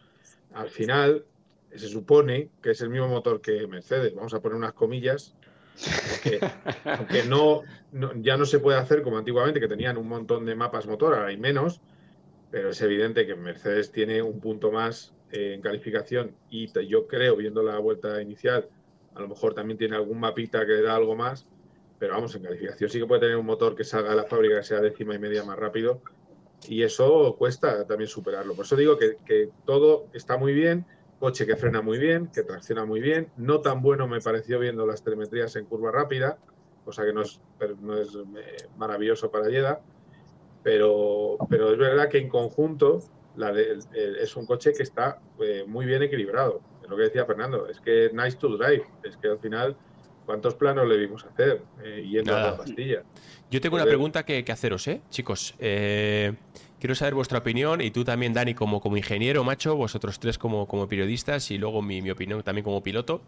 Al 0.55 0.71
final, 0.71 1.25
se 1.75 1.89
supone 1.89 2.51
que 2.63 2.71
es 2.71 2.81
el 2.81 2.91
mismo 2.91 3.09
motor 3.09 3.41
que 3.41 3.67
Mercedes. 3.67 4.15
Vamos 4.15 4.35
a 4.35 4.41
poner 4.41 4.57
unas 4.57 4.73
comillas, 4.73 5.35
aunque, 6.85 7.25
no, 7.29 7.63
ya 8.17 8.37
no 8.37 8.45
se 8.45 8.59
puede 8.59 8.79
hacer 8.79 9.03
como 9.03 9.19
antiguamente, 9.19 9.61
que 9.61 9.69
tenían 9.69 9.97
un 9.97 10.09
montón 10.09 10.45
de 10.45 10.55
mapas 10.55 10.87
motor, 10.87 11.15
ahora 11.15 11.29
hay 11.29 11.37
menos, 11.37 11.81
pero 12.51 12.71
es 12.71 12.81
evidente 12.83 13.27
que 13.27 13.35
Mercedes 13.35 13.91
tiene 13.91 14.23
un 14.23 14.41
punto 14.41 14.71
más 14.71 15.15
en 15.31 15.61
calificación 15.63 16.35
y 16.51 16.71
yo 16.87 17.07
creo, 17.07 17.37
viendo 17.37 17.63
la 17.63 17.79
vuelta 17.79 18.21
inicial, 18.21 18.69
a 19.15 19.21
lo 19.21 19.29
mejor 19.29 19.55
también 19.55 19.79
tiene 19.79 19.97
algún 19.97 20.21
mapita 20.21 20.67
que 20.67 20.83
da 20.83 20.95
algo 20.95 21.17
más 21.17 21.47
pero 22.03 22.15
vamos, 22.15 22.35
en 22.35 22.43
calificación 22.43 22.91
sí 22.91 22.99
que 22.99 23.07
puede 23.07 23.21
tener 23.21 23.37
un 23.37 23.47
motor 23.47 23.77
que 23.77 23.85
salga 23.85 24.11
de 24.11 24.17
la 24.17 24.25
fábrica 24.25 24.57
que 24.57 24.65
sea 24.65 24.81
décima 24.81 25.15
y 25.15 25.21
media 25.21 25.45
más 25.45 25.57
rápido 25.57 26.03
y 26.67 26.83
eso 26.83 27.37
cuesta 27.39 27.87
también 27.87 28.09
superarlo. 28.09 28.57
Por 28.57 28.65
eso 28.65 28.75
digo 28.75 28.99
que, 28.99 29.51
todo 29.65 30.09
está 30.13 30.37
muy 30.37 30.53
bien, 30.53 30.85
coche 31.23 31.47
que 31.47 31.55
frena 31.55 31.81
muy 31.83 31.99
bien, 31.99 32.33
que 32.35 32.43
tracciona 32.43 32.85
muy 32.85 33.01
bien, 33.01 33.29
no 33.37 33.61
tan 33.61 33.81
bueno 33.81 34.09
me 34.09 34.21
pareció 34.21 34.59
viendo 34.59 34.85
las 34.85 35.05
telemetrías 35.05 35.55
en 35.55 35.67
curva 35.67 35.93
rápida, 35.93 36.37
cosa 36.85 37.05
que 37.05 37.13
no 37.13 37.23
es, 37.23 37.41
no 37.81 37.97
es 37.97 38.09
eh, 38.17 38.67
maravilloso 38.77 39.31
para 39.31 39.49
Yeda, 39.49 39.81
pero, 40.65 41.37
pero 41.49 41.71
es 41.71 41.79
verdad 41.79 42.09
que 42.09 42.19
en 42.19 42.29
conjunto 42.29 43.05
la 43.37 43.53
es 43.57 44.35
un 44.35 44.47
coche 44.47 44.73
que 44.73 44.83
está 44.83 45.21
eh, 45.41 45.63
muy 45.65 45.87
bien 45.87 46.03
equilibrado. 46.03 46.61
Es 46.83 46.91
lo 46.91 46.97
que 46.97 47.05
decía 47.05 47.25
Fernando, 47.25 47.69
es 47.69 47.79
que 47.81 48.11
nice 48.13 48.37
to 48.37 48.57
drive, 48.57 48.85
es 49.05 49.17
que 49.17 49.29
al 49.29 49.39
final 49.39 49.77
¿Cuántos 50.25 50.55
planos 50.55 50.89
le 50.89 50.97
vimos 50.99 51.25
hacer 51.25 51.63
eh, 51.83 52.07
yendo 52.09 52.37
a 52.37 52.41
la 52.41 52.57
pastilla? 52.57 53.03
Yo 53.51 53.61
tengo 53.61 53.77
una 53.77 53.85
pregunta 53.85 54.25
que, 54.25 54.45
haceros, 54.49 54.87
¿eh? 54.87 55.03
Chicos, 55.11 55.55
eh, 55.59 56.35
quiero 56.83 56.97
saber 56.97 57.15
vuestra 57.15 57.39
opinión 57.39 57.81
y 57.81 57.93
tú 57.93 58.03
también, 58.03 58.33
Dani, 58.33 58.55
como, 58.55 58.81
como 58.81 58.97
ingeniero, 58.97 59.45
macho, 59.45 59.77
vosotros 59.77 60.19
tres 60.19 60.37
como, 60.37 60.67
como 60.67 60.89
periodistas 60.89 61.53
y 61.53 61.57
luego 61.57 61.81
mi, 61.81 62.11
opinión 62.11 62.43
también 62.43 62.65
como 62.65 62.83
piloto. 62.83 63.21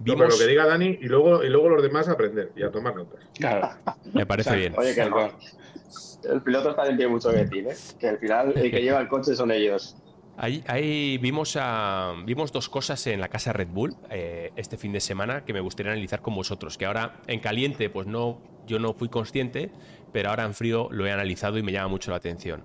Vimos... 0.00 0.32
lo 0.32 0.36
que 0.36 0.48
diga 0.48 0.66
Dani 0.66 0.98
y 1.00 1.04
luego, 1.04 1.44
y 1.44 1.48
luego 1.48 1.68
los 1.68 1.80
demás 1.80 2.08
aprender 2.08 2.50
y 2.56 2.64
a 2.64 2.72
tomar 2.72 2.96
notas. 2.96 3.20
Claro. 3.38 3.68
Me 4.12 4.26
parece 4.26 4.56
bien. 4.56 4.74
Oye, 4.76 4.96
que 4.96 5.02
el, 5.02 6.42
piloto 6.42 6.74
también 6.74 6.96
tiene 6.96 7.12
mucho 7.12 7.30
que 7.30 7.36
decir, 7.36 7.68
¿eh? 7.68 7.76
Que 8.00 8.08
al 8.08 8.18
final 8.18 8.52
el 8.56 8.68
que 8.68 8.82
lleva 8.82 9.00
el 9.00 9.06
coche 9.06 9.36
son 9.36 9.52
ellos. 9.52 9.94
Ahí, 10.36 11.18
vimos, 11.18 11.56
a, 11.60 12.14
vimos 12.24 12.50
dos 12.50 12.68
cosas 12.68 13.06
en 13.06 13.20
la 13.20 13.28
casa 13.28 13.52
Red 13.52 13.68
Bull 13.68 13.94
eh, 14.10 14.50
este 14.56 14.76
fin 14.76 14.90
de 14.90 14.98
semana 14.98 15.44
que 15.44 15.52
me 15.52 15.60
gustaría 15.60 15.92
analizar 15.92 16.20
con 16.20 16.34
vosotros. 16.34 16.76
Que 16.76 16.86
ahora 16.86 17.20
en 17.28 17.38
caliente, 17.38 17.90
pues 17.90 18.08
no, 18.08 18.40
yo 18.66 18.80
no 18.80 18.92
fui 18.92 19.08
consciente, 19.08 19.70
pero 20.12 20.30
ahora 20.30 20.44
en 20.44 20.54
frío 20.54 20.88
lo 20.90 21.06
he 21.06 21.12
analizado 21.12 21.58
y 21.58 21.62
me 21.62 21.72
llama 21.72 21.88
mucho 21.88 22.10
la 22.10 22.18
atención. 22.18 22.64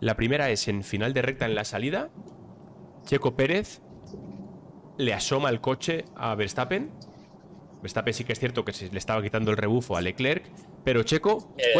La 0.00 0.14
primera 0.14 0.50
es 0.50 0.68
en 0.68 0.82
final 0.82 1.14
de 1.14 1.22
recta 1.22 1.46
en 1.46 1.54
la 1.54 1.64
salida, 1.64 2.10
Checo 3.04 3.36
Pérez 3.36 3.80
le 4.98 5.14
asoma 5.14 5.48
el 5.50 5.60
coche 5.60 6.04
a 6.16 6.34
Verstappen. 6.34 6.90
Verstappen 7.82 8.14
sí 8.14 8.24
que 8.24 8.32
es 8.32 8.38
cierto 8.38 8.64
que 8.64 8.72
se 8.72 8.90
le 8.90 8.98
estaba 8.98 9.22
quitando 9.22 9.50
el 9.50 9.56
rebufo 9.56 9.96
a 9.96 10.00
Leclerc, 10.00 10.44
pero 10.84 11.02
Checo, 11.02 11.54
eh. 11.56 11.72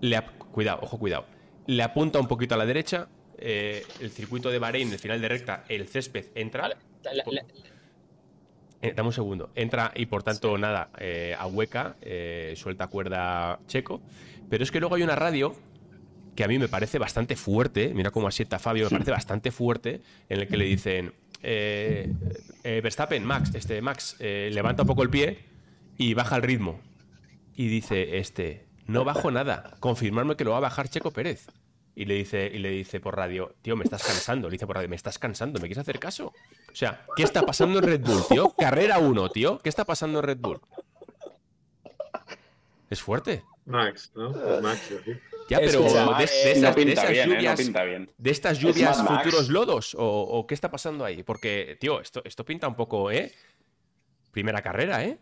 le, 0.00 0.20
cuidado, 0.52 0.80
ojo, 0.82 0.98
cuidado, 0.98 1.26
le 1.66 1.82
apunta 1.82 2.18
un 2.18 2.28
poquito 2.28 2.54
a 2.54 2.58
la 2.58 2.66
derecha, 2.66 3.08
eh, 3.38 3.84
el 4.00 4.10
circuito 4.10 4.50
de 4.50 4.58
Bahrein, 4.58 4.92
el 4.92 4.98
final 4.98 5.20
de 5.20 5.28
recta, 5.28 5.64
el 5.68 5.88
césped 5.88 6.26
entra. 6.34 6.70
Eh, 8.82 8.92
dame 8.96 9.06
un 9.06 9.12
segundo. 9.12 9.50
Entra 9.54 9.92
y 9.94 10.06
por 10.06 10.24
tanto, 10.24 10.58
nada, 10.58 10.90
eh, 10.98 11.34
a 11.38 11.46
hueca, 11.46 11.96
suelta 12.56 12.88
cuerda 12.88 13.60
checo. 13.68 14.02
Pero 14.50 14.64
es 14.64 14.70
que 14.70 14.80
luego 14.80 14.96
hay 14.96 15.02
una 15.02 15.14
radio 15.16 15.54
que 16.34 16.44
a 16.44 16.48
mí 16.48 16.58
me 16.58 16.68
parece 16.68 16.98
bastante 16.98 17.36
fuerte. 17.36 17.92
Mira 17.94 18.10
cómo 18.10 18.26
asienta 18.28 18.58
Fabio, 18.58 18.84
me 18.84 18.90
parece 18.90 19.12
bastante 19.12 19.50
fuerte. 19.52 20.02
En 20.28 20.40
el 20.40 20.48
que 20.48 20.56
le 20.56 20.64
dicen: 20.64 21.14
Verstappen, 22.64 23.24
Max, 23.24 23.54
este, 23.54 23.80
Max, 23.80 24.16
levanta 24.18 24.82
un 24.82 24.88
poco 24.88 25.02
el 25.02 25.10
pie 25.10 25.38
y 25.96 26.14
baja 26.14 26.36
el 26.36 26.42
ritmo. 26.42 26.80
Y 27.54 27.68
dice: 27.68 28.18
Este, 28.18 28.66
no 28.86 29.04
bajo 29.04 29.30
nada. 29.30 29.76
Confirmarme 29.78 30.36
que 30.36 30.44
lo 30.44 30.50
va 30.50 30.56
a 30.56 30.60
bajar 30.60 30.88
Checo 30.88 31.12
Pérez. 31.12 31.46
Y 31.94 32.06
le 32.06 32.14
dice, 32.14 32.50
y 32.52 32.58
le 32.58 32.70
dice 32.70 33.00
por 33.00 33.16
radio, 33.16 33.54
tío, 33.60 33.76
me 33.76 33.84
estás 33.84 34.02
cansando. 34.02 34.48
Le 34.48 34.52
dice 34.52 34.66
por 34.66 34.76
radio, 34.76 34.88
me 34.88 34.96
estás 34.96 35.18
cansando, 35.18 35.60
¿me 35.60 35.66
quieres 35.66 35.78
hacer 35.78 35.98
caso? 35.98 36.32
O 36.70 36.74
sea, 36.74 37.04
¿qué 37.16 37.22
está 37.22 37.42
pasando 37.42 37.78
en 37.78 37.84
Red 37.84 38.00
Bull, 38.00 38.22
tío? 38.28 38.54
Carrera 38.56 38.98
1, 38.98 39.28
tío. 39.30 39.58
¿Qué 39.58 39.68
está 39.68 39.84
pasando 39.84 40.20
en 40.20 40.24
Red 40.24 40.38
Bull? 40.38 40.60
Es 42.88 43.02
fuerte. 43.02 43.44
Max, 43.66 44.10
¿no? 44.14 44.30
Max, 44.60 44.90
Ya, 45.48 45.58
pero 45.58 45.82
de, 45.82 46.24
esas, 46.24 46.74
lluvias, 47.26 47.72
de 48.18 48.30
estas 48.30 48.58
lluvias 48.58 49.06
futuros 49.06 49.48
lodos, 49.50 49.94
o, 49.98 50.46
qué 50.46 50.54
está 50.54 50.70
pasando 50.70 51.04
ahí? 51.04 51.22
Porque, 51.22 51.76
tío, 51.78 52.00
esto, 52.00 52.22
esto 52.24 52.44
pinta 52.44 52.66
un 52.68 52.74
poco, 52.74 53.10
¿eh? 53.10 53.32
Primera 54.30 54.62
carrera, 54.62 55.04
¿eh? 55.04 55.18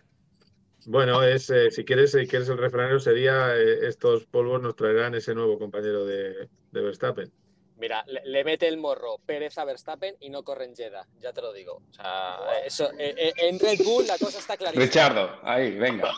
Bueno, 0.87 1.23
es 1.23 1.51
eh, 1.51 1.71
si 1.71 1.85
quieres, 1.85 2.13
si 2.13 2.27
quieres 2.27 2.49
el 2.49 2.57
refranero 2.57 2.99
sería 3.01 3.55
eh, 3.55 3.87
estos 3.87 4.25
polvos 4.25 4.63
nos 4.63 4.77
traerán 4.77 5.15
ese 5.15 5.35
nuevo 5.35 5.59
compañero 5.59 6.07
de, 6.07 6.49
Verstappen. 6.73 7.33
Mira, 7.81 8.05
le, 8.07 8.45
mete 8.45 8.69
el 8.69 8.77
morro 8.77 9.17
Pérez 9.25 9.57
a 9.57 9.65
Verstappen 9.65 10.15
y 10.21 10.29
no 10.29 10.43
corre 10.43 10.67
en 10.67 10.77
Jeddah, 10.77 11.07
ya 11.19 11.33
te 11.33 11.41
lo 11.41 11.51
digo. 11.51 11.83
O 11.91 11.93
sea, 11.95 12.39
eso, 12.65 12.91
eh, 12.99 13.33
en 13.37 13.59
Red 13.59 13.79
Bull 13.83 14.07
la 14.07 14.19
cosa 14.19 14.39
está 14.39 14.57
clarísima. 14.59 14.85
Richardo, 14.85 15.39
ahí, 15.43 15.79
venga. 15.79 16.13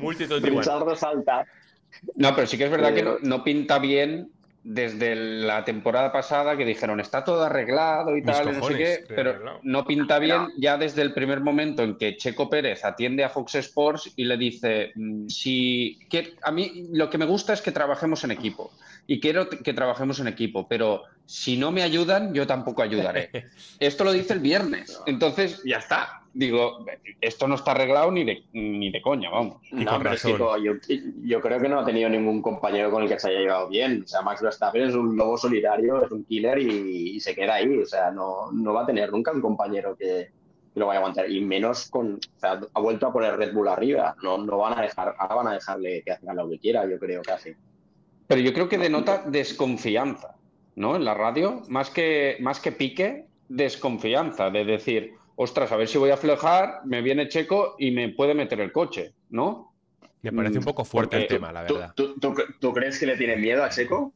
Richardo 0.00 0.96
salta. 0.96 1.46
No, 2.16 2.34
pero 2.34 2.46
sí 2.46 2.58
que 2.58 2.64
es 2.64 2.70
verdad 2.70 2.94
que 2.94 3.18
no, 3.22 3.44
pinta 3.44 3.78
bien 3.78 4.32
desde 4.68 5.14
la 5.14 5.64
temporada 5.64 6.10
pasada 6.10 6.56
que 6.56 6.64
dijeron 6.64 6.98
está 6.98 7.22
todo 7.22 7.44
arreglado 7.44 8.16
y 8.16 8.22
tal, 8.24 8.58
no 8.58 8.66
sé 8.66 8.76
qué, 8.76 9.04
pero 9.06 9.60
no 9.62 9.86
pinta 9.86 10.18
bien 10.18 10.48
ya 10.58 10.76
desde 10.76 11.02
el 11.02 11.14
primer 11.14 11.40
momento 11.40 11.84
en 11.84 11.96
que 11.96 12.16
Checo 12.16 12.50
Pérez 12.50 12.84
atiende 12.84 13.22
a 13.22 13.28
Fox 13.28 13.54
Sports 13.54 14.12
y 14.16 14.24
le 14.24 14.36
dice 14.36 14.90
mm, 14.96 15.28
si 15.28 16.00
que 16.10 16.34
a 16.42 16.50
mí 16.50 16.88
lo 16.92 17.08
que 17.08 17.16
me 17.16 17.26
gusta 17.26 17.52
es 17.52 17.62
que 17.62 17.70
trabajemos 17.70 18.24
en 18.24 18.32
equipo 18.32 18.72
y 19.06 19.20
quiero 19.20 19.48
que 19.48 19.72
trabajemos 19.72 20.18
en 20.18 20.26
equipo, 20.26 20.66
pero 20.66 21.04
si 21.26 21.56
no 21.56 21.70
me 21.70 21.84
ayudan 21.84 22.34
yo 22.34 22.44
tampoco 22.44 22.82
ayudaré. 22.82 23.30
Esto 23.78 24.02
lo 24.02 24.12
dice 24.12 24.32
el 24.32 24.40
viernes, 24.40 25.00
entonces 25.06 25.62
ya 25.64 25.76
está 25.76 26.22
digo, 26.36 26.84
esto 27.20 27.48
no 27.48 27.54
está 27.54 27.70
arreglado 27.70 28.12
ni 28.12 28.22
de, 28.22 28.44
ni 28.52 28.90
de 28.90 29.00
coña, 29.00 29.30
vamos. 29.30 29.62
No, 29.72 29.98
pero 29.98 30.14
yo, 30.58 30.74
yo, 31.22 31.40
creo 31.40 31.60
que 31.60 31.68
no 31.68 31.80
ha 31.80 31.84
tenido 31.84 32.10
ningún 32.10 32.42
compañero 32.42 32.90
con 32.90 33.02
el 33.02 33.08
que 33.08 33.18
se 33.18 33.30
haya 33.30 33.40
llevado 33.40 33.68
bien. 33.68 34.02
O 34.04 34.06
sea, 34.06 34.20
Max 34.20 34.42
Verstappen 34.42 34.82
es 34.82 34.94
un 34.94 35.16
lobo 35.16 35.38
solitario, 35.38 36.04
es 36.04 36.10
un 36.12 36.24
killer 36.24 36.58
y, 36.58 37.18
se 37.20 37.34
queda 37.34 37.54
ahí. 37.54 37.78
O 37.78 37.86
sea, 37.86 38.10
no, 38.10 38.52
no, 38.52 38.74
va 38.74 38.82
a 38.82 38.86
tener 38.86 39.10
nunca 39.10 39.32
un 39.32 39.40
compañero 39.40 39.96
que, 39.96 40.28
lo 40.74 40.88
vaya 40.88 40.98
a 40.98 41.00
aguantar. 41.00 41.30
Y 41.30 41.40
menos 41.40 41.88
con. 41.88 42.14
O 42.16 42.38
sea, 42.38 42.60
ha 42.74 42.80
vuelto 42.80 43.06
a 43.06 43.12
poner 43.12 43.36
Red 43.36 43.54
Bull 43.54 43.68
arriba. 43.68 44.14
No, 44.22 44.36
no 44.36 44.58
van 44.58 44.78
a 44.78 44.82
dejar, 44.82 45.14
ahora 45.18 45.34
van 45.36 45.48
a 45.48 45.54
dejarle 45.54 46.02
que 46.04 46.12
haga 46.12 46.34
lo 46.34 46.50
que 46.50 46.58
quiera, 46.58 46.86
yo 46.86 46.98
creo, 46.98 47.22
casi. 47.22 47.52
Pero 48.26 48.40
yo 48.42 48.52
creo 48.52 48.68
que 48.68 48.76
denota 48.76 49.22
desconfianza, 49.26 50.36
¿no? 50.74 50.96
En 50.96 51.04
la 51.06 51.14
radio, 51.14 51.62
más 51.68 51.88
que, 51.88 52.36
más 52.40 52.60
que 52.60 52.72
pique, 52.72 53.24
desconfianza, 53.48 54.50
de 54.50 54.64
decir 54.66 55.14
ostras, 55.36 55.70
a 55.70 55.76
ver 55.76 55.88
si 55.88 55.98
voy 55.98 56.10
a 56.10 56.14
aflojar, 56.14 56.80
me 56.84 57.02
viene 57.02 57.28
Checo 57.28 57.76
y 57.78 57.90
me 57.90 58.08
puede 58.08 58.34
meter 58.34 58.60
el 58.60 58.72
coche, 58.72 59.12
¿no? 59.30 59.72
Me 60.22 60.32
parece 60.32 60.58
un 60.58 60.64
poco 60.64 60.84
fuerte 60.84 61.16
el 61.16 61.28
tema, 61.28 61.52
la 61.52 61.62
verdad. 61.62 61.94
¿tú, 61.94 62.72
crees 62.74 62.98
que 62.98 63.06
le 63.06 63.16
tiene 63.16 63.36
miedo 63.36 63.62
a 63.62 63.68
Checo? 63.68 64.12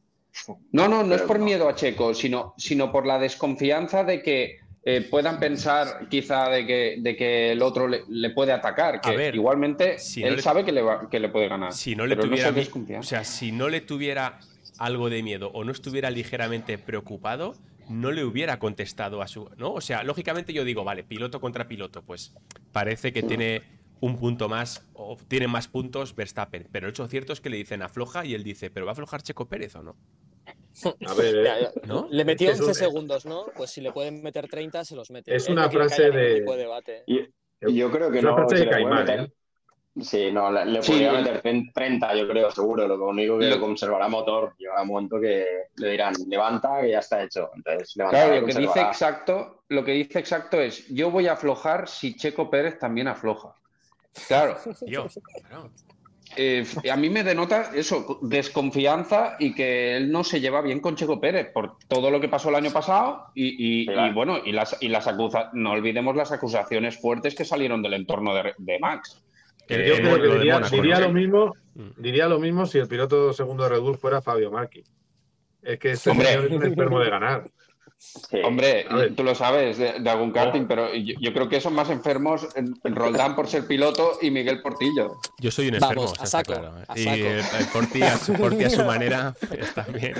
No, 0.71 0.87
no, 0.87 1.03
no 1.03 1.15
es 1.15 1.21
por 1.21 1.39
miedo 1.39 1.69
a 1.69 1.75
Checo, 1.75 2.13
sino, 2.13 2.53
sino 2.57 2.91
por 2.91 3.05
la 3.05 3.19
desconfianza 3.19 4.03
de 4.03 4.21
que 4.21 4.59
eh, 4.83 5.01
puedan 5.09 5.39
pensar 5.39 6.07
quizá 6.09 6.49
de 6.49 6.65
que, 6.65 6.97
de 6.99 7.15
que 7.15 7.51
el 7.51 7.61
otro 7.61 7.87
le, 7.87 8.29
puede 8.31 8.51
atacar. 8.51 8.99
Que 8.99 9.31
igualmente 9.33 9.97
él 10.17 10.41
sabe 10.41 10.65
que 10.65 10.71
le, 10.71 10.83
que 11.09 11.19
le 11.19 11.29
puede 11.29 11.47
ganar. 11.47 11.71
Si 11.71 11.95
no 11.95 12.07
le 12.07 12.15
tuviera, 12.15 12.53
o 12.99 13.03
sea, 13.03 13.23
si 13.23 13.51
no 13.51 13.69
le 13.69 13.81
tuviera 13.81 14.39
algo 14.79 15.09
de 15.09 15.21
miedo 15.21 15.51
o 15.53 15.63
no 15.63 15.71
estuviera 15.71 16.09
ligeramente 16.09 16.77
preocupado, 16.77 17.55
no 17.91 18.11
le 18.11 18.23
hubiera 18.23 18.59
contestado 18.59 19.21
a 19.21 19.27
su. 19.27 19.49
¿No? 19.57 19.73
O 19.73 19.81
sea, 19.81 20.03
lógicamente 20.03 20.53
yo 20.53 20.63
digo, 20.63 20.83
vale, 20.83 21.03
piloto 21.03 21.39
contra 21.39 21.67
piloto, 21.67 22.01
pues 22.03 22.33
parece 22.71 23.13
que 23.13 23.23
tiene 23.23 23.61
un 23.99 24.17
punto 24.17 24.49
más 24.49 24.85
o 24.93 25.17
tiene 25.27 25.47
más 25.47 25.67
puntos 25.67 26.15
Verstappen. 26.15 26.67
Pero 26.71 26.87
el 26.87 26.91
hecho 26.91 27.07
cierto 27.07 27.33
es 27.33 27.41
que 27.41 27.49
le 27.49 27.57
dicen 27.57 27.81
afloja 27.81 28.25
y 28.25 28.33
él 28.33 28.43
dice, 28.43 28.69
¿pero 28.69 28.85
va 28.85 28.91
a 28.91 28.93
aflojar 28.93 29.21
Checo 29.21 29.47
Pérez 29.47 29.75
o 29.75 29.83
no? 29.83 29.95
A 31.07 31.13
ver, 31.13 31.45
eh, 31.45 31.69
¿no? 31.85 32.07
Le 32.09 32.25
metió 32.25 32.49
11 32.51 32.73
segundos, 32.73 33.25
¿no? 33.25 33.45
Pues 33.55 33.69
si 33.71 33.81
le 33.81 33.91
pueden 33.91 34.23
meter 34.23 34.47
30, 34.47 34.85
se 34.85 34.95
los 34.95 35.11
mete. 35.11 35.35
Es 35.35 35.49
una 35.49 35.69
frase 35.69 36.09
de. 36.09 36.43
yo 37.61 37.91
creo 37.91 38.11
que 38.11 38.21
no. 38.21 38.35
Frase 38.35 38.55
de 38.55 38.69
Caimán, 38.69 39.09
¿eh? 39.09 39.31
Sí, 39.99 40.31
no, 40.31 40.49
le, 40.51 40.79
podría 40.79 41.11
meter 41.11 41.41
30, 41.73 42.15
yo 42.15 42.27
creo, 42.27 42.49
seguro. 42.49 42.87
Lo 42.87 43.07
único 43.07 43.37
que 43.37 43.47
lo 43.47 43.59
conservará 43.59 44.07
motor. 44.07 44.55
Llegará 44.57 44.83
un 44.83 44.87
momento 44.87 45.19
que 45.19 45.45
le 45.75 45.91
dirán, 45.91 46.13
levanta, 46.27 46.85
y 46.85 46.91
ya 46.91 46.99
está 46.99 47.23
hecho. 47.23 47.49
Entonces, 47.53 47.93
claro, 47.93 48.39
lo 48.39 48.47
que 48.47 48.53
dice 48.53 48.79
exacto, 48.79 49.63
lo 49.67 49.83
que 49.83 49.91
dice 49.91 50.19
exacto 50.19 50.61
es, 50.61 50.87
yo 50.87 51.11
voy 51.11 51.27
a 51.27 51.33
aflojar 51.33 51.89
si 51.89 52.15
Checo 52.15 52.49
Pérez 52.49 52.79
también 52.79 53.07
afloja. 53.07 53.53
Claro. 54.27 54.57
Eh, 56.37 56.65
a 56.89 56.95
mí 56.95 57.09
me 57.09 57.25
denota 57.25 57.71
eso, 57.75 58.17
desconfianza 58.21 59.35
y 59.37 59.53
que 59.53 59.97
él 59.97 60.09
no 60.09 60.23
se 60.23 60.39
lleva 60.39 60.61
bien 60.61 60.79
con 60.79 60.95
Checo 60.95 61.19
Pérez 61.19 61.51
por 61.51 61.77
todo 61.89 62.09
lo 62.09 62.21
que 62.21 62.29
pasó 62.29 62.47
el 62.47 62.55
año 62.55 62.71
pasado 62.71 63.25
y, 63.35 63.85
bueno, 64.13 64.37
y 64.45 64.53
las, 64.53 64.77
y 64.79 64.87
las 64.87 65.07
acusa 65.07 65.49
no 65.51 65.71
olvidemos 65.71 66.15
las 66.15 66.31
acusaciones 66.31 66.97
fuertes 66.97 67.35
que 67.35 67.43
salieron 67.43 67.81
del 67.81 67.95
entorno 67.95 68.33
de 68.33 68.79
Max. 68.79 69.21
Yo 69.67 69.95
creo 69.95 70.21
que 70.21 70.77
diría, 70.77 70.99
lo 70.99 71.09
mismo, 71.11 71.55
mm. 71.75 71.89
diría 71.97 72.27
lo 72.27 72.39
mismo 72.39 72.65
si 72.65 72.79
el 72.79 72.87
piloto 72.87 73.33
segundo 73.33 73.63
de 73.63 73.69
Red 73.69 73.79
Bull 73.81 73.97
fuera 73.97 74.21
Fabio 74.21 74.51
Marchi. 74.51 74.83
Es 75.61 75.79
que 75.79 75.91
este 75.91 76.11
señor 76.11 76.45
es 76.45 76.51
un 76.51 76.63
enfermo 76.63 76.99
de 76.99 77.09
ganar. 77.09 77.49
Hombre, 78.43 78.87
tú 79.15 79.23
lo 79.23 79.35
sabes 79.35 79.77
de, 79.77 80.09
algún 80.09 80.31
karting, 80.31 80.65
pero 80.65 80.91
yo, 80.95 81.33
creo 81.33 81.47
que 81.47 81.61
son 81.61 81.75
más 81.75 81.91
enfermos 81.91 82.47
en, 82.55 82.73
Roldán 82.95 83.35
por 83.35 83.47
ser 83.47 83.67
piloto 83.67 84.17
y 84.21 84.31
Miguel 84.31 84.61
Portillo. 84.63 85.19
Yo 85.37 85.51
soy 85.51 85.67
un 85.67 85.75
enfermo, 85.75 86.11
a 86.19 86.25
saco, 86.25 86.53
claro. 86.53 86.79
¿eh? 86.79 86.85
Y 86.95 87.07
el, 87.07 87.43
Porti, 87.71 88.01
a 88.01 88.17
su, 88.17 88.33
a 88.33 88.69
su 88.71 88.83
manera 88.85 89.35
está 89.51 89.83
bien. 89.83 90.15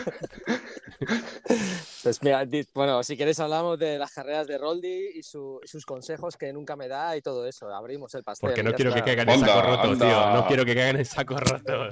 Pues 2.04 2.24
mira, 2.24 2.48
bueno, 2.74 3.04
si 3.04 3.16
quieres 3.16 3.40
hablamos 3.40 3.78
de 3.78 4.00
las 4.00 4.12
carreras 4.12 4.48
de 4.48 4.58
Roldi 4.58 5.12
y 5.14 5.24
sus 5.24 5.86
consejos 5.86 6.36
que 6.36 6.52
nunca 6.52 6.76
me 6.76 6.88
da 6.88 7.16
y 7.16 7.22
todo 7.22 7.46
eso. 7.46 7.74
Abrimos 7.74 8.14
el 8.16 8.24
pastel. 8.24 8.50
Porque 8.50 8.64
no 8.64 8.74
quiero 8.74 8.94
que 8.94 9.04
caigan 9.04 9.30
en 9.30 9.40
saco 9.40 9.62
roto, 9.62 9.98
tío. 9.98 10.34
No 10.34 10.48
quiero 10.48 10.66
que 10.66 10.76
caigan 10.76 10.98
en 10.98 11.06
saco 11.06 11.38
roto. 11.38 11.90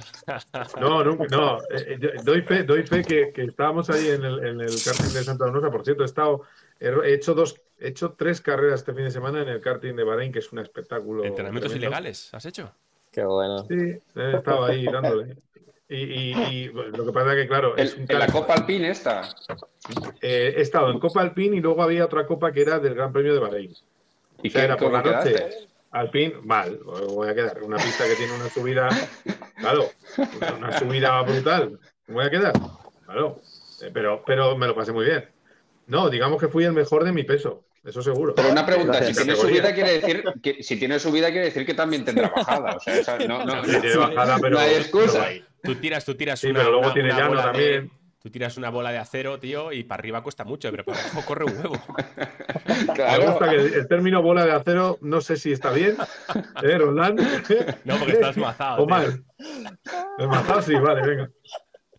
No, 0.80 1.04
no, 1.04 1.16
no. 1.16 1.58
Eh, 1.70 1.98
eh, 2.00 2.12
doy 2.24 2.42
fe, 2.42 2.64
doy 2.64 2.82
fe 2.82 3.04
que, 3.04 3.32
que 3.32 3.44
estábamos 3.44 3.88
ahí 3.90 4.08
en 4.08 4.24
el, 4.24 4.44
en 4.44 4.60
el 4.60 4.82
karting 4.82 5.12
de 5.12 5.24
Santa 5.24 5.46
Rosa. 5.46 5.70
Por 5.70 5.84
cierto, 5.84 6.02
he 6.02 6.06
estado, 6.06 6.42
he 6.80 7.14
hecho 7.14 7.34
dos, 7.34 7.60
he 7.78 7.88
hecho 7.88 8.14
tres 8.18 8.40
carreras 8.40 8.80
este 8.80 8.92
fin 8.92 9.04
de 9.04 9.10
semana 9.10 9.42
en 9.42 9.48
el 9.48 9.60
karting 9.60 9.94
de 9.94 10.04
Bahrein, 10.04 10.32
que 10.32 10.40
es 10.40 10.52
un 10.52 10.58
espectáculo. 10.58 11.24
¿Entrenamientos 11.24 11.74
ilegales 11.74 12.34
has 12.34 12.44
hecho? 12.46 12.72
Qué 13.12 13.24
bueno. 13.24 13.64
Sí, 13.66 13.98
he 14.16 14.36
estado 14.36 14.64
ahí 14.64 14.84
dándole. 14.86 15.36
Y, 15.92 16.68
lo 16.68 17.04
que 17.04 17.12
pasa 17.12 17.32
es 17.32 17.42
que, 17.42 17.48
claro. 17.48 17.76
Es 17.76 17.96
¿En 17.96 18.18
la 18.18 18.28
Copa 18.28 18.54
Alpine 18.54 18.90
esta? 18.90 19.28
Eh, 20.20 20.54
he 20.56 20.60
estado 20.60 20.90
en 20.92 21.00
Copa 21.00 21.20
Alpine 21.20 21.56
y 21.56 21.60
luego 21.60 21.82
había 21.82 22.04
otra 22.04 22.26
copa 22.26 22.52
que 22.52 22.62
era 22.62 22.78
del 22.78 22.94
Gran 22.94 23.12
Premio 23.12 23.34
de 23.34 23.40
Bahrein. 23.40 23.74
¿Y 24.40 24.50
qué 24.50 24.60
era 24.60 24.76
por 24.76 24.92
la 24.92 25.02
noche? 25.02 25.50
Alpine, 25.90 26.36
mal, 26.44 26.78
voy 26.84 27.28
a 27.28 27.34
quedar. 27.34 27.60
Una 27.64 27.76
pista 27.76 28.04
que 28.06 28.14
tiene 28.14 28.32
una 28.34 28.48
subida, 28.48 28.88
claro, 29.58 29.90
una 30.56 30.78
subida 30.78 31.20
brutal. 31.22 31.80
voy 32.06 32.24
a 32.24 32.30
quedar? 32.30 32.52
Claro, 33.04 33.40
eh, 33.82 33.90
pero, 33.92 34.22
pero 34.24 34.56
me 34.56 34.68
lo 34.68 34.76
pasé 34.76 34.92
muy 34.92 35.04
bien. 35.04 35.28
No, 35.88 36.08
digamos 36.08 36.40
que 36.40 36.46
fui 36.46 36.64
el 36.64 36.72
mejor 36.72 37.02
de 37.02 37.10
mi 37.10 37.24
peso. 37.24 37.64
Eso 37.82 38.02
seguro. 38.02 38.34
Pero 38.36 38.50
una 38.50 38.64
pregunta, 38.64 39.02
si 39.02 39.12
tiene 39.12 39.34
subida 39.34 39.74
quiere 39.74 40.00
decir 40.00 40.22
que 40.40 40.62
si 40.62 40.78
tiene 40.78 41.00
subida 41.00 41.30
quiere 41.30 41.46
decir 41.46 41.66
que 41.66 41.74
también 41.74 42.04
tendrá 42.04 42.28
bajada. 42.28 42.76
O 42.76 42.80
sea, 42.80 43.18
no, 43.26 43.44
no, 43.44 43.54
bajada, 43.54 44.38
pero, 44.40 44.50
no 44.50 44.58
hay 44.60 44.74
excusa. 44.74 45.26
Tú 45.62 45.74
tiras, 45.76 46.04
tú 46.04 46.14
tiras 46.14 46.40
sí, 46.40 46.48
una, 46.48 46.60
pero 46.60 46.72
luego 46.72 46.92
tiene 46.92 47.10
llano 47.10 47.36
también. 47.36 47.90
tú 48.22 48.30
tiras 48.30 48.56
una 48.56 48.70
bola 48.70 48.92
de 48.92 48.98
acero, 48.98 49.38
tío, 49.38 49.72
y 49.72 49.84
para 49.84 50.00
arriba 50.00 50.22
cuesta 50.22 50.44
mucho, 50.44 50.70
pero 50.70 50.84
para 50.84 51.00
abajo 51.00 51.22
corre 51.26 51.44
un 51.44 51.56
huevo. 51.56 51.76
Claro. 52.94 53.22
Me 53.22 53.30
gusta 53.30 53.50
que 53.50 53.56
el 53.56 53.88
término 53.88 54.22
bola 54.22 54.44
de 54.44 54.52
acero, 54.52 54.96
no 55.02 55.20
sé 55.20 55.36
si 55.36 55.52
está 55.52 55.70
bien, 55.70 55.96
¿eh, 56.62 56.78
Roland? 56.78 57.20
No, 57.84 57.98
porque 57.98 58.12
estás 58.12 58.36
mazado. 58.36 58.82
O 58.82 58.86
mal. 58.86 59.22
mazado, 60.18 60.62
sí, 60.62 60.74
vale, 60.76 61.06
venga. 61.06 61.30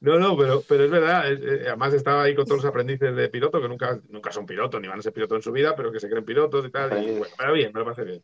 No, 0.01 0.17
no, 0.17 0.35
pero, 0.35 0.63
pero 0.67 0.85
es 0.85 0.91
verdad. 0.91 1.31
Eh, 1.31 1.65
además 1.67 1.93
estaba 1.93 2.23
ahí 2.23 2.33
con 2.33 2.45
todos 2.45 2.63
los 2.63 2.69
aprendices 2.69 3.15
de 3.15 3.29
piloto 3.29 3.61
que 3.61 3.67
nunca, 3.67 3.99
nunca 4.09 4.31
son 4.31 4.47
pilotos 4.47 4.81
ni 4.81 4.87
van 4.87 4.97
a 4.97 5.01
ser 5.03 5.13
pilotos 5.13 5.37
en 5.37 5.41
su 5.43 5.51
vida, 5.51 5.75
pero 5.75 5.91
que 5.91 5.99
se 5.99 6.09
creen 6.09 6.25
pilotos 6.25 6.65
y 6.65 6.71
tal. 6.71 6.89
bueno, 6.89 7.25
pero 7.37 7.53
bien, 7.53 7.71
me 7.71 7.79
lo 7.79 7.85
parece 7.85 8.03
bien. 8.05 8.23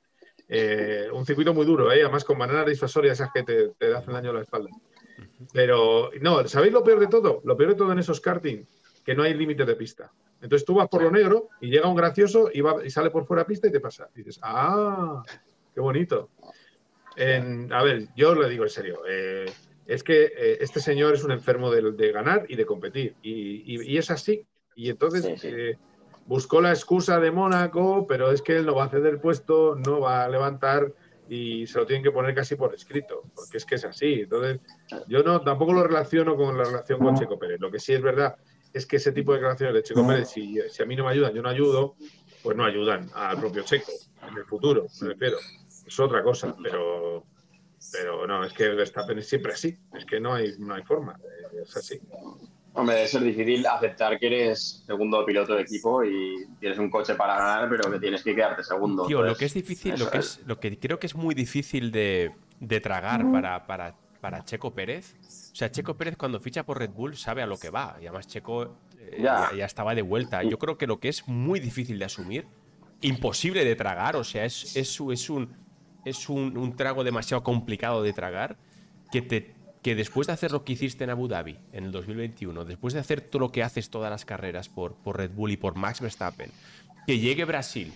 Eh, 0.49 1.07
un 1.11 1.25
circuito 1.25 1.53
muy 1.53 1.65
duro, 1.65 1.91
¿eh? 1.91 2.01
además 2.01 2.23
con 2.23 2.39
bananas 2.39 2.65
disuasorias 2.65 3.19
esas 3.19 3.31
que 3.31 3.43
te, 3.43 3.69
te 3.77 3.93
hacen 3.93 4.13
daño 4.13 4.31
a 4.31 4.33
la 4.33 4.41
espalda. 4.41 4.69
Pero 5.53 6.09
no, 6.21 6.47
¿sabéis 6.47 6.73
lo 6.73 6.83
peor 6.83 6.99
de 6.99 7.07
todo? 7.07 7.41
Lo 7.43 7.55
peor 7.55 7.71
de 7.71 7.75
todo 7.75 7.91
en 7.91 7.99
esos 7.99 8.19
karting, 8.19 8.63
que 9.03 9.15
no 9.15 9.23
hay 9.23 9.33
límite 9.33 9.65
de 9.65 9.75
pista. 9.75 10.11
Entonces 10.41 10.65
tú 10.65 10.75
vas 10.75 10.87
por 10.87 11.01
lo 11.01 11.11
negro 11.11 11.49
y 11.61 11.69
llega 11.69 11.87
un 11.87 11.95
gracioso 11.95 12.49
y, 12.53 12.61
va, 12.61 12.85
y 12.85 12.89
sale 12.89 13.09
por 13.09 13.25
fuera 13.25 13.45
pista 13.45 13.67
y 13.67 13.71
te 13.71 13.79
pasa. 13.79 14.09
Y 14.13 14.19
dices, 14.19 14.39
¡ah! 14.43 15.23
¡Qué 15.73 15.81
bonito! 15.81 16.29
a 17.19 17.83
ver, 17.83 18.09
yo 18.15 18.31
os 18.31 18.37
lo 18.37 18.47
digo 18.47 18.63
en 18.63 18.69
serio. 18.69 19.01
Eh, 19.07 19.51
es 19.87 20.03
que 20.03 20.25
eh, 20.25 20.57
este 20.59 20.79
señor 20.79 21.15
es 21.15 21.23
un 21.23 21.31
enfermo 21.31 21.71
de, 21.71 22.11
ganar 22.11 22.45
y 22.47 22.55
de 22.55 22.65
competir. 22.65 23.15
Y, 23.23 23.97
es 23.97 24.11
así. 24.11 24.45
Y 24.75 24.89
entonces 24.89 25.43
eh, 25.43 25.77
buscó 26.27 26.61
la 26.61 26.69
excusa 26.69 27.19
de 27.19 27.31
Mónaco, 27.31 28.05
pero 28.07 28.31
es 28.31 28.41
que 28.41 28.57
él 28.57 28.65
no 28.65 28.75
va 28.75 28.85
a 28.85 28.89
ceder 28.89 29.13
el 29.13 29.19
puesto, 29.19 29.75
no 29.75 30.01
va 30.01 30.25
a 30.25 30.29
levantar 30.29 30.93
y 31.29 31.67
se 31.67 31.79
lo 31.79 31.85
tienen 31.85 32.03
que 32.03 32.11
poner 32.11 32.33
casi 32.33 32.55
por 32.55 32.73
escrito, 32.73 33.23
porque 33.35 33.57
es 33.57 33.65
que 33.65 33.75
es 33.75 33.85
así. 33.85 34.21
Entonces, 34.21 34.59
yo 35.07 35.23
no 35.23 35.41
tampoco 35.41 35.73
lo 35.73 35.83
relaciono 35.83 36.35
con 36.35 36.57
la 36.57 36.63
relación 36.63 36.99
con 36.99 37.15
Checo 37.17 37.37
Pérez. 37.37 37.59
Lo 37.59 37.71
que 37.71 37.79
sí 37.79 37.93
es 37.93 38.01
verdad 38.01 38.35
es 38.73 38.85
que 38.85 38.97
ese 38.97 39.11
tipo 39.11 39.33
de 39.33 39.39
relaciones 39.39 39.75
de 39.75 39.83
Checo 39.83 40.07
Pérez, 40.07 40.29
si, 40.29 40.57
si 40.69 40.83
a 40.83 40.85
mí 40.85 40.95
no 40.95 41.05
me 41.05 41.11
ayudan, 41.11 41.33
yo 41.33 41.41
no 41.41 41.49
ayudo, 41.49 41.95
pues 42.43 42.55
no 42.55 42.65
ayudan 42.65 43.09
al 43.13 43.39
propio 43.39 43.63
Checo 43.63 43.91
en 44.27 44.37
el 44.37 44.45
futuro, 44.45 44.87
me 45.01 45.09
refiero. 45.09 45.37
Es 45.85 45.99
otra 45.99 46.21
cosa, 46.21 46.55
pero 46.61 47.25
pero 47.91 48.27
no, 48.27 48.43
es 48.43 48.53
que 48.53 48.69
Verstappen 48.69 49.19
es 49.19 49.27
siempre 49.27 49.53
así. 49.53 49.77
Es 49.93 50.05
que 50.05 50.19
no 50.19 50.33
hay, 50.33 50.55
no 50.59 50.73
hay 50.73 50.83
forma. 50.83 51.19
Es 51.61 51.75
así. 51.77 51.99
Hombre, 52.77 52.95
debe 52.95 53.07
ser 53.07 53.23
difícil 53.23 53.65
aceptar 53.65 54.19
que 54.19 54.27
eres 54.27 54.83
segundo 54.85 55.25
piloto 55.25 55.55
de 55.55 55.63
equipo 55.63 56.03
y 56.03 56.45
tienes 56.59 56.77
un 56.77 56.89
coche 56.89 57.15
para 57.15 57.35
ganar, 57.37 57.69
pero 57.69 57.91
que 57.91 57.99
tienes 57.99 58.23
que 58.23 58.35
quedarte 58.35 58.63
segundo. 58.63 59.05
Tío, 59.07 59.21
lo 59.23 59.35
que 59.35 59.45
es 59.45 59.53
difícil, 59.53 59.95
lo 59.97 60.09
que, 60.09 60.19
es, 60.19 60.41
lo 60.45 60.59
que 60.59 60.77
creo 60.77 60.99
que 60.99 61.07
es 61.07 61.15
muy 61.15 61.33
difícil 61.35 61.91
de, 61.91 62.31
tragar 62.81 63.29
para, 63.31 63.65
para 64.19 64.43
Checo 64.43 64.73
Pérez. 64.73 65.15
O 65.51 65.55
sea, 65.55 65.71
Checo 65.71 65.95
Pérez 65.95 66.17
cuando 66.17 66.39
ficha 66.39 66.65
por 66.65 66.79
Red 66.79 66.91
Bull 66.91 67.15
sabe 67.15 67.41
a 67.41 67.47
lo 67.47 67.57
que 67.57 67.69
va. 67.69 67.97
Y 68.01 68.05
además 68.05 68.27
Checo 68.27 68.77
eh, 68.99 69.21
ya. 69.21 69.49
estaba 69.65 69.95
de 69.95 70.01
vuelta. 70.01 70.43
Yo 70.43 70.57
creo 70.59 70.77
que 70.77 70.87
lo 70.87 70.99
que 70.99 71.09
es 71.09 71.27
muy 71.27 71.59
difícil 71.59 71.99
de 71.99 72.05
asumir, 72.05 72.45
imposible 73.01 73.63
de 73.65 73.75
tragar, 73.75 74.15
o 74.15 74.23
sea, 74.23 74.45
es, 74.45 74.75
es, 74.75 74.99
es 74.99 75.29
un, 75.29 75.55
es 76.05 76.29
un, 76.29 76.75
trago 76.75 77.03
demasiado 77.03 77.43
complicado 77.43 78.03
de 78.03 78.13
tragar, 78.13 78.57
que, 79.11 79.21
te, 79.21 79.55
que 79.81 79.95
después 79.95 80.27
de 80.27 80.33
hacer 80.33 80.51
lo 80.51 80.63
que 80.63 80.73
hiciste 80.73 81.03
en 81.03 81.09
Abu 81.09 81.27
Dhabi 81.27 81.57
en 81.71 81.85
el 81.85 81.91
2021, 81.91 82.65
después 82.65 82.93
de 82.93 82.99
hacer 82.99 83.21
todo 83.21 83.39
lo 83.39 83.51
que 83.51 83.63
haces 83.63 83.89
todas 83.89 84.09
las 84.09 84.25
carreras 84.25 84.69
por, 84.69 84.95
por 84.95 85.17
Red 85.17 85.31
Bull 85.31 85.51
y 85.51 85.57
por 85.57 85.75
Max 85.75 86.01
Verstappen, 86.01 86.51
que 87.05 87.19
llegue 87.19 87.45
Brasil 87.45 87.93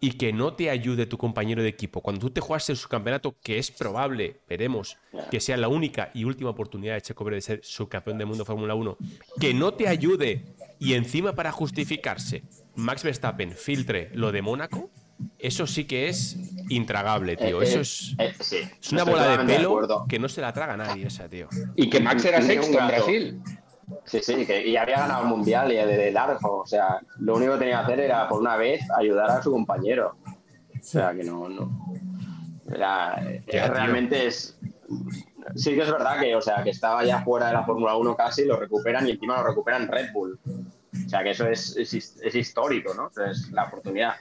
y 0.00 0.12
que 0.12 0.32
no 0.32 0.54
te 0.54 0.70
ayude 0.70 1.06
tu 1.06 1.18
compañero 1.18 1.62
de 1.62 1.68
equipo 1.68 2.00
cuando 2.00 2.20
tú 2.20 2.30
te 2.30 2.40
juegas 2.40 2.68
en 2.70 2.76
su 2.76 2.88
campeonato, 2.88 3.36
que 3.42 3.58
es 3.58 3.70
probable, 3.70 4.40
veremos, 4.48 4.96
que 5.30 5.40
sea 5.40 5.56
la 5.56 5.68
única 5.68 6.10
y 6.14 6.24
última 6.24 6.50
oportunidad 6.50 6.94
de 6.94 7.02
Checo 7.02 7.24
de 7.24 7.40
ser 7.40 7.60
subcampeón 7.62 8.18
del 8.18 8.26
mundo 8.26 8.44
Fórmula 8.44 8.74
1, 8.74 8.96
que 9.40 9.54
no 9.54 9.74
te 9.74 9.88
ayude 9.88 10.54
y 10.78 10.94
encima 10.94 11.34
para 11.34 11.52
justificarse 11.52 12.42
Max 12.74 13.02
Verstappen 13.02 13.52
filtre 13.52 14.10
lo 14.14 14.32
de 14.32 14.42
Mónaco, 14.42 14.90
eso 15.38 15.66
sí 15.66 15.84
que 15.84 16.08
es 16.08 16.36
intragable, 16.68 17.36
tío. 17.36 17.62
Eh, 17.62 17.64
eso 17.64 17.78
eh, 18.18 18.34
es, 18.38 18.52
eh, 18.52 18.70
es 18.80 18.92
una 18.92 19.04
bola 19.04 19.36
de 19.36 19.44
pelo 19.44 20.06
que 20.08 20.18
no 20.18 20.28
se 20.28 20.40
la 20.40 20.52
traga 20.52 20.76
nadie 20.76 21.06
esa, 21.06 21.28
tío. 21.28 21.48
Y 21.74 21.90
que 21.90 22.00
Max 22.00 22.24
era 22.24 22.42
sexto 22.42 22.78
en 22.78 22.86
Brasil. 22.86 23.42
Sí, 24.04 24.20
sí, 24.20 24.46
que, 24.46 24.66
y 24.66 24.76
había 24.76 24.98
ganado 24.98 25.22
el 25.22 25.28
mundial 25.28 25.72
y 25.72 25.76
de 25.76 26.10
largo. 26.10 26.62
O 26.62 26.66
sea, 26.66 27.00
lo 27.18 27.36
único 27.36 27.52
que 27.52 27.58
tenía 27.60 27.78
que 27.78 27.84
hacer 27.84 28.00
era, 28.00 28.28
por 28.28 28.40
una 28.40 28.56
vez, 28.56 28.80
ayudar 28.98 29.30
a 29.30 29.42
su 29.42 29.50
compañero. 29.50 30.16
O 30.26 30.82
sea, 30.82 31.14
que 31.14 31.24
no. 31.24 31.48
no. 31.48 31.94
realmente 32.66 34.26
es. 34.26 34.58
Sí 35.54 35.74
que 35.74 35.82
es 35.82 35.90
verdad 35.90 36.18
que, 36.20 36.34
o 36.34 36.40
sea, 36.40 36.64
que 36.64 36.70
estaba 36.70 37.04
ya 37.04 37.22
fuera 37.22 37.46
de 37.48 37.52
la 37.52 37.64
Fórmula 37.64 37.96
1 37.96 38.16
casi, 38.16 38.44
lo 38.44 38.56
recuperan 38.56 39.06
y 39.06 39.12
encima 39.12 39.38
lo 39.38 39.46
recuperan 39.46 39.86
Red 39.86 40.12
Bull. 40.12 40.38
O 41.04 41.08
sea, 41.08 41.22
que 41.22 41.30
eso 41.30 41.46
es, 41.46 41.76
es, 41.76 42.34
histórico, 42.34 42.94
¿no? 42.94 43.10
Es 43.24 43.50
la 43.52 43.64
oportunidad. 43.64 44.14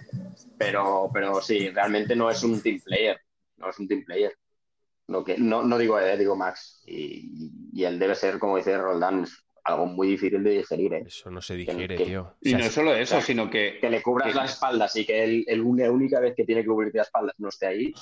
Pero, 0.57 1.09
pero 1.13 1.41
sí, 1.41 1.69
realmente 1.69 2.15
no 2.15 2.29
es 2.29 2.43
un 2.43 2.61
team 2.61 2.79
player. 2.79 3.19
No 3.57 3.69
es 3.69 3.79
un 3.79 3.87
team 3.87 4.03
player. 4.03 4.33
Lo 5.07 5.23
que, 5.23 5.37
no, 5.37 5.63
no 5.63 5.77
digo, 5.77 5.99
eh, 5.99 6.17
digo 6.17 6.35
Max. 6.35 6.83
Y, 6.87 7.51
y, 7.73 7.83
él 7.83 7.99
debe 7.99 8.15
ser, 8.15 8.39
como 8.39 8.57
dice 8.57 8.77
Roldán, 8.77 9.25
algo 9.65 9.87
muy 9.87 10.07
difícil 10.07 10.43
de 10.43 10.51
digerir. 10.51 10.93
¿eh? 10.93 11.03
Eso 11.07 11.29
no 11.29 11.41
se 11.41 11.55
digiere, 11.55 11.97
tío. 11.97 12.35
Y 12.41 12.53
no 12.53 12.59
es 12.59 12.71
solo 12.71 12.93
eso, 12.93 13.19
sino 13.21 13.49
que... 13.49 13.79
Que 13.81 13.89
le 13.89 14.01
cubras 14.01 14.33
las 14.33 14.53
espaldas 14.53 14.95
y 14.95 15.05
que 15.05 15.23
él, 15.23 15.45
la 15.47 15.91
única 15.91 16.19
vez 16.19 16.35
que 16.35 16.45
tiene 16.45 16.61
que 16.61 16.67
cubrirte 16.67 16.99
las 16.99 17.07
espaldas 17.07 17.35
no 17.39 17.49
esté 17.49 17.67
ahí, 17.67 17.93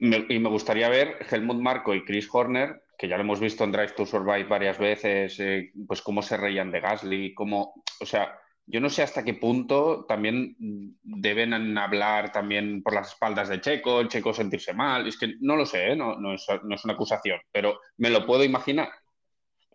y 0.00 0.38
me 0.38 0.48
gustaría 0.48 0.88
ver 0.88 1.16
Helmut 1.28 1.60
Marco 1.60 1.92
y 1.92 2.04
Chris 2.04 2.28
Horner, 2.30 2.82
que 2.96 3.08
ya 3.08 3.16
lo 3.16 3.22
hemos 3.22 3.40
visto 3.40 3.64
en 3.64 3.72
Drive 3.72 3.94
to 3.96 4.06
Survive 4.06 4.44
varias 4.44 4.78
veces, 4.78 5.38
eh, 5.40 5.72
pues 5.86 6.02
cómo 6.02 6.22
se 6.22 6.36
reían 6.36 6.70
de 6.70 6.80
Gasly, 6.80 7.34
cómo... 7.34 7.82
O 8.00 8.06
sea, 8.06 8.38
yo 8.70 8.80
no 8.80 8.90
sé 8.90 9.02
hasta 9.02 9.24
qué 9.24 9.34
punto 9.34 10.04
también 10.06 10.54
deben 11.02 11.78
hablar 11.78 12.30
también 12.32 12.82
por 12.82 12.94
las 12.94 13.12
espaldas 13.12 13.48
de 13.48 13.60
Checo, 13.60 14.00
el 14.00 14.08
Checo 14.08 14.34
sentirse 14.34 14.74
mal. 14.74 15.08
Es 15.08 15.18
que 15.18 15.36
no 15.40 15.56
lo 15.56 15.64
sé, 15.64 15.92
¿eh? 15.92 15.96
no, 15.96 16.16
no, 16.16 16.34
es, 16.34 16.46
no 16.62 16.74
es 16.74 16.84
una 16.84 16.94
acusación, 16.94 17.40
pero 17.50 17.80
me 17.96 18.10
lo 18.10 18.26
puedo 18.26 18.44
imaginar. 18.44 18.90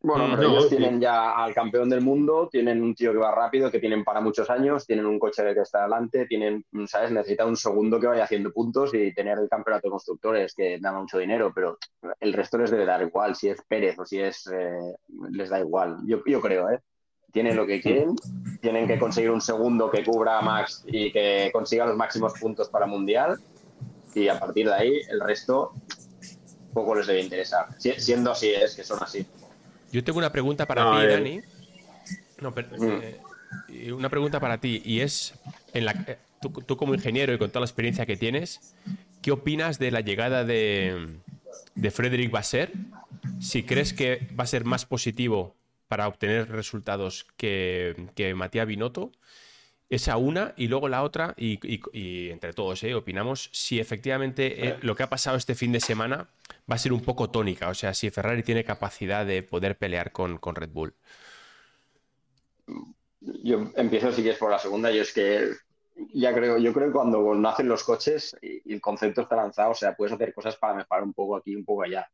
Bueno, 0.06 0.36
pero 0.36 0.50
ellos 0.50 0.70
tienen 0.70 1.00
ya 1.00 1.32
al 1.32 1.54
campeón 1.54 1.89
del 1.89 2.02
mundo, 2.02 2.50
tienen 2.52 2.84
un 2.84 2.94
tío 2.94 3.14
que 3.14 3.20
va 3.20 3.34
rápido, 3.34 3.72
que 3.72 3.80
tienen 3.80 4.04
para 4.04 4.20
muchos 4.20 4.50
años, 4.50 4.86
tienen 4.86 5.06
un 5.06 5.18
coche 5.18 5.54
que 5.54 5.62
está 5.62 5.80
adelante, 5.80 6.26
tienen, 6.28 6.66
¿sabes? 6.88 7.10
Necesita 7.10 7.46
un 7.46 7.56
segundo 7.56 8.02
que 8.02 8.08
vaya 8.08 8.26
haciendo 8.26 8.52
puntos 8.52 8.94
y 8.94 9.14
tener 9.14 9.39
el 9.39 9.48
campeonato 9.48 9.88
de 9.88 9.91
constructores 9.91 10.54
que 10.54 10.78
da 10.82 10.91
mucho 10.91 11.20
dinero, 11.20 11.54
pero 11.56 11.78
el 12.20 12.34
resto 12.34 12.58
les 12.58 12.70
debe 12.70 12.86
dar 12.86 13.02
igual, 13.02 13.34
si 13.34 13.48
es 13.48 13.62
Pérez 13.66 13.98
o 13.98 14.06
si 14.06 14.20
es. 14.20 14.46
Eh, 14.48 14.94
les 15.32 15.50
da 15.50 15.62
igual. 15.62 16.00
Yo, 16.06 16.22
yo 16.26 16.41
creo, 16.41 16.70
¿eh? 16.70 16.82
Tienen 17.34 17.58
lo 17.58 17.68
que 17.68 17.82
quieren, 17.82 18.16
tienen 18.62 18.88
que 18.88 18.98
conseguir 18.98 19.32
un 19.32 19.42
segundo 19.42 19.92
que 19.92 20.04
cubra 20.06 20.40
a 20.40 20.42
Max 20.42 20.86
y 20.88 21.12
que 21.12 21.50
consiga 21.52 21.86
los 21.86 21.98
máximos 21.98 22.34
puntos 22.40 22.70
para 22.70 22.86
Mundial, 22.86 23.40
y 24.16 24.28
a 24.28 24.40
partir 24.40 24.68
de 24.68 24.74
ahí 24.74 25.02
el 25.10 25.20
resto 25.20 25.74
poco 26.74 26.96
les 26.96 27.08
debe 27.08 27.22
interesar. 27.22 27.68
siendo 27.78 28.32
así, 28.32 28.50
es 28.50 28.76
que 28.76 28.84
son 28.84 29.02
así. 29.02 29.26
Yo 29.92 30.04
tengo 30.04 30.18
una 30.18 30.32
pregunta 30.32 30.66
para 30.66 30.92
ti, 30.92 31.08
Dani. 31.08 31.42
No, 32.42 32.52
mm. 32.52 33.02
eh, 33.70 33.94
una 33.94 34.10
pregunta 34.10 34.40
para 34.40 34.60
ti. 34.60 34.82
Y 34.84 35.02
es, 35.02 35.36
en 35.74 35.86
la, 35.86 35.92
eh, 36.08 36.18
tú, 36.42 36.78
como 36.78 36.94
ingeniero 36.96 37.34
y 37.34 37.38
con 37.38 37.50
toda 37.50 37.62
la 37.62 37.66
experiencia 37.66 38.06
que 38.06 38.18
tienes, 38.18 38.76
¿qué 39.22 39.32
opinas 39.32 39.80
de 39.80 39.92
la 39.92 40.02
llegada 40.02 40.44
de, 40.44 41.20
de 41.76 41.92
Frederick 41.92 42.32
Basser? 42.32 42.72
Si 43.40 43.64
crees 43.64 43.94
que 43.94 44.28
va 44.38 44.44
a 44.44 44.48
ser 44.48 44.66
más 44.66 44.86
positivo 44.86 45.56
para 45.94 46.08
obtener 46.08 46.50
resultados 46.50 47.28
que, 47.38 48.08
que 48.16 48.34
Matías 48.34 48.66
Binotto. 48.66 49.12
Esa 49.91 50.18
una 50.18 50.56
y 50.58 50.68
luego 50.68 50.89
la 50.89 51.04
otra, 51.04 51.36
y, 51.38 52.32
entre 52.32 52.52
todos 52.52 52.84
¿eh? 52.84 52.96
opinamos 52.96 53.52
si 53.54 53.80
efectivamente 53.80 54.80
lo 54.82 54.96
que 54.96 55.04
ha 55.04 55.10
pasado 55.12 55.38
este 55.38 55.54
fin 55.54 55.72
de 55.72 55.80
semana 55.80 56.30
va 56.68 56.74
a 56.74 56.80
ser 56.80 56.94
un 56.94 57.02
poco 57.02 57.30
tónica, 57.30 57.70
o 57.70 57.76
sea, 57.76 57.94
si 57.94 58.10
Ferrari 58.10 58.41
tiene 58.41 58.64
capacidad 58.64 59.24
de 59.24 59.44
poder 59.44 59.78
pelear 59.78 60.12
con, 60.12 60.39
con 60.39 60.56
Red 60.56 60.72
Bull. 60.72 60.96
Yo 63.22 63.72
empiezo 63.76 64.12
si 64.12 64.24
quieres 64.24 64.39
por 64.39 64.50
la 64.50 64.58
segunda, 64.58 64.89
yo 64.89 65.04
es 65.04 65.14
que 65.14 65.52
ya 66.12 66.34
creo, 66.34 66.58
yo 66.58 66.74
creo 66.74 66.88
que 66.88 66.94
cuando 66.94 67.36
nacen 67.36 67.68
los 67.68 67.84
coches 67.84 68.36
y 68.41 68.74
el 68.74 68.82
concepto 68.82 69.22
está 69.22 69.36
lanzado, 69.36 69.70
o 69.70 69.76
sea, 69.76 69.96
puedes 69.96 70.14
hacer 70.14 70.34
cosas 70.34 70.56
para 70.56 70.74
mejorar 70.74 71.04
un 71.04 71.14
poco 71.14 71.36
aquí, 71.36 71.56
un 71.56 71.66
poco 71.66 71.84
allá. 71.84 72.10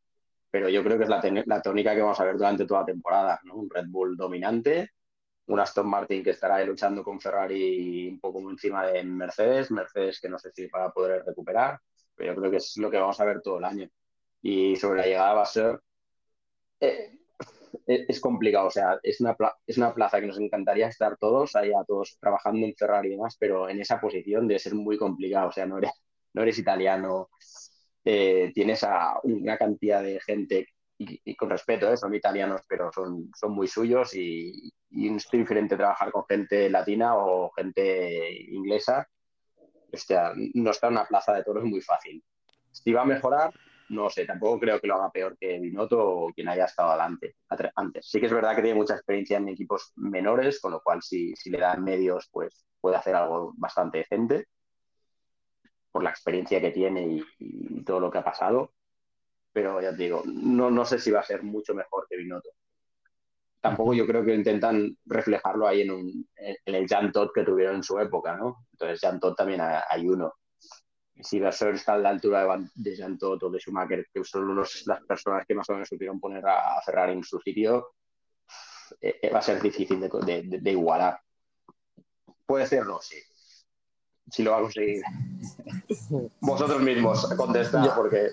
Pero 0.51 0.69
yo 0.69 0.83
creo 0.83 0.97
que 0.97 1.03
es 1.03 1.09
la, 1.09 1.21
la 1.45 1.61
tónica 1.61 1.93
que 1.93 2.01
vamos 2.01 2.19
a 2.19 2.25
ver 2.25 2.37
durante 2.37 2.65
toda 2.65 2.81
la 2.81 2.85
temporada, 2.87 3.39
¿no? 3.43 3.55
Un 3.55 3.69
Red 3.69 3.85
Bull 3.89 4.17
dominante, 4.17 4.91
un 5.47 5.59
Aston 5.59 5.87
Martin 5.89 6.23
que 6.23 6.31
estará 6.31 6.63
luchando 6.63 7.03
con 7.03 7.19
Ferrari 7.19 8.07
un 8.09 8.19
poco 8.19 8.39
encima 8.49 8.85
de 8.87 9.03
Mercedes, 9.03 9.71
Mercedes 9.71 10.19
que 10.21 10.29
no 10.29 10.37
sé 10.39 10.51
si 10.53 10.67
para 10.67 10.91
poder 10.91 11.23
recuperar, 11.25 11.79
pero 12.15 12.33
yo 12.33 12.39
creo 12.39 12.51
que 12.51 12.57
es 12.57 12.77
lo 12.77 12.89
que 12.91 12.97
vamos 12.97 13.19
a 13.19 13.25
ver 13.25 13.41
todo 13.41 13.57
el 13.59 13.65
año 13.65 13.89
y 14.41 14.75
sobre 14.75 15.01
la 15.01 15.07
llegada 15.07 15.33
va 15.33 15.41
a 15.43 15.45
ser... 15.45 15.79
Eh, 16.79 17.15
es 17.85 18.19
complicado, 18.19 18.67
o 18.67 18.71
sea, 18.71 18.99
es 19.03 19.21
una, 19.21 19.35
es 19.65 19.77
una 19.77 19.93
plaza 19.93 20.19
que 20.19 20.27
nos 20.27 20.39
encantaría 20.39 20.87
estar 20.87 21.17
todos, 21.17 21.55
allá 21.55 21.83
todos 21.87 22.17
trabajando 22.19 22.65
en 22.65 22.75
Ferrari 22.75 23.09
y 23.09 23.11
demás, 23.11 23.35
pero 23.39 23.69
en 23.69 23.79
esa 23.79 23.99
posición 23.99 24.47
debe 24.47 24.59
ser 24.59 24.75
muy 24.75 24.97
complicado, 24.97 25.49
o 25.49 25.51
sea, 25.51 25.65
no 25.65 25.77
eres, 25.77 25.91
no 26.33 26.41
eres 26.41 26.57
italiano, 26.57 27.29
eh, 28.12 28.51
tienes 28.55 28.84
a 28.84 29.20
una 29.22 29.55
cantidad 29.55 30.01
de 30.01 30.20
gente, 30.20 30.68
y, 30.97 31.36
con 31.36 31.51
respeto, 31.51 31.93
eh, 31.93 31.95
son 31.95 32.16
italianos, 32.16 32.62
pero 32.68 32.91
son, 32.91 33.30
son 33.39 33.51
muy 33.51 33.68
suyos 33.68 34.16
y, 34.16 34.74
y 34.89 35.16
es 35.16 35.30
diferente 35.32 35.78
trabajar 35.78 36.12
con 36.12 36.26
gente 36.28 36.72
latina 36.72 37.16
o 37.16 37.51
gente 37.51 38.32
inglesa. 38.51 39.07
Hostia, 39.93 40.34
no 40.55 40.72
está 40.72 40.88
en 40.88 40.93
una 40.93 41.05
plaza 41.05 41.34
de 41.34 41.43
toros 41.43 41.64
muy 41.66 41.82
fácil. 41.82 42.24
Si 42.72 42.91
va 42.91 43.03
a 43.03 43.05
mejorar, 43.05 43.53
no 43.89 44.10
sé, 44.10 44.26
tampoco 44.26 44.60
creo 44.60 44.82
que 44.82 44.88
lo 44.88 44.95
haga 44.95 45.12
peor 45.12 45.38
que 45.39 45.60
Binotto 45.60 45.99
o 45.99 46.34
quien 46.34 46.49
haya 46.49 46.66
estado 46.66 46.89
adelante, 46.89 47.36
antes. 47.76 48.10
Sí 48.10 48.20
que 48.20 48.26
es 48.26 48.34
verdad 48.34 48.55
que 48.55 48.64
tiene 48.64 48.78
mucha 48.80 48.95
experiencia 48.95 49.38
en 49.38 49.49
equipos 49.49 49.93
menores, 49.97 50.60
con 50.60 50.72
lo 50.72 50.82
cual 50.82 51.03
si, 51.03 51.36
si 51.36 51.51
le 51.51 51.60
dan 51.60 51.84
medios, 51.84 52.28
pues 52.32 52.66
puede 52.82 52.97
hacer 52.97 53.16
algo 53.16 53.53
bastante 53.55 53.99
decente 53.99 54.47
por 55.91 56.03
la 56.03 56.09
experiencia 56.09 56.61
que 56.61 56.71
tiene 56.71 57.23
y, 57.37 57.83
todo 57.83 57.99
lo 57.99 58.11
que 58.11 58.19
ha 58.19 58.23
pasado. 58.23 58.73
Pero 59.51 59.81
ya 59.81 59.91
te 59.91 60.03
digo, 60.03 60.23
no, 60.25 60.69
no 60.69 60.85
sé 60.85 60.99
si 60.99 61.11
va 61.11 61.21
a 61.21 61.23
ser 61.23 61.43
mucho 61.43 61.73
mejor 61.73 62.05
que 62.07 62.17
Binotto. 62.17 62.49
Tampoco 63.61 63.93
yo 63.93 64.05
creo 64.05 64.23
que 64.23 64.33
intentan 64.33 64.95
reflejarlo 65.05 65.67
ahí 65.67 65.81
en, 65.81 65.91
un, 65.91 66.29
en 66.37 66.75
el 66.75 66.87
Jan 66.87 67.11
Todd 67.11 67.31
que 67.33 67.43
tuvieron 67.43 67.77
en 67.77 67.83
su 67.83 67.99
época, 67.99 68.37
¿no? 68.37 68.67
Entonces 68.71 68.99
Jan 69.01 69.19
Todd 69.19 69.33
también 69.33 69.61
hay 69.61 70.07
uno 70.07 70.33
si 71.21 71.39
Vasseur 71.39 71.75
está 71.75 71.93
a 71.93 71.97
la 71.97 72.09
altura 72.09 72.43
de, 72.43 72.69
de 72.75 72.95
Jean 72.95 73.17
Todt 73.17 73.43
o 73.43 73.49
de 73.49 73.59
Schumacher, 73.59 74.07
que 74.13 74.23
son 74.23 74.55
las 74.55 75.05
personas 75.05 75.45
que 75.45 75.55
más 75.55 75.69
o 75.69 75.73
menos 75.73 75.87
supieron 75.87 76.19
poner 76.19 76.45
a, 76.47 76.81
Ferrari 76.85 77.13
en 77.13 77.23
su 77.23 77.39
sitio, 77.39 77.93
eh, 79.01 79.19
eh, 79.21 79.29
va 79.29 79.39
a 79.39 79.43
ser 79.43 79.61
difícil 79.61 79.99
de, 79.99 80.71
igualar. 80.71 81.19
Puede 82.45 82.65
serlo, 82.67 82.99
sí. 83.01 83.17
Si 84.32 84.43
lo 84.43 84.51
va 84.51 84.57
a 84.57 84.61
conseguir. 84.61 85.01
Vosotros 86.41 86.82
mismos 86.82 87.25
contestad, 87.36 87.95
porque 87.95 88.30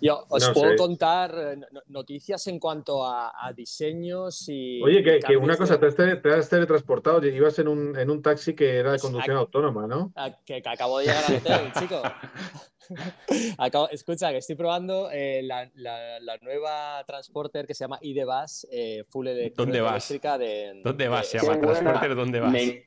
yo 0.00 0.24
os 0.28 0.50
puedo 0.50 0.76
contar 0.76 1.34
eh, 1.36 1.60
noticias 1.88 2.46
en 2.48 2.58
cuanto 2.58 3.06
a, 3.06 3.32
diseños 3.54 4.48
y. 4.48 4.82
Oye, 4.82 5.02
que, 5.02 5.36
una 5.36 5.56
cosa, 5.56 5.78
te 5.78 5.86
has, 5.86 6.48
teletransportado, 6.48 7.24
ibas 7.24 7.58
en 7.58 7.68
un, 7.68 7.96
en 7.96 8.10
un 8.10 8.22
taxi 8.22 8.54
que 8.54 8.78
era 8.78 8.92
de 8.92 8.98
conducción 8.98 9.36
autónoma, 9.36 9.86
¿no? 9.86 10.12
Que, 10.44 10.62
acabo 10.64 10.98
de 10.98 11.06
llegar 11.06 11.24
al 11.26 11.36
hotel, 11.36 11.72
chico. 11.78 12.02
escucha, 13.90 14.30
que 14.30 14.38
estoy 14.38 14.56
probando 14.56 15.08
eh, 15.10 15.42
la, 15.42 16.38
nueva 16.42 17.02
transporter 17.06 17.66
que 17.66 17.74
se 17.74 17.84
llama 17.84 17.98
ID-Bus, 18.02 18.66
eh, 18.70 19.04
full 19.08 19.28
¿Dónde 19.54 19.80
vas? 19.80 20.08
De, 20.08 20.80
¿Dónde 20.84 21.08
vas? 21.08 21.28
se 21.28 21.38
llama 21.38 21.60
transporter, 21.60 22.14
¿dónde 22.14 22.40
vas? 22.40 22.52
Me, 22.52 22.86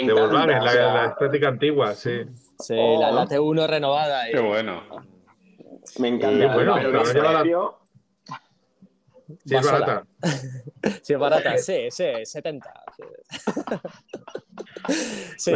encanta. 0.00 0.46
De 0.46 0.74
la, 0.74 1.06
estética 1.06 1.48
antigua, 1.48 1.94
sí. 1.94 2.24
Sí, 2.58 2.74
la, 2.74 3.12
la, 3.12 3.26
T1 3.26 3.66
renovada. 3.68 4.26
Qué 4.30 4.40
bueno. 4.40 4.82
Me 5.98 6.08
encanta. 6.08 6.52
bueno, 6.54 6.74
pero 6.74 7.04
Si 9.44 9.54
es 9.56 9.64
barata. 9.64 10.06
si 11.02 11.12
es 11.12 11.18
barata, 11.18 11.58
sí, 11.58 11.88
sí, 11.90 12.06
70. 12.24 12.84
Sí, 15.36 15.52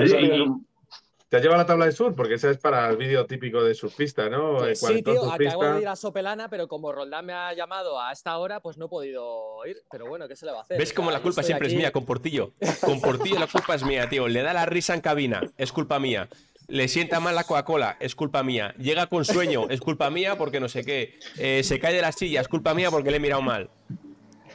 ¿Te 1.32 1.38
has 1.38 1.42
llevado 1.42 1.62
la 1.62 1.66
tabla 1.66 1.86
de 1.86 1.92
sur? 1.92 2.14
Porque 2.14 2.34
esa 2.34 2.50
es 2.50 2.58
para 2.58 2.90
el 2.90 2.98
vídeo 2.98 3.24
típico 3.24 3.64
de 3.64 3.74
surfista, 3.74 4.28
¿no? 4.28 4.58
sí, 4.74 5.02
tío, 5.02 5.32
acabo 5.32 5.64
de 5.64 5.80
ir 5.80 5.88
a 5.88 5.96
Sopelana, 5.96 6.50
pero 6.50 6.68
como 6.68 6.92
Roldán 6.92 7.24
me 7.24 7.32
ha 7.32 7.54
llamado 7.54 7.98
a 7.98 8.12
esta 8.12 8.36
hora, 8.36 8.60
pues 8.60 8.76
no 8.76 8.84
he 8.84 8.88
podido 8.90 9.64
ir. 9.64 9.78
Pero 9.90 10.06
bueno, 10.06 10.28
¿qué 10.28 10.36
se 10.36 10.44
le 10.44 10.52
va 10.52 10.58
a 10.58 10.60
hacer? 10.60 10.76
¿Ves 10.76 10.92
cómo 10.92 11.10
la 11.10 11.22
culpa 11.22 11.42
siempre 11.42 11.68
es 11.68 11.74
mía 11.74 11.90
con 11.90 12.04
Portillo? 12.04 12.52
Con 12.82 13.00
Portillo 13.00 13.38
la 13.38 13.46
culpa 13.46 13.74
es 13.74 13.82
mía, 13.82 14.10
tío. 14.10 14.28
Le 14.28 14.42
da 14.42 14.52
la 14.52 14.66
risa 14.66 14.92
en 14.92 15.00
cabina, 15.00 15.40
es 15.56 15.72
culpa 15.72 15.98
mía. 15.98 16.28
Le 16.68 16.86
sienta 16.86 17.18
mal 17.18 17.34
la 17.34 17.44
Coca-Cola, 17.44 17.96
es 17.98 18.14
culpa 18.14 18.42
mía. 18.42 18.74
Llega 18.76 19.06
con 19.06 19.24
sueño, 19.24 19.70
es 19.70 19.80
culpa 19.80 20.10
mía 20.10 20.36
porque 20.36 20.60
no 20.60 20.68
sé 20.68 20.84
qué. 20.84 21.18
Eh, 21.38 21.62
se 21.64 21.80
cae 21.80 21.94
de 21.94 22.02
la 22.02 22.12
silla, 22.12 22.42
es 22.42 22.48
culpa 22.48 22.74
mía 22.74 22.90
porque 22.90 23.10
le 23.10 23.16
he 23.16 23.20
mirado 23.20 23.40
mal 23.40 23.70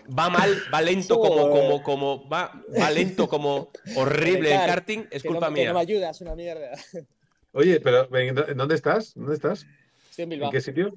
va 0.07 0.29
mal, 0.29 0.55
va 0.73 0.81
lento 0.81 1.19
como, 1.19 1.49
como, 1.49 1.83
como, 1.83 2.29
va, 2.29 2.61
va 2.79 2.91
lento 2.91 3.27
como 3.27 3.71
horrible 3.95 4.53
el 4.53 4.65
karting, 4.65 5.05
es 5.11 5.23
culpa 5.23 5.49
mía. 5.49 5.63
Que 5.63 5.67
no 5.69 5.73
me 5.75 5.79
ayudas, 5.79 6.21
una 6.21 6.35
mierda. 6.35 6.71
Oye, 7.53 7.79
pero 7.79 8.07
¿en 8.15 8.57
dónde 8.57 8.75
estás? 8.75 9.13
¿Dónde 9.15 9.33
estás? 9.33 9.65
Estoy 10.09 10.23
en 10.23 10.29
Bilbao. 10.29 10.49
¿En 10.49 10.51
qué 10.51 10.61
sitio? 10.61 10.93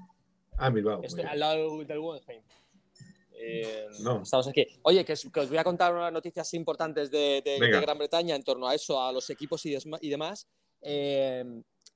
Ah, 0.56 0.68
en 0.68 0.74
Bilbao. 0.74 1.02
Estoy 1.02 1.24
al 1.24 1.38
lado 1.38 1.84
del 1.84 2.00
Guggenheim. 2.00 2.42
Eh, 3.32 3.86
no. 4.00 4.22
Estamos 4.22 4.48
aquí. 4.48 4.66
Oye, 4.82 5.04
que, 5.04 5.14
os 5.14 5.48
voy 5.48 5.56
a 5.56 5.64
contar 5.64 5.94
unas 5.94 6.12
noticias 6.12 6.52
importantes 6.54 7.10
de, 7.10 7.42
Gran 7.58 7.96
Bretaña 7.96 8.36
en 8.36 8.42
torno 8.42 8.68
a 8.68 8.74
eso, 8.74 9.02
a 9.02 9.12
los 9.12 9.30
equipos 9.30 9.64
y, 9.64 9.76
y 10.02 10.10
demás. 10.10 10.46
Eh, 10.82 11.44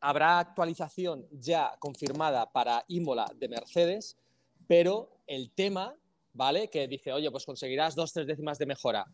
habrá 0.01 0.39
actualización 0.39 1.27
ya 1.31 1.77
confirmada 1.79 2.51
para 2.51 2.85
Imola 2.89 3.31
de 3.37 3.49
Mercedes, 3.49 4.17
pero 4.67 5.11
el 5.27 5.51
tema 5.53 5.95
¿vale? 6.35 6.68
Que 6.68 6.87
dice, 6.87 7.12
oye, 7.12 7.30
pues 7.30 7.47
conseguirás 7.47 7.95
dos, 7.95 8.12
tres 8.12 8.26
décimas 8.26 8.59
de 8.59 8.66
mejora. 8.66 9.07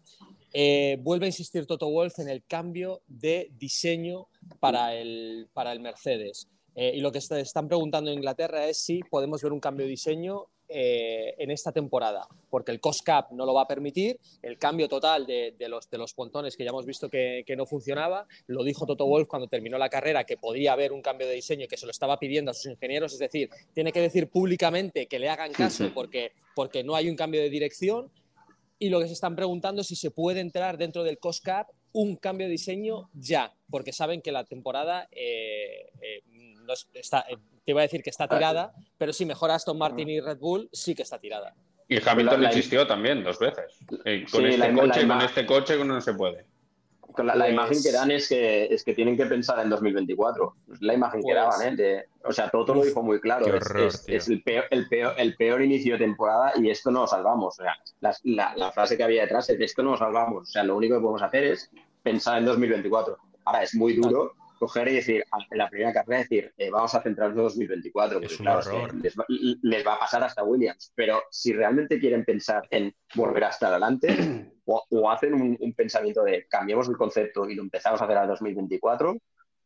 Eh, 0.53 0.99
vuelve 1.01 1.27
a 1.27 1.29
insistir 1.29 1.67
Toto 1.67 1.89
Wolf 1.89 2.19
en 2.19 2.29
el 2.29 2.45
cambio 2.45 3.03
de 3.07 3.51
diseño 3.53 4.27
para 4.59 4.95
el, 4.95 5.49
para 5.53 5.73
el 5.73 5.81
Mercedes. 5.81 6.49
Eh, 6.75 6.93
y 6.97 7.01
lo 7.01 7.13
que 7.13 7.19
están 7.19 7.69
preguntando 7.69 8.11
en 8.11 8.19
Inglaterra 8.19 8.67
es 8.67 8.79
si 8.79 9.01
podemos 9.01 9.43
ver 9.43 9.53
un 9.53 9.61
cambio 9.61 9.87
de 9.87 9.91
diseño 9.91 10.47
eh, 10.73 11.35
en 11.39 11.51
esta 11.51 11.73
temporada, 11.73 12.29
porque 12.49 12.71
el 12.71 12.81
cost 12.81 13.05
cap 13.05 13.33
no 13.33 13.45
lo 13.45 13.53
va 13.53 13.63
a 13.63 13.67
permitir, 13.67 14.21
el 14.41 14.57
cambio 14.57 14.89
total 14.89 15.27
de, 15.27 15.55
los, 15.69 15.91
de 15.91 15.99
los 15.99 16.15
pontones 16.15 16.57
que 16.57 16.63
ya 16.63 16.71
hemos 16.71 16.87
visto 16.87 17.09
que, 17.09 17.45
no 17.57 17.67
funcionaba, 17.67 18.29
lo 18.47 18.63
dijo 18.63 18.87
Toto 18.87 19.05
Wolf 19.07 19.27
cuando 19.27 19.49
terminó 19.49 19.79
la 19.79 19.89
carrera 19.89 20.25
que 20.25 20.37
podía 20.37 20.73
haber 20.73 20.93
un 20.93 21.03
cambio 21.03 21.27
de 21.27 21.35
diseño 21.35 21.65
y 21.65 21.69
que 21.69 21.77
se 21.77 21.87
lo 21.87 21.91
estaba 21.91 22.19
pidiendo 22.19 22.53
a 22.53 22.55
sus 22.55 22.67
ingenieros, 22.67 23.13
es 23.13 23.19
decir, 23.19 23.51
tiene 23.75 23.93
que 23.93 24.01
decir 24.01 24.29
públicamente 24.29 25.07
que 25.07 25.19
le 25.19 25.29
hagan 25.29 25.53
caso 25.53 25.91
porque, 25.93 26.33
porque 26.55 26.85
no 26.85 26.95
hay 26.95 27.09
un 27.09 27.17
cambio 27.17 27.41
de 27.41 27.51
dirección 27.51 28.11
y 28.79 28.89
lo 28.89 29.01
que 29.01 29.09
se 29.09 29.15
están 29.15 29.35
preguntando 29.35 29.83
es 29.83 29.89
si 29.89 29.97
se 29.97 30.11
puede 30.11 30.41
entrar 30.41 30.79
dentro 30.79 31.03
del 31.03 31.19
cost 31.19 31.45
cap 31.45 31.69
un 31.93 32.17
cambio 32.17 32.47
de 32.47 32.53
diseño 32.53 33.11
ya, 33.15 33.53
porque 33.69 33.93
saben 33.93 34.23
que 34.23 34.33
la 34.33 34.45
temporada 34.45 35.09
eh, 35.11 35.91
eh, 36.01 36.23
no 36.65 36.73
está, 36.95 37.27
te 37.71 37.73
iba 37.73 37.83
a 37.83 37.83
decir 37.83 38.03
que 38.03 38.11
está 38.11 38.27
tirada, 38.27 38.73
pero 38.99 39.13
si 39.13 39.25
mejora 39.25 39.55
Aston 39.55 39.79
Martin 39.79 40.09
y 40.09 40.21
Red 40.21 40.39
Bull, 40.39 40.69
sí 40.73 40.93
que 40.93 41.03
está 41.03 41.21
tirada. 41.21 41.55
Y 41.87 41.99
Hamilton 42.05 42.43
insistió 42.43 42.85
también 42.85 43.23
dos 43.23 43.39
veces. 43.39 43.79
Eh, 44.05 44.27
con, 44.31 44.45
este 44.45 44.75
coche, 44.75 45.07
con 45.07 45.21
este 45.23 45.47
coche 45.47 45.85
no 45.85 46.01
se 46.01 46.15
puede. 46.15 46.47
La, 47.19 47.35
la, 47.37 47.49
imagen 47.49 47.81
que 47.83 47.93
dan 47.93 48.11
es 48.11 48.29
que, 48.29 48.67
es 48.67 48.85
que 48.85 48.95
tienen 48.95 49.17
que 49.17 49.27
pensar 49.27 49.61
en 49.61 49.71
202024. 49.71 50.55
La 50.81 50.95
imagen 50.95 51.21
que 51.21 51.33
pues 51.33 51.37
daban, 51.37 51.79
¿eh? 51.79 52.07
o 52.25 52.33
sea, 52.33 52.49
Toto 52.51 52.75
lo 52.75 52.85
dijo 52.85 53.03
muy 53.03 53.21
claro. 53.21 53.47
es, 53.57 54.29
el, 54.29 54.43
peor, 54.43 54.65
el, 54.71 54.89
peor, 54.89 55.15
el, 55.17 55.37
peor, 55.37 55.63
inicio 55.63 55.95
de 55.95 55.99
temporada 55.99 56.53
y 56.57 56.71
esto 56.71 56.91
no 56.91 57.03
lo 57.03 57.07
salvamos. 57.07 57.59
O 57.59 57.63
sea, 57.63 57.77
la, 58.01 58.55
la, 58.57 58.73
frase 58.73 58.97
que 58.97 59.03
había 59.05 59.23
detrás 59.23 59.49
es 59.51 59.61
esto 59.61 59.83
no 59.83 59.93
lo 59.93 59.97
salvamos. 59.97 60.43
O 60.43 60.51
sea, 60.53 60.65
lo 60.65 60.77
único 60.77 60.97
que 60.97 61.03
podemos 61.03 61.23
hacer 61.23 61.45
es 61.45 61.71
pensar 62.03 62.39
en 62.39 62.47
2024. 62.47 63.17
Ahora, 63.45 63.63
es 63.63 63.75
muy 63.75 63.95
duro 63.95 64.35
coger 64.61 64.89
y 64.89 64.97
decir, 64.97 65.25
en 65.51 65.59
la 65.59 65.71
primera 65.71 65.91
carrera, 65.91 66.21
decir, 66.21 66.53
eh, 66.59 66.69
vamos 66.71 66.95
a 66.95 67.01
centrarnos 67.01 67.39
en 67.39 67.45
2024, 67.45 68.21
porque 68.21 68.37
claro, 68.37 68.89
les, 69.63 69.87
va, 69.87 69.95
a 69.95 69.99
pasar 69.99 70.23
hasta 70.23 70.45
Williams. 70.45 70.93
Pero 70.95 71.23
si 71.31 71.55
realmente 71.55 71.99
quieren 71.99 72.27
pensar 72.27 72.69
en 72.71 72.95
volver 73.15 73.45
hasta 73.45 73.69
adelante, 73.69 74.09
o, 74.67 75.11
hacen 75.11 75.33
un, 75.35 75.73
pensamiento 75.73 76.23
de 76.23 76.47
cambiemos 76.47 76.89
el 76.91 76.99
concepto 76.99 77.49
y 77.49 77.55
lo 77.55 77.63
empezamos 77.63 78.03
a 78.03 78.05
hacer 78.05 78.19
al 78.19 78.29
2024, 78.29 79.17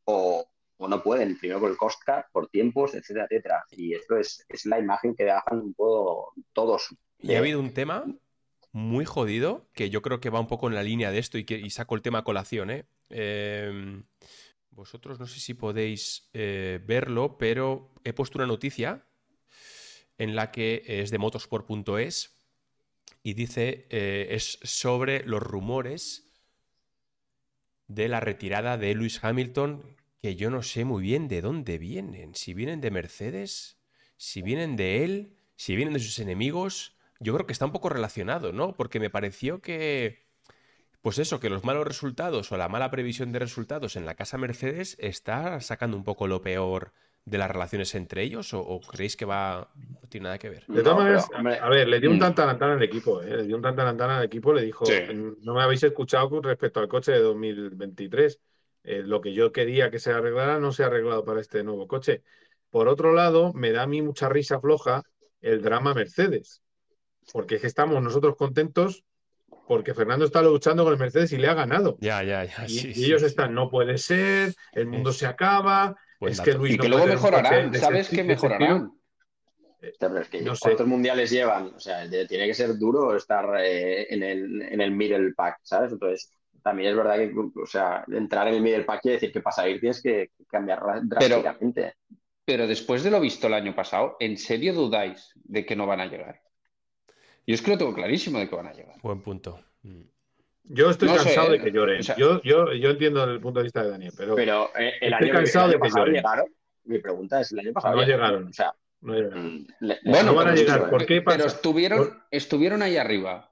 o, 0.05 0.47
no 0.79 1.03
pueden, 1.03 1.39
primero 1.39 1.61
por 1.61 1.71
el 1.71 1.77
cost 1.77 2.01
cap, 2.05 2.27
por 2.31 2.49
tiempos, 2.49 2.95
etcétera, 2.95 3.27
etcétera. 3.29 3.65
Y 3.73 3.95
esto 3.95 4.17
es, 4.17 4.45
es 4.49 4.65
la 4.65 4.79
imagen 4.79 5.17
que 5.17 5.25
dejan 5.25 5.75
todos. 6.53 6.95
Y 7.19 7.35
ha 7.35 7.39
habido 7.39 7.59
un 7.59 7.75
tema 7.75 8.05
muy 8.71 9.05
jodido, 9.07 9.67
que 9.73 9.91
yo 9.91 10.03
creo 10.03 10.21
que 10.21 10.31
va 10.31 10.39
un 10.39 10.47
poco 10.47 10.69
en 10.69 10.77
la 10.77 10.85
línea 10.85 11.11
de 11.11 11.19
esto 11.19 11.37
y, 11.37 11.45
que, 11.45 11.59
y 11.59 11.71
saco 11.71 11.97
el 11.97 12.03
tema 12.03 12.19
a 12.19 12.25
colación, 12.25 12.71
¿eh? 12.71 12.87
eh 13.11 14.03
vosotros 14.75 15.21
no 15.21 15.27
sé 15.27 15.41
si 15.41 15.55
podéis 15.55 16.29
eh, 16.33 16.81
verlo, 16.85 17.39
pero 17.39 17.93
he 18.05 18.13
puesto 18.13 18.39
una 18.39 18.47
noticia 18.47 19.07
en 20.19 20.35
la 20.35 20.51
que 20.51 20.83
es 20.87 21.11
de 21.11 21.19
motorsport.es 21.19 22.35
y 23.23 23.35
dice, 23.35 23.87
eh, 23.91 24.29
es 24.31 24.59
sobre 24.63 25.25
los 25.25 25.43
rumores 25.43 26.31
de 27.87 28.09
la 28.09 28.21
retirada 28.21 28.77
de 28.77 28.95
Lewis 28.95 29.23
Hamilton, 29.23 29.97
que 30.21 30.37
yo 30.37 30.51
no 30.51 30.63
sé 30.63 30.85
muy 30.85 31.03
bien 31.03 31.29
de 31.29 31.41
dónde 31.41 31.79
vienen, 31.79 32.35
si 32.35 32.55
vienen 32.55 32.81
de 32.81 32.91
Mercedes, 32.91 33.79
si 34.17 34.43
vienen 34.43 34.77
de 34.77 35.05
él, 35.05 35.37
si 35.57 35.77
vienen 35.77 35.95
de 35.95 36.01
sus 36.01 36.19
enemigos, 36.19 36.97
yo 37.21 37.35
creo 37.35 37.47
que 37.47 37.53
está 37.53 37.67
un 37.67 37.73
poco 37.73 37.89
relacionado, 37.89 38.53
¿no? 38.53 38.77
Porque 38.77 39.01
me 39.01 39.11
pareció 39.11 39.61
que 39.61 40.24
pues 41.05 41.19
eso, 41.19 41.39
que 41.39 41.51
los 41.51 41.65
malos 41.65 41.87
resultados 41.87 42.51
o 42.51 42.57
la 42.57 42.71
mala 42.71 42.91
previsión 42.91 43.31
de 43.31 43.39
resultados 43.39 43.97
en 43.97 44.07
la 44.07 44.15
casa 44.15 44.39
Mercedes 44.39 44.97
está 44.99 45.61
sacando 45.61 45.99
un 45.99 46.03
poco 46.03 46.27
lo 46.27 46.41
peor 46.41 46.93
de 47.27 47.37
las 47.37 47.51
relaciones 47.51 47.95
entre 47.95 48.23
ellos 48.23 48.55
o, 48.55 48.81
creéis 48.81 49.15
que 49.15 49.27
va 49.27 49.69
no 49.77 50.09
tiene 50.09 50.25
nada 50.25 50.39
que 50.39 50.49
ver? 50.49 50.65
De 50.67 50.83
todas 50.83 50.97
maneras, 50.97 51.29
a 51.35 51.69
ver, 51.69 51.89
le 51.89 52.01
dio 52.01 52.09
un 52.09 52.17
mm. 52.17 52.21
tantalantán 52.21 52.71
al 52.71 52.83
equipo, 52.83 53.21
¿eh? 53.21 53.37
le 53.37 53.43
dio 53.43 53.55
un 53.55 53.61
tantalantán 53.61 54.13
al 54.13 54.25
equipo, 54.25 54.55
le 54.55 54.63
dijo, 54.63 54.87
no 55.43 55.53
me 55.53 55.63
habéis 55.63 55.83
escuchado 55.83 56.31
con 56.31 56.43
respecto 56.43 56.81
al 56.81 56.89
coche 56.89 57.13
de 57.13 57.21
2023, 57.21 58.41
eh, 58.85 59.03
lo 59.05 59.21
que 59.21 59.35
yo 59.35 59.53
quería 59.53 59.91
que 59.91 59.99
se 59.99 60.11
arreglara 60.11 60.59
no 60.59 60.73
se 60.73 60.85
ha 60.85 60.87
arreglado 60.87 61.23
para 61.23 61.43
este 61.43 61.63
nuevo 61.63 61.87
coche. 61.87 62.23
Por 62.71 62.89
otro 62.89 63.13
lado, 63.13 63.53
me 63.53 63.73
da 63.73 63.83
a 63.83 63.87
mí 63.87 64.01
mucha 64.01 64.31
risa 64.31 64.59
floja 64.59 65.03
el 65.43 65.61
drama 65.61 65.93
Mercedes, 65.93 66.63
porque 67.31 67.57
es 67.57 67.61
que 67.61 67.67
estamos 67.67 68.03
nosotros 68.03 68.37
contentos 68.37 69.05
porque 69.67 69.95
Fernando 69.95 70.25
está 70.25 70.43
luchando 70.43 70.85
con 70.85 70.93
el 70.93 70.99
Mercedes 70.99 71.33
y 71.33 71.39
le 71.39 71.49
ha 71.49 71.55
ganado. 71.55 71.97
Ya, 72.01 72.23
ya, 72.23 72.45
ya. 72.45 72.67
Y, 72.69 73.05
ellos 73.05 73.23
están, 73.23 73.55
no 73.55 73.71
puede 73.71 73.99
ser, 73.99 74.55
el 74.73 74.87
mundo 74.87 75.13
se 75.13 75.27
acaba, 75.27 75.97
es 76.21 76.41
que 76.41 76.53
Luis 76.53 76.75
Y 76.75 76.79
que 76.79 76.89
luego 76.89 77.07
mejorarán, 77.07 77.73
¿sabes 77.75 78.09
qué 78.09 78.25
mejorarán? 78.25 78.93
es 79.81 80.29
que 80.29 80.41
no 80.43 80.55
¿Cuántos 80.59 80.87
mundiales 80.87 81.31
llevan? 81.31 81.73
O 81.75 81.81
sea, 81.81 82.09
tiene 82.09 82.47
que 82.47 82.55
ser 82.55 82.77
duro 82.79 83.17
estar 83.17 83.61
eh, 83.61 84.07
en, 84.13 84.23
el, 84.23 84.63
en 84.63 84.81
el 84.81 84.91
middle 84.91 85.33
pack, 85.35 85.59
¿sabes? 85.63 85.93
Entonces, 85.93 86.33
también 86.63 86.91
es 86.91 86.97
verdad 86.97 87.17
que, 87.17 87.33
o 87.37 87.67
sea, 87.67 88.05
entrar 88.09 88.49
en 88.49 88.55
el 88.55 88.63
middle 88.63 88.85
pack 88.85 89.03
quiere 89.03 89.17
decir 89.17 89.33
que 89.33 89.43
para 89.43 89.69
ir 89.69 89.81
tienes 89.81 90.03
que 90.03 90.31
cambiar 90.49 90.81
drásticamente. 91.03 91.95
pero 92.45 92.67
después 92.67 93.03
de 93.05 93.11
lo 93.11 93.21
visto 93.21 93.47
el 93.47 93.55
año 93.55 93.75
pasado, 93.75 94.17
¿en 94.21 94.39
serio 94.39 94.73
dudáis 94.73 95.33
de 95.35 95.67
que 95.67 95.77
no 95.77 95.87
van 95.87 96.01
a 96.01 96.07
llegar? 96.07 96.41
Yo 97.47 97.55
es 97.55 97.63
que 97.63 97.73
lo 97.73 97.79
tengo 97.79 97.95
clarísimo 97.95 98.39
de 98.39 98.49
que 98.49 98.57
van 98.57 98.67
a 98.67 98.73
llegar. 98.73 98.97
Buen 99.03 99.21
punto. 99.21 99.61
Yo 100.65 100.91
estoy 100.91 101.09
cansado 101.09 101.51
de 101.51 101.61
que 101.61 101.71
lloren. 101.71 102.01
yo, 102.17 102.41
yo, 102.43 102.73
yo, 102.73 102.91
entiendo 102.91 103.23
el 103.25 103.41
punto 103.41 103.61
de 103.61 103.65
vista 103.65 103.83
de 103.83 103.91
Daniel, 103.91 104.13
pero, 104.17 104.35
pero 104.35 104.71
eh, 104.79 104.95
el 105.01 105.13
estoy 105.13 105.31
cansado 105.31 105.69
de 105.69 105.79
que 105.79 105.91
lloren. 105.91 106.15
Llegaron, 106.15 106.47
mi 106.85 106.99
pregunta 106.99 107.41
es, 107.41 107.53
¿el 107.53 107.59
año 107.61 107.73
pasado 107.75 107.97
no 107.97 108.03
llegaron? 108.03 108.49
O 108.49 108.53
sea, 108.53 108.73
no 109.03 109.15
llegaron. 109.15 109.57
Mm, 109.57 109.67
bueno, 110.07 110.23
no 110.25 110.35
van 110.35 110.49
a 110.49 110.55
llegar. 110.55 110.89
¿Por 110.89 111.05
qué 111.05 111.21
Pero 111.21 111.45
estuvieron, 111.45 112.23
estuvieron 112.31 112.83
ahí 112.83 112.97
arriba. 112.97 113.51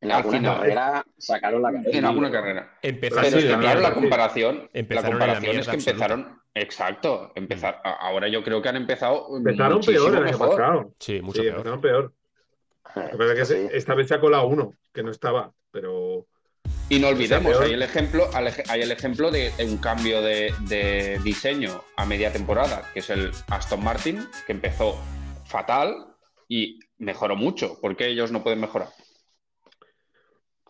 En 0.00 0.10
alguna 0.10 0.56
carrera 0.56 1.06
sacaron 1.16 1.62
la 1.62 1.72
carrera. 1.72 1.98
En 1.98 2.04
alguna 2.04 2.30
carrera. 2.30 2.78
Empezaron 2.82 3.30
pero 3.32 3.58
claro, 3.58 3.80
la 3.80 3.94
comparación, 3.94 4.70
la 4.72 5.02
comparación 5.02 5.56
es 5.58 5.68
que 5.68 5.76
empezaron. 5.76 6.42
Exacto, 6.54 7.32
empezar. 7.34 7.80
Mm. 7.84 7.88
Ahora 8.00 8.28
yo 8.28 8.44
creo 8.44 8.62
que 8.62 8.68
han 8.68 8.76
empezado. 8.76 9.36
Empezaron 9.36 9.80
peor 9.80 10.16
el 10.16 10.24
año 10.24 10.38
pasado. 10.38 10.94
Sí, 10.98 11.20
mucho 11.20 11.40
sí, 11.40 11.48
peor. 11.48 11.56
Empezaron 11.58 11.80
peor. 11.80 12.12
Verdad 12.94 13.34
que 13.34 13.76
esta 13.76 13.94
vez 13.94 14.08
se 14.08 14.14
ha 14.14 14.20
colado 14.20 14.46
uno, 14.46 14.74
que 14.92 15.02
no 15.02 15.10
estaba, 15.10 15.52
pero. 15.70 16.26
Y 16.88 16.98
no 16.98 17.08
olvidemos, 17.08 17.58
hay 17.58 17.72
el 17.72 17.82
ejemplo, 17.82 18.28
hay 18.34 18.82
el 18.82 18.92
ejemplo 18.92 19.30
de 19.30 19.50
un 19.60 19.78
cambio 19.78 20.20
de, 20.20 21.18
diseño 21.24 21.82
a 21.96 22.04
media 22.04 22.32
temporada, 22.32 22.90
que 22.92 23.00
es 23.00 23.10
el 23.10 23.30
Aston 23.48 23.82
Martin, 23.82 24.26
que 24.46 24.52
empezó 24.52 24.98
fatal 25.46 26.14
y 26.48 26.80
mejoró 26.98 27.34
mucho. 27.34 27.80
¿Por 27.80 27.96
qué 27.96 28.08
ellos 28.08 28.30
no 28.30 28.42
pueden 28.42 28.60
mejorar? 28.60 28.88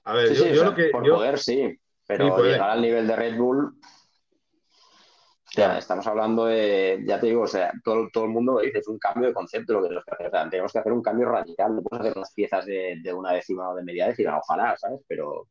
A 0.04 0.14
ver, 0.14 0.32
yo, 0.32 0.64
lo 0.64 0.74
que. 0.74 0.86
Por 0.90 1.08
poder, 1.08 1.38
sí, 1.38 1.78
pero 2.06 2.42
llegar 2.42 2.70
al 2.70 2.82
nivel 2.82 3.06
de 3.06 3.16
Red 3.16 3.36
Bull. 3.36 3.74
Sea, 5.54 5.76
estamos 5.76 6.06
hablando 6.06 6.46
de, 6.46 7.02
ya 7.04 7.20
te 7.20 7.26
digo, 7.26 7.42
o 7.42 7.46
sea, 7.46 7.70
todo, 7.84 8.08
todo 8.10 8.24
el 8.24 8.30
mundo 8.30 8.54
lo 8.54 8.60
dice, 8.60 8.78
es 8.78 8.88
un 8.88 8.98
cambio 8.98 9.28
de 9.28 9.34
concepto 9.34 9.74
lo 9.74 9.82
que 9.82 9.88
tenemos 9.88 10.04
que 10.06 10.14
hacer. 10.14 10.48
tenemos 10.50 10.72
que 10.72 10.78
hacer 10.78 10.92
un 10.92 11.02
cambio 11.02 11.28
radical, 11.28 11.76
no 11.76 11.82
podemos 11.82 12.06
hacer 12.06 12.16
unas 12.16 12.32
piezas 12.32 12.64
de, 12.64 13.12
una 13.14 13.32
décima 13.32 13.68
o 13.68 13.74
de 13.74 13.82
media 13.82 14.06
décima, 14.06 14.38
ojalá, 14.38 14.74
¿sabes? 14.78 15.00
Pero, 15.06 15.48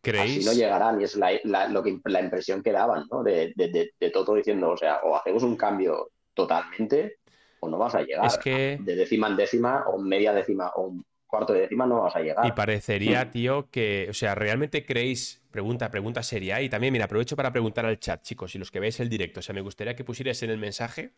¿Creéis? 0.00 0.38
así 0.38 0.44
no 0.46 0.52
llegarán 0.52 1.00
y 1.00 1.04
es 1.04 1.16
la, 1.16 1.66
lo 1.68 1.82
que, 1.82 1.98
la 2.04 2.20
impresión 2.20 2.62
que 2.62 2.70
daban, 2.70 3.06
¿no? 3.10 3.24
De, 3.24 3.52
de, 3.56 4.10
todo 4.10 4.36
diciendo, 4.36 4.70
o 4.70 4.76
sea, 4.76 5.00
o 5.02 5.16
hacemos 5.16 5.42
un 5.42 5.56
cambio 5.56 6.10
totalmente 6.32 7.16
o 7.58 7.68
no 7.68 7.76
vas 7.76 7.96
a 7.96 8.02
llegar. 8.02 8.26
Es 8.26 8.38
que... 8.38 8.78
De 8.80 8.94
décima 8.94 9.26
en 9.26 9.36
décima 9.36 9.84
o 9.88 9.98
media 9.98 10.32
décima 10.32 10.70
o 10.76 10.94
cuarto 11.30 11.52
de 11.52 11.60
décima 11.62 11.86
no 11.86 12.02
vas 12.02 12.16
a 12.16 12.20
llegar. 12.20 12.46
Y 12.46 12.52
parecería, 12.52 13.30
tío, 13.30 13.70
que, 13.70 14.08
o 14.10 14.12
sea, 14.14 14.34
¿realmente 14.34 14.84
creéis, 14.84 15.42
pregunta, 15.50 15.90
pregunta 15.90 16.22
seria, 16.22 16.60
y 16.60 16.68
también, 16.68 16.92
mira, 16.92 17.06
aprovecho 17.06 17.36
para 17.36 17.52
preguntar 17.52 17.86
al 17.86 17.98
chat, 17.98 18.22
chicos, 18.22 18.54
y 18.54 18.58
los 18.58 18.70
que 18.70 18.80
veis 18.80 19.00
el 19.00 19.08
directo, 19.08 19.40
o 19.40 19.42
sea, 19.42 19.54
me 19.54 19.60
gustaría 19.60 19.96
que 19.96 20.04
pusierais 20.04 20.42
en 20.42 20.50
el 20.50 20.58
mensaje 20.58 21.12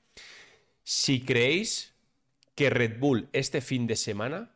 si 0.85 1.25
creéis 1.25 1.95
que 2.55 2.71
Red 2.71 2.99
Bull 2.99 3.29
este 3.33 3.61
fin 3.61 3.87
de 3.87 3.97
semana 3.97 4.51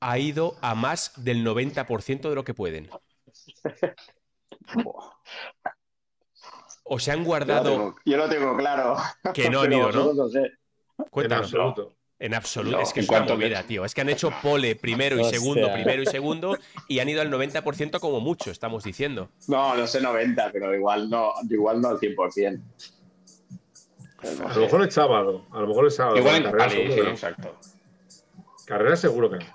ha 0.00 0.18
ido 0.18 0.56
a 0.60 0.74
más 0.74 1.12
del 1.16 1.44
90% 1.44 2.28
de 2.28 2.34
lo 2.34 2.44
que 2.44 2.54
pueden. 2.54 2.88
o 6.84 6.98
se 6.98 7.12
han 7.12 7.24
guardado. 7.24 7.96
Yo 8.04 8.16
lo 8.16 8.28
tengo, 8.28 8.56
claro. 8.56 8.96
Que 9.34 9.50
no 9.50 9.60
han 9.60 9.72
ido, 9.72 9.92
¿no? 9.92 10.14
No 10.14 10.28
sé. 10.28 10.52
Cuéntanos. 11.10 11.52
En 11.52 11.60
absoluto. 11.60 11.97
Es 12.18 12.92
que 12.92 13.00
es 13.00 13.08
una 13.08 13.20
movida, 13.20 13.62
tío. 13.62 13.84
Es 13.84 13.94
que 13.94 14.00
han 14.00 14.08
hecho 14.08 14.32
pole 14.42 14.74
primero 14.74 15.18
y 15.18 15.24
segundo, 15.24 15.72
primero 15.72 16.02
y 16.02 16.06
segundo, 16.06 16.58
y 16.88 16.98
han 16.98 17.08
ido 17.08 17.20
al 17.20 17.30
90% 17.30 18.00
como 18.00 18.20
mucho, 18.20 18.50
estamos 18.50 18.84
diciendo. 18.84 19.30
No, 19.46 19.76
no 19.76 19.86
sé 19.86 20.00
90, 20.00 20.50
pero 20.52 20.74
igual 20.74 21.08
no, 21.08 21.32
igual 21.48 21.80
no 21.80 21.88
al 21.88 21.98
100%. 21.98 22.60
a 24.22 24.54
lo 24.54 24.60
mejor 24.60 24.86
es 24.86 24.94
sábado. 24.94 25.46
A 25.52 25.60
lo 25.60 25.68
mejor 25.68 25.86
es 25.86 25.94
sábado. 25.94 26.18
Igual 26.18 26.36
en 26.36 26.42
carrera, 26.44 26.70
sí, 26.70 27.00
exacto. 27.00 27.56
Carrera 28.66 28.96
seguro 28.96 29.30
que 29.30 29.38
no. 29.38 29.46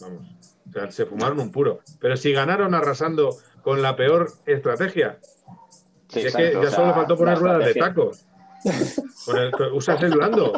Vamos. 0.00 0.22
O 0.68 0.72
sea, 0.72 0.90
se 0.90 1.06
fumaron 1.06 1.40
un 1.40 1.50
puro. 1.50 1.80
Pero 2.00 2.16
si 2.16 2.32
ganaron 2.32 2.74
arrasando 2.74 3.36
con 3.62 3.82
la 3.82 3.96
peor 3.96 4.32
estrategia. 4.46 5.18
es 6.12 6.34
que 6.34 6.52
ya 6.52 6.70
solo 6.70 6.94
faltó 6.94 7.16
poner 7.16 7.38
ruedas 7.38 7.64
de 7.64 7.74
tacos 7.74 8.29
usas 9.72 10.02
el 10.02 10.10
blando. 10.10 10.52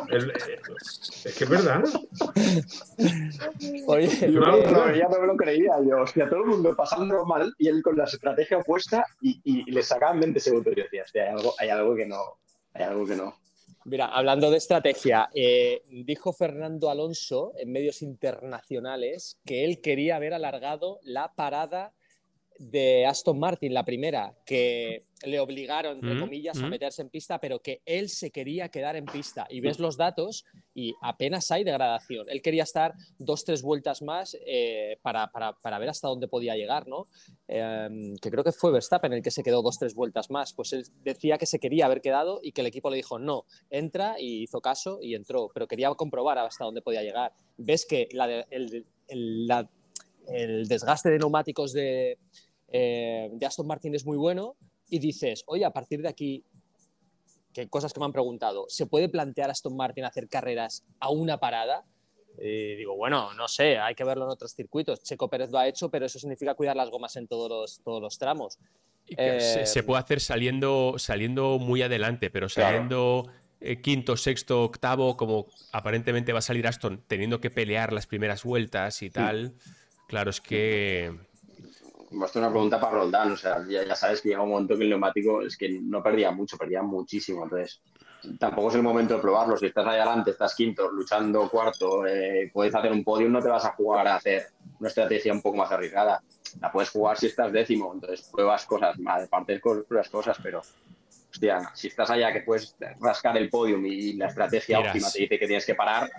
es 1.25 1.37
que 1.37 1.45
es 1.45 1.51
verdad. 1.51 1.85
Oye, 3.87 4.33
yo 4.33 4.41
ya 4.95 5.09
no 5.09 5.21
me 5.21 5.27
lo 5.27 5.37
creía 5.37 5.73
yo. 5.87 6.03
O 6.03 6.29
todo 6.29 6.41
el 6.41 6.47
mundo 6.47 6.75
pasando 6.77 7.25
mal 7.25 7.53
y 7.59 7.69
él 7.69 7.83
con 7.83 7.97
la 7.97 8.05
estrategia 8.05 8.59
opuesta 8.59 9.05
y, 9.21 9.71
le 9.71 9.83
sacaban 9.83 10.21
20 10.21 10.41
segundos. 10.41 10.75
Yo 10.77 10.85
decía, 10.85 11.05
hay 11.15 11.35
algo, 11.35 11.55
hay 11.59 11.69
algo 11.69 11.95
que 11.95 12.07
no. 12.07 12.23
Hay 12.75 12.85
algo 12.85 13.07
que 13.07 13.17
no. 13.17 13.35
Mira, 13.85 14.07
hablando 14.07 14.51
de 14.51 14.59
estrategia, 14.59 15.29
eh, 15.35 15.83
dijo 15.91 16.33
Fernando 16.33 16.89
Alonso 16.89 17.53
en 17.59 17.73
medios 17.73 18.01
internacionales 18.03 19.41
que 19.45 19.65
él 19.65 19.81
quería 19.81 20.17
haber 20.17 20.35
alargado 20.35 21.01
la 21.03 21.35
parada 21.35 21.93
de 22.71 23.07
Aston 23.07 23.39
Martin, 23.39 23.75
la 23.75 23.85
primera, 23.85 24.35
que 24.47 25.07
le 25.25 25.41
obligaron, 25.41 25.97
entre 25.97 26.15
mm, 26.15 26.21
comillas, 26.21 26.59
a 26.59 26.67
mm. 26.67 26.71
meterse 26.71 27.03
en 27.03 27.09
pista, 27.09 27.41
pero 27.41 27.61
que 27.61 27.83
él 27.85 28.09
se 28.09 28.31
quería 28.31 28.69
quedar 28.69 28.97
en 28.97 29.05
pista. 29.05 29.47
Y 29.51 29.61
ves 29.61 29.79
los 29.79 29.97
datos 29.97 30.45
y 30.75 30.95
apenas 31.03 31.51
hay 31.51 31.65
degradación. 31.65 32.27
Él 32.29 32.41
quería 32.41 32.63
estar 32.63 32.95
dos, 33.19 33.45
tres 33.45 33.63
vueltas 33.63 34.03
más 34.03 34.37
eh, 34.47 34.99
para, 35.03 35.31
ver 35.79 35.89
hasta 35.89 36.09
dónde 36.09 36.29
podía 36.29 36.57
llegar, 36.57 36.87
¿no? 36.87 37.09
Em, 37.49 38.17
que 38.17 38.31
creo 38.31 38.45
que 38.45 38.53
fue 38.53 38.73
Verstappen 38.73 39.13
el 39.13 39.23
que 39.23 39.31
se 39.31 39.43
quedó 39.43 39.63
dos, 39.63 39.79
tres 39.79 39.95
vueltas 39.95 40.31
más. 40.31 40.53
Pues 40.53 40.73
él 40.73 40.85
decía 41.03 41.39
que 41.39 41.47
se 41.47 41.59
quería 41.59 41.87
haber 41.87 42.01
quedado 42.01 42.41
y 42.43 42.53
que 42.53 42.61
el 42.61 42.69
equipo 42.69 42.91
le 42.91 42.97
dijo, 42.97 43.19
no, 43.19 43.45
entra 43.71 44.17
y 44.21 44.43
hizo 44.43 44.61
caso 44.61 44.99
y 45.03 45.15
entró, 45.15 45.51
pero 45.53 45.67
quería 45.67 45.91
comprobar 45.95 46.39
hasta 46.39 46.65
dónde 46.65 46.83
podía 46.83 47.03
llegar. 47.03 47.33
Ves 47.57 47.87
que 47.87 48.09
el, 48.11 48.87
el 50.29 50.69
desgaste 50.69 51.11
de 51.11 51.19
neumáticos 51.19 51.73
de 51.73 52.19
eh, 52.73 53.31
de 53.33 53.47
Aston 53.47 53.67
Martin 53.67 53.95
es 53.95 54.07
muy 54.07 54.17
bueno 54.17 54.57
y 54.89 54.99
dices, 54.99 55.45
oye, 55.47 55.65
a 55.65 55.71
partir 55.71 56.01
de 56.01 56.09
aquí, 56.09 56.45
que 57.53 57.69
cosas 57.69 57.93
que 57.93 58.01
me 58.01 58.07
han 58.07 58.13
preguntado, 58.13 58.65
¿se 58.69 58.87
puede 58.87 59.11
plantear 59.11 59.51
Aston 59.51 59.77
Martin 59.77 60.05
hacer 60.05 60.27
carreras 60.29 60.85
a 60.99 61.11
una 61.11 61.39
parada? 61.39 61.85
Y 62.39 62.77
digo, 62.77 62.97
bueno, 62.97 63.35
no 63.35 63.47
sé, 63.47 63.79
hay 63.79 63.95
que 63.95 64.05
verlo 64.05 64.25
en 64.25 64.31
otros 64.31 64.55
circuitos. 64.55 65.03
Checo 65.03 65.29
Pérez 65.29 65.51
lo 65.51 65.59
ha 65.59 65.69
hecho, 65.69 65.91
pero 65.91 66.07
eso 66.07 66.19
significa 66.19 66.55
cuidar 66.55 66.75
las 66.75 66.89
gomas 66.89 67.15
en 67.17 67.29
todos 67.29 67.51
los, 67.51 67.81
todos 67.85 68.01
los 68.01 68.19
tramos. 68.19 68.59
se, 69.07 69.63
eh, 69.79 69.83
puede 69.83 70.01
hacer 70.01 70.21
saliendo, 70.21 70.95
saliendo 70.97 71.59
muy 71.59 71.83
adelante, 71.83 72.31
pero 72.31 72.49
saliendo 72.49 73.27
eh, 73.61 73.83
quinto, 73.83 74.17
sexto, 74.17 74.65
octavo, 74.65 75.19
como 75.19 75.47
aparentemente 75.73 76.33
va 76.33 76.39
a 76.39 76.43
salir 76.43 76.67
Aston, 76.67 77.05
teniendo 77.07 77.39
que 77.39 77.51
pelear 77.51 77.93
las 77.93 78.07
primeras 78.07 78.45
vueltas 78.45 79.03
y 79.03 79.11
tal. 79.11 79.55
Claro, 80.09 80.31
es 80.31 80.41
que 80.41 81.15
esto 82.13 82.25
es 82.27 82.37
una 82.37 82.51
pregunta 82.51 82.81
para 82.81 82.99
Roldán, 82.99 83.33
o 83.33 83.37
sea, 83.37 83.65
ya, 83.69 83.95
sabes 83.95 84.21
que 84.21 84.31
llega 84.31 84.43
un 84.43 84.51
momento 84.51 84.77
que 84.77 84.85
el 84.85 84.91
neumático 84.91 85.43
es 85.43 85.57
que 85.57 85.81
no 85.81 86.03
perdía 86.03 86.31
mucho, 86.31 86.57
perdía 86.57 86.83
muchísimo, 86.83 87.45
entonces 87.45 87.81
tampoco 88.39 88.69
es 88.69 88.75
el 88.77 88.83
momento 88.83 89.15
de 89.15 89.21
probarlo, 89.21 89.57
si 89.57 89.67
estás 89.67 89.87
ahí 89.87 89.97
adelante, 89.97 90.31
estás 90.31 90.55
quinto, 90.55 90.91
luchando 90.91 91.49
cuarto, 91.49 92.07
eh, 92.07 92.51
puedes 92.53 92.75
hacer 92.75 92.93
un 92.93 93.03
podio, 93.03 93.29
no 93.29 93.43
te 93.43 93.49
vas 93.49 93.65
a 93.65 93.73
jugar 93.73 94.07
a 94.07 94.17
hacer 94.17 94.47
una 94.79 94.89
estrategia 94.89 95.33
un 95.33 95.43
poco 95.43 95.57
más 95.57 95.73
arriesgada, 95.73 96.23
la 96.61 96.71
puedes 96.71 96.91
jugar 96.91 97.19
si 97.19 97.27
estás 97.27 97.53
décimo, 97.53 97.93
entonces 97.95 98.29
pruebas 98.31 98.65
cosas, 98.67 98.97
aparte 99.07 99.55
de 99.55 99.61
pruebas 99.61 100.09
cosas, 100.09 100.39
pero 100.43 100.63
hostia, 101.31 101.71
si 101.75 101.89
estás 101.89 102.11
allá 102.11 102.33
que 102.33 102.43
puedes 102.43 102.77
rascar 103.01 103.37
el 103.37 103.49
podium 103.49 103.85
y 103.87 104.13
la 104.15 104.27
estrategia 104.27 104.81
óptima 104.81 105.11
te 105.11 105.21
dice 105.21 105.39
que 105.39 105.47
tienes 105.47 105.67
que 105.67 105.75
parar, 105.75 106.11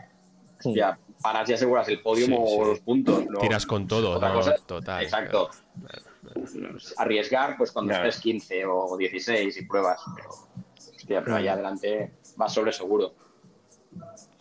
ya 0.65 0.97
paras 1.23 1.49
y 1.49 1.53
aseguras 1.53 1.87
el 1.87 2.01
podium 2.01 2.33
o 2.37 2.65
los 2.65 2.79
puntos. 2.81 3.23
Tiras 3.39 3.65
con 3.65 3.87
todo, 3.87 4.19
total. 4.67 5.03
Exacto. 5.03 5.49
Arriesgar, 6.97 7.57
pues 7.57 7.71
cuando 7.71 7.93
estés 7.93 8.19
15 8.19 8.65
o 8.65 8.97
16 8.97 9.57
y 9.57 9.65
pruebas, 9.65 10.01
pero, 10.15 10.29
hostia, 10.77 11.23
pero 11.23 11.37
ahí 11.37 11.47
adelante 11.47 12.11
vas 12.35 12.53
sobre 12.53 12.71
seguro. 12.71 13.13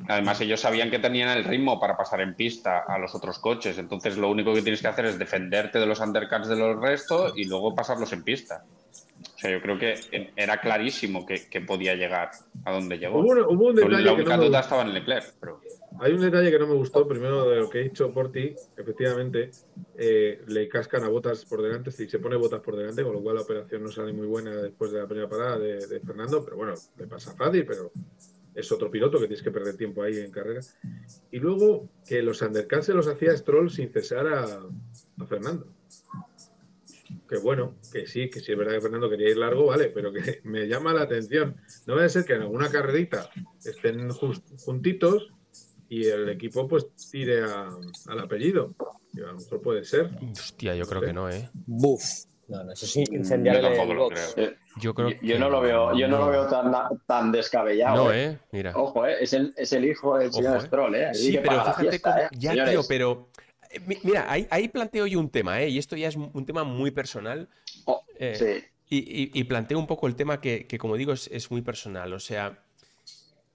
Además, 0.08 0.40
ellos 0.40 0.60
sabían 0.60 0.90
que 0.90 0.98
tenían 0.98 1.28
el 1.36 1.44
ritmo 1.44 1.78
para 1.78 1.96
pasar 1.96 2.20
en 2.20 2.34
pista 2.34 2.80
a 2.80 2.98
los 2.98 3.14
otros 3.14 3.38
coches. 3.38 3.78
Entonces, 3.78 4.16
lo 4.16 4.30
único 4.30 4.52
que 4.52 4.62
tienes 4.62 4.80
que 4.80 4.88
hacer 4.88 5.06
es 5.06 5.18
defenderte 5.18 5.78
de 5.78 5.86
los 5.86 6.00
undercuts 6.00 6.48
de 6.48 6.56
los 6.56 6.80
restos 6.80 7.34
y 7.36 7.44
luego 7.44 7.74
pasarlos 7.74 8.12
en 8.12 8.24
pista. 8.24 8.64
O 9.34 9.38
sea, 9.38 9.50
yo 9.50 9.62
creo 9.62 9.78
que 9.78 10.30
era 10.34 10.60
clarísimo 10.60 11.24
que, 11.24 11.60
podía 11.60 11.94
llegar 11.94 12.30
a 12.64 12.72
donde 12.72 12.98
llegó. 12.98 13.20
Hubo, 13.20 13.68
un 13.68 13.74
detalle 13.76 14.02
la 14.02 14.12
única 14.12 14.36
duda 14.36 14.60
estaba 14.60 14.82
en 14.82 14.94
Leclerc. 14.94 15.34
Pero... 15.40 15.60
Hay 16.00 16.12
un 16.12 16.20
detalle 16.20 16.50
que 16.50 16.58
no 16.58 16.66
me 16.66 16.74
gustó. 16.74 17.06
Primero, 17.06 17.48
de 17.48 17.56
lo 17.56 17.70
que 17.70 17.80
he 17.80 17.84
dicho 17.84 18.12
por 18.12 18.32
ti, 18.32 18.54
efectivamente, 18.76 19.50
eh, 19.96 20.42
le 20.46 20.68
cascan 20.68 21.04
a 21.04 21.08
botas 21.08 21.44
por 21.44 21.62
delante, 21.62 21.90
si 21.90 22.08
se 22.08 22.18
pone 22.18 22.36
botas 22.36 22.60
por 22.60 22.76
delante, 22.76 23.02
con 23.02 23.12
lo 23.12 23.22
cual 23.22 23.36
la 23.36 23.42
operación 23.42 23.82
no 23.82 23.90
sale 23.90 24.12
muy 24.12 24.26
buena 24.26 24.50
después 24.56 24.92
de 24.92 24.98
la 25.00 25.06
primera 25.06 25.28
parada 25.28 25.58
de, 25.58 26.00
Fernando. 26.00 26.44
Pero 26.44 26.56
bueno, 26.56 26.74
le 26.96 27.06
pasa 27.06 27.34
fácil, 27.34 27.64
pero 27.66 27.92
es 28.54 28.70
otro 28.72 28.90
piloto 28.90 29.18
que 29.18 29.26
tienes 29.26 29.42
que 29.42 29.50
perder 29.50 29.76
tiempo 29.76 30.02
ahí 30.02 30.18
en 30.18 30.30
carrera. 30.30 30.60
Y 31.30 31.38
luego 31.38 31.88
que 32.06 32.22
los 32.22 32.42
undercuts 32.42 32.86
se 32.86 32.94
los 32.94 33.06
hacía 33.06 33.36
Stroll 33.36 33.70
sin 33.70 33.90
cesar 33.90 34.26
a 34.28 35.26
Fernando 35.26 35.66
que 37.32 37.38
bueno, 37.38 37.76
que 37.90 38.06
sí, 38.06 38.28
que 38.28 38.40
sí 38.40 38.52
es 38.52 38.58
verdad 38.58 38.74
que 38.74 38.82
Fernando 38.82 39.08
quería 39.08 39.30
ir 39.30 39.38
largo, 39.38 39.64
vale, 39.64 39.88
pero 39.88 40.12
que 40.12 40.40
me 40.44 40.68
llama 40.68 40.92
la 40.92 41.02
atención. 41.02 41.56
No 41.86 41.96
va 41.96 42.04
a 42.04 42.08
ser 42.10 42.26
que 42.26 42.34
en 42.34 42.42
alguna 42.42 42.70
carrerita 42.70 43.30
estén 43.64 44.10
juntitos 44.10 45.32
y 45.92 46.06
el 46.06 46.28
equipo 46.30 46.66
pues 46.66 46.86
tire 47.10 47.42
al 47.42 48.18
apellido. 48.18 48.74
a 48.80 49.18
lo 49.18 49.34
mejor 49.34 49.60
puede 49.60 49.84
ser. 49.84 50.10
Hostia, 50.32 50.74
yo 50.74 50.86
creo 50.86 51.02
que 51.02 51.12
no, 51.12 51.28
¿eh? 51.28 51.50
Buf. 51.66 52.02
No, 52.48 52.64
no, 52.64 52.72
eso 52.72 52.86
sí, 52.86 53.04
incendiar 53.10 53.56
el 53.56 53.96
box. 53.96 54.34
Yo 54.80 54.94
creo 54.94 55.10
yo, 55.20 55.38
no 55.38 55.50
lo 55.50 55.60
veo, 55.60 55.96
yo 55.96 56.08
no, 56.08 56.18
lo 56.18 56.28
veo 56.28 56.48
tan, 56.48 56.72
tan 57.06 57.30
descabellado. 57.30 58.04
No, 58.04 58.12
¿eh? 58.12 58.24
¿eh? 58.24 58.38
Mira. 58.52 58.72
Ojo, 58.74 59.06
¿eh? 59.06 59.16
Es 59.20 59.34
el, 59.34 59.52
es 59.56 59.72
el 59.74 59.84
hijo 59.84 60.16
del 60.16 60.32
señor 60.32 60.56
¿eh? 60.56 60.60
Stroll, 60.60 60.94
¿eh? 60.94 61.14
Sí, 61.14 61.38
pero 61.42 61.62
fíjate 61.64 62.00
cómo. 62.00 62.16
¿eh? 62.16 62.28
Ya, 62.32 62.64
tío, 62.64 62.80
pero 62.88 63.28
eh, 63.72 63.80
mira, 64.02 64.26
ahí, 64.30 64.68
planteo 64.68 65.06
yo 65.06 65.18
un 65.18 65.30
tema, 65.30 65.60
¿eh? 65.62 65.68
y 65.68 65.78
esto 65.78 65.96
ya 65.96 66.08
es 66.08 66.16
un 66.16 66.46
tema 66.46 66.64
muy 66.64 66.90
personal. 66.90 67.48
Oh, 67.84 68.02
eh, 68.18 68.64
y, 68.88 69.44
planteo 69.44 69.78
un 69.78 69.86
poco 69.86 70.06
el 70.06 70.16
tema 70.16 70.40
que, 70.40 70.66
como 70.78 70.96
digo, 70.96 71.12
es, 71.12 71.50
muy 71.50 71.62
personal. 71.62 72.12
O 72.12 72.18
sea, 72.18 72.62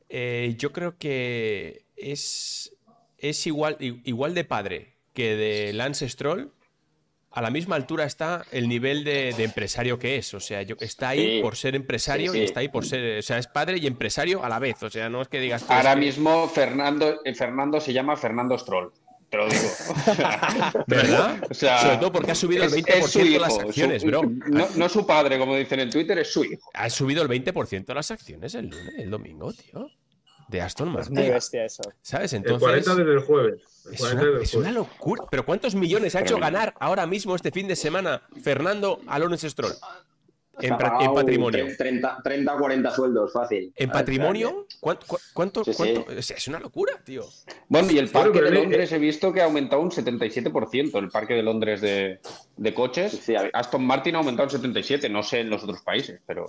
eh, 0.09 0.55
yo 0.57 0.71
creo 0.71 0.97
que 0.97 1.85
es, 1.95 2.75
es 3.17 3.47
igual, 3.47 3.77
igual 3.79 4.33
de 4.33 4.43
padre 4.43 4.97
que 5.13 5.35
de 5.35 5.73
Lance 5.73 6.07
Stroll. 6.07 6.53
A 7.31 7.41
la 7.41 7.51
misma 7.51 7.75
altura 7.75 8.05
está 8.05 8.45
el 8.51 8.67
nivel 8.67 9.03
de, 9.03 9.29
empresario 9.29 9.99
que 9.99 10.15
es. 10.15 10.33
O 10.33 10.39
sea, 10.39 10.61
yo, 10.61 10.75
está 10.79 11.09
ahí 11.09 11.41
por 11.41 11.55
ser 11.55 11.75
empresario 11.75 12.33
y 12.33 12.41
está 12.41 12.61
ahí 12.61 12.69
por 12.69 12.85
ser. 12.85 13.19
O 13.19 13.21
sea, 13.21 13.37
es 13.37 13.47
padre 13.47 13.77
y 13.77 13.85
empresario 13.85 14.43
a 14.43 14.49
la 14.49 14.59
vez. 14.59 14.81
O 14.81 14.89
sea, 14.89 15.09
no 15.09 15.21
es 15.21 15.27
que 15.27 15.39
digas. 15.39 15.65
Ahora 15.69 15.95
mismo 15.95 16.47
Fernando, 16.47 17.19
Fernando 17.35 17.79
se 17.79 17.93
llama 17.93 18.15
Fernando 18.15 18.57
Stroll. 18.57 18.91
te 19.29 19.37
lo 19.37 19.49
digo. 19.49 19.63
¿Verdad? 20.87 21.43
Sobre 21.51 21.97
todo 21.97 22.11
porque 22.11 22.31
ha 22.31 22.35
subido 22.35 22.63
el 22.63 22.71
20% 22.71 23.31
de 23.31 23.39
las 23.39 23.57
acciones, 23.59 24.03
bro. 24.03 24.23
No, 24.23 24.67
no, 24.75 24.89
su 24.89 25.05
padre, 25.05 25.37
como 25.37 25.55
dicen 25.55 25.79
en 25.79 25.89
Twitter, 25.91 26.17
es 26.19 26.31
su 26.31 26.43
hijo. 26.43 26.69
Ha 26.73 26.89
subido 26.89 27.21
el 27.21 27.29
20% 27.29 27.85
de 27.85 27.93
las 27.93 28.09
acciones 28.09 28.55
el 28.55 28.69
lunes, 28.69 28.93
el 28.97 29.11
domingo, 29.11 29.51
tío. 29.53 29.91
De 30.47 30.61
Aston 30.61 30.89
Martin. 30.89 31.17
Es 31.17 31.23
muy 31.23 31.33
bestia 31.33 31.65
eso. 31.65 31.83
¿Sabes? 32.01 32.33
Entonces. 32.33 32.67
El 32.67 32.83
40 32.83 32.95
desde 32.95 33.13
el 33.13 33.19
jueves. 33.19 33.61
es, 33.91 34.01
una, 34.01 34.41
es 34.41 34.53
una, 34.53 34.71
locura. 34.71 35.25
Pero 35.29 35.45
¿cuántos 35.45 35.75
millones 35.75 36.15
ha 36.15 36.21
hecho 36.21 36.37
ganar 36.37 36.73
ahora 36.79 37.05
mismo 37.05 37.35
este 37.35 37.51
fin 37.51 37.67
de 37.67 37.75
semana 37.75 38.21
Fernando 38.41 39.01
Alonso 39.07 39.49
Stroll? 39.49 39.73
En, 40.59 40.73
en, 40.73 41.13
patrimonio. 41.13 41.67
30, 41.77 42.21
30, 42.23 42.57
40 42.57 42.91
sueldos, 42.91 43.31
fácil. 43.31 43.71
¿En 43.75 43.89
patrimonio? 43.91 44.65
¿Cuánto? 44.79 45.05
cuánto, 45.33 45.63
sí, 45.63 45.71
cuánto? 45.75 46.21
Sí. 46.21 46.33
Es 46.35 46.47
una 46.47 46.59
locura, 46.59 46.93
tío. 47.03 47.23
Bueno, 47.67 47.91
y 47.91 47.99
el 47.99 48.09
parque 48.09 48.41
de 48.41 48.51
Londres 48.51 48.91
he 48.91 48.97
visto 48.97 49.31
que 49.31 49.41
ha 49.41 49.45
aumentado 49.45 49.81
un 49.81 49.91
77%, 49.91 50.97
el 50.97 51.09
parque 51.09 51.35
de 51.35 51.43
Londres 51.43 51.81
de, 51.81 52.19
de 52.55 52.73
coches. 52.73 53.19
Sí, 53.23 53.35
Aston 53.53 53.85
Martin 53.85 54.15
ha 54.15 54.19
aumentado 54.19 54.49
un 54.51 54.63
77%, 54.63 55.11
no 55.11 55.21
sé 55.21 55.41
en 55.41 55.49
los 55.49 55.63
otros 55.63 55.81
países, 55.81 56.21
pero... 56.25 56.47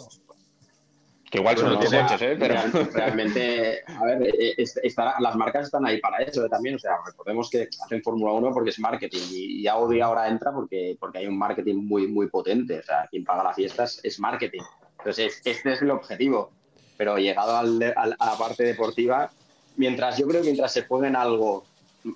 Que 1.31 1.39
igual 1.39 1.59
son 1.59 1.75
los 1.75 1.93
no, 1.93 2.01
coches, 2.01 2.23
¿eh? 2.23 2.37
Pero... 2.39 2.55
Realmente, 2.93 3.83
a 3.87 4.05
ver, 4.05 4.23
eh, 4.23 4.55
está, 4.57 5.15
las 5.21 5.37
marcas 5.37 5.67
están 5.67 5.87
ahí 5.87 6.01
para 6.01 6.19
eso 6.19 6.45
¿eh? 6.45 6.49
también. 6.49 6.77
O 6.77 6.79
sea, 6.79 6.93
recordemos 7.05 7.51
que 7.51 7.69
hacen 7.85 8.03
Fórmula 8.03 8.33
1 8.33 8.53
porque 8.53 8.71
es 8.71 8.79
marketing 8.79 9.27
y, 9.31 9.61
y, 9.61 9.69
Audi 9.69 10.01
ahora 10.01 10.29
entra 10.29 10.53
porque, 10.53 10.97
porque 10.99 11.19
hay 11.19 11.27
un 11.27 11.39
marketing 11.39 11.77
muy, 11.77 12.07
muy 12.07 12.29
potente. 12.29 12.79
O 12.79 12.83
sea, 12.83 13.07
quien 13.11 13.25
paga 13.25 13.45
las 13.45 13.57
fiestas 13.57 14.01
es 14.03 14.19
marketing. 14.19 14.63
Entonces, 14.99 15.41
este 15.45 15.73
es 15.73 15.83
el 15.83 15.91
objetivo. 15.91 16.51
Pero 16.97 17.17
llegado 17.19 17.57
al, 17.57 17.83
al, 17.97 18.17
a 18.19 18.27
la 18.27 18.39
parte 18.39 18.65
deportiva, 18.65 19.31
mientras 19.77 20.19
yo 20.19 20.27
creo 20.27 20.41
que 20.41 20.47
mientras 20.47 20.73
se 20.73 20.85
jueguen 20.85 21.15
algo 21.15 21.65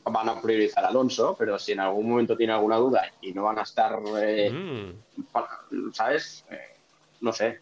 van 0.05 0.29
a 0.29 0.41
priorizar 0.41 0.85
a 0.85 0.89
Alonso, 0.89 1.37
pero 1.39 1.59
si 1.59 1.73
en 1.73 1.81
algún 1.81 2.09
momento 2.09 2.37
tiene 2.37 2.53
alguna 2.53 2.77
duda 2.77 3.11
y 3.21 3.33
no 3.33 3.45
van 3.45 3.59
a 3.59 3.63
estar, 3.63 3.99
eh, 4.21 4.51
mm. 4.51 5.93
¿sabes? 5.93 6.45
Eh, 6.51 6.77
no 7.21 7.33
sé, 7.33 7.61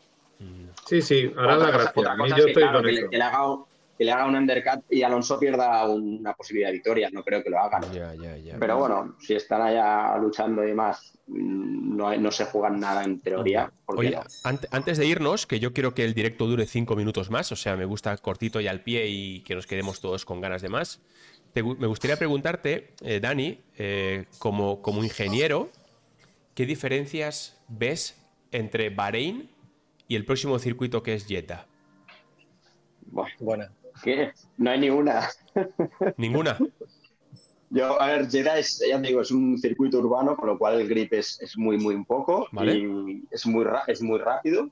Sí, 0.86 1.03
sí, 1.03 1.28
gracia. 1.28 1.91
Otra 1.95 2.16
cosa 2.16 2.36
yo 2.36 2.47
estoy 2.47 2.62
claro, 2.62 2.82
que, 2.82 2.93
le, 2.93 3.09
que, 3.09 3.16
le 3.16 3.22
haga, 3.22 3.57
que, 3.97 4.05
le, 4.05 4.11
haga, 4.11 4.26
un 4.26 4.34
undercut 4.34 4.82
y 4.91 5.03
Alonso 5.03 5.38
pierda 5.38 5.86
una 5.88 6.34
posibilidad 6.34 6.68
de 6.68 6.74
victoria. 6.74 7.11
No 7.12 7.22
creo 7.22 7.45
que 7.45 7.51
lo 7.51 7.61
hagan. 7.61 7.82
Ya, 7.93 8.12
Pero 8.59 8.78
bueno, 8.78 9.16
si 9.20 9.34
están 9.34 9.62
allá 9.62 10.16
luchando 10.18 10.66
y 10.66 10.74
más, 10.74 11.12
no, 11.28 12.16
no 12.16 12.30
se 12.32 12.47
juegan 12.47 12.80
nada 12.80 13.05
en 13.05 13.20
teoría. 13.20 13.70
Oye, 13.86 14.11
no? 14.11 14.22
antes 14.72 14.99
de 14.99 15.07
irnos, 15.07 15.47
que 15.47 15.61
yo 15.61 15.72
quiero 15.72 15.95
que 15.95 16.05
el 16.05 16.14
directo 16.14 16.47
dure 16.47 16.66
cinco 16.66 16.97
minutos 16.97 17.30
más, 17.30 17.53
o 17.53 17.57
sea, 17.57 17.76
me 17.76 17.84
gusta 17.84 18.16
cortito 18.16 18.61
y 18.61 18.66
al 18.66 18.80
pie 18.80 19.07
y 19.07 19.41
que 19.43 19.55
nos 19.55 19.66
quedemos 19.66 20.01
todos 20.01 20.24
con 20.24 20.41
ganas 20.41 20.62
de 20.62 20.70
más. 20.70 21.01
Te, 21.53 21.62
me 21.62 21.86
gustaría 21.86 22.16
preguntarte, 22.16 22.95
eh, 23.03 23.20
Dani, 23.20 23.61
eh, 23.76 24.26
como, 24.38 24.82
como 24.82 25.05
ingeniero, 25.05 25.70
¿qué 26.55 26.66
diferencias 26.66 27.61
ves 27.68 28.16
entre 28.53 28.91
Bahrein 28.91 29.51
y 30.11 30.17
el 30.17 30.25
próximo 30.25 30.59
circuito 30.59 31.05
que 31.05 31.15
es 31.15 31.25
Jetta. 31.25 31.69
Bueno, 33.07 33.33
buena. 33.39 33.73
¿Qué? 34.03 34.33
No 34.57 34.71
hay 34.73 34.81
ninguna. 34.81 35.29
¿Ninguna? 36.17 36.59
Yo, 37.71 38.03
a 38.03 38.07
ver, 38.09 38.29
Jeddah 38.29 38.59
es, 38.59 38.83
ya 38.85 38.99
digo, 38.99 39.21
es 39.21 39.31
un 39.31 39.57
circuito 39.57 40.01
urbano, 40.01 40.37
con 40.37 40.49
lo 40.49 40.59
cual 40.59 40.81
el 40.81 40.89
grip 40.89 41.13
es, 41.13 41.41
es 41.41 41.57
muy, 41.57 41.79
muy 41.79 42.05
poco 42.05 42.49
¿Vale? 42.51 42.75
y 42.75 43.23
es 43.31 43.47
muy, 43.47 43.65
es 43.87 44.03
muy 44.03 44.19
rápido, 44.19 44.69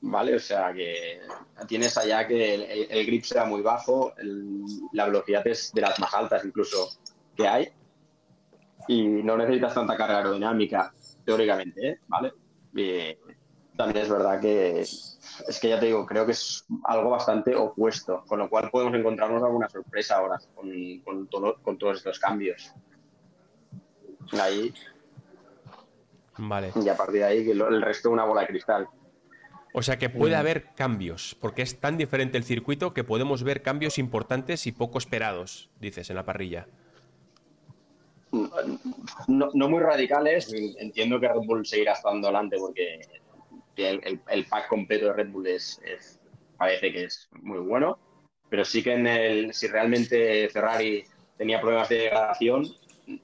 ¿vale? 0.00 0.36
O 0.36 0.38
sea 0.38 0.72
que 0.72 1.20
tienes 1.68 1.98
allá 1.98 2.26
que 2.26 2.54
el, 2.54 2.62
el 2.90 3.06
grip 3.06 3.24
sea 3.24 3.44
muy 3.44 3.60
bajo, 3.60 4.16
el, 4.16 4.62
la 4.94 5.04
velocidad 5.04 5.46
es 5.46 5.70
de 5.74 5.82
las 5.82 6.00
más 6.00 6.14
altas 6.14 6.46
incluso 6.46 6.96
que 7.36 7.46
hay 7.46 7.68
y 8.88 9.02
no 9.02 9.36
necesitas 9.36 9.74
tanta 9.74 9.98
carga 9.98 10.16
aerodinámica, 10.16 10.94
teóricamente, 11.26 11.88
¿eh? 11.90 11.98
¿vale? 12.08 12.32
Y, 12.74 13.14
también 13.76 14.04
es 14.04 14.10
verdad 14.10 14.40
que 14.40 14.84
es 15.48 15.58
que 15.60 15.68
ya 15.68 15.80
te 15.80 15.86
digo, 15.86 16.04
creo 16.06 16.26
que 16.26 16.32
es 16.32 16.64
algo 16.84 17.10
bastante 17.10 17.54
opuesto, 17.56 18.24
con 18.26 18.38
lo 18.38 18.48
cual 18.48 18.70
podemos 18.70 18.94
encontrarnos 18.94 19.42
alguna 19.42 19.68
sorpresa 19.68 20.16
ahora 20.16 20.38
con, 20.54 20.70
con, 21.00 21.26
todo, 21.28 21.56
con 21.62 21.78
todos 21.78 21.98
estos 21.98 22.18
cambios. 22.18 22.72
Ahí. 24.32 24.72
Vale. 26.38 26.72
Y 26.82 26.88
a 26.88 26.96
partir 26.96 27.20
de 27.20 27.24
ahí, 27.24 27.44
que 27.44 27.52
el 27.52 27.82
resto 27.82 28.10
una 28.10 28.24
bola 28.24 28.42
de 28.42 28.48
cristal. 28.48 28.88
O 29.74 29.82
sea 29.82 29.98
que 29.98 30.10
puede 30.10 30.36
haber 30.36 30.74
cambios, 30.74 31.36
porque 31.40 31.62
es 31.62 31.80
tan 31.80 31.96
diferente 31.96 32.36
el 32.36 32.44
circuito 32.44 32.92
que 32.92 33.04
podemos 33.04 33.42
ver 33.42 33.62
cambios 33.62 33.98
importantes 33.98 34.66
y 34.66 34.72
poco 34.72 34.98
esperados, 34.98 35.70
dices, 35.80 36.10
en 36.10 36.16
la 36.16 36.26
parrilla. 36.26 36.66
No, 39.28 39.50
no 39.52 39.68
muy 39.68 39.80
radicales, 39.80 40.52
entiendo 40.78 41.20
que 41.20 41.28
Red 41.28 41.40
Bull 41.46 41.66
seguirá 41.66 41.92
estando 41.92 42.28
adelante 42.28 42.56
porque 42.58 43.00
el, 43.76 44.00
el, 44.04 44.20
el, 44.28 44.46
pack 44.46 44.68
completo 44.68 45.06
de 45.06 45.12
Red 45.14 45.30
Bull 45.30 45.46
es, 45.46 45.80
es, 45.84 46.20
parece 46.56 46.92
que 46.92 47.04
es 47.04 47.28
muy 47.40 47.58
bueno, 47.58 47.98
pero 48.48 48.64
sí 48.64 48.82
que 48.82 48.92
en 48.92 49.06
el, 49.06 49.54
si 49.54 49.66
realmente 49.66 50.48
Ferrari 50.50 51.04
tenía 51.38 51.60
problemas 51.60 51.88
de 51.88 51.96
degradación, 51.96 52.66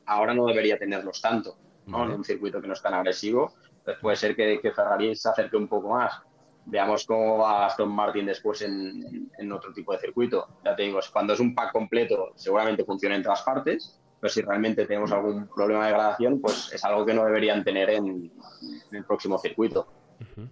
ahora 0.06 0.34
no 0.34 0.46
debería 0.46 0.78
tenerlos 0.78 1.20
tanto, 1.20 1.56
¿no? 1.86 1.98
Vale. 1.98 2.12
en 2.12 2.18
un 2.18 2.24
circuito 2.24 2.60
que 2.60 2.66
no 2.66 2.72
es 2.72 2.82
tan 2.82 2.94
agresivo. 2.94 3.52
Entonces 3.78 4.00
puede 4.00 4.16
ser 4.16 4.34
que, 4.34 4.60
que, 4.60 4.72
Ferrari 4.72 5.14
se 5.14 5.28
acerque 5.28 5.56
un 5.56 5.68
poco 5.68 5.90
más. 5.90 6.20
Veamos 6.66 7.06
cómo 7.06 7.38
va 7.38 7.66
Aston 7.66 7.90
Martin 7.90 8.26
después 8.26 8.60
en, 8.62 9.04
en, 9.04 9.30
en, 9.38 9.52
otro 9.52 9.72
tipo 9.72 9.92
de 9.92 9.98
circuito. 9.98 10.48
Ya 10.64 10.74
te 10.74 10.82
digo, 10.82 10.98
cuando 11.12 11.32
es 11.32 11.40
un 11.40 11.54
pack 11.54 11.72
completo, 11.72 12.32
seguramente 12.34 12.84
funciona 12.84 13.14
en 13.14 13.22
todas 13.22 13.42
partes, 13.42 14.00
pero 14.20 14.32
si 14.32 14.42
realmente 14.42 14.86
tenemos 14.86 15.12
algún 15.12 15.46
problema 15.48 15.84
de 15.84 15.92
degradación, 15.92 16.40
pues 16.40 16.72
es 16.72 16.84
algo 16.84 17.06
que 17.06 17.14
no 17.14 17.24
deberían 17.24 17.62
tener 17.64 17.90
en, 17.90 18.32
en 18.90 18.96
el 18.96 19.04
próximo 19.04 19.38
circuito. 19.38 19.86
Uh 20.20 20.24
-huh. 20.24 20.48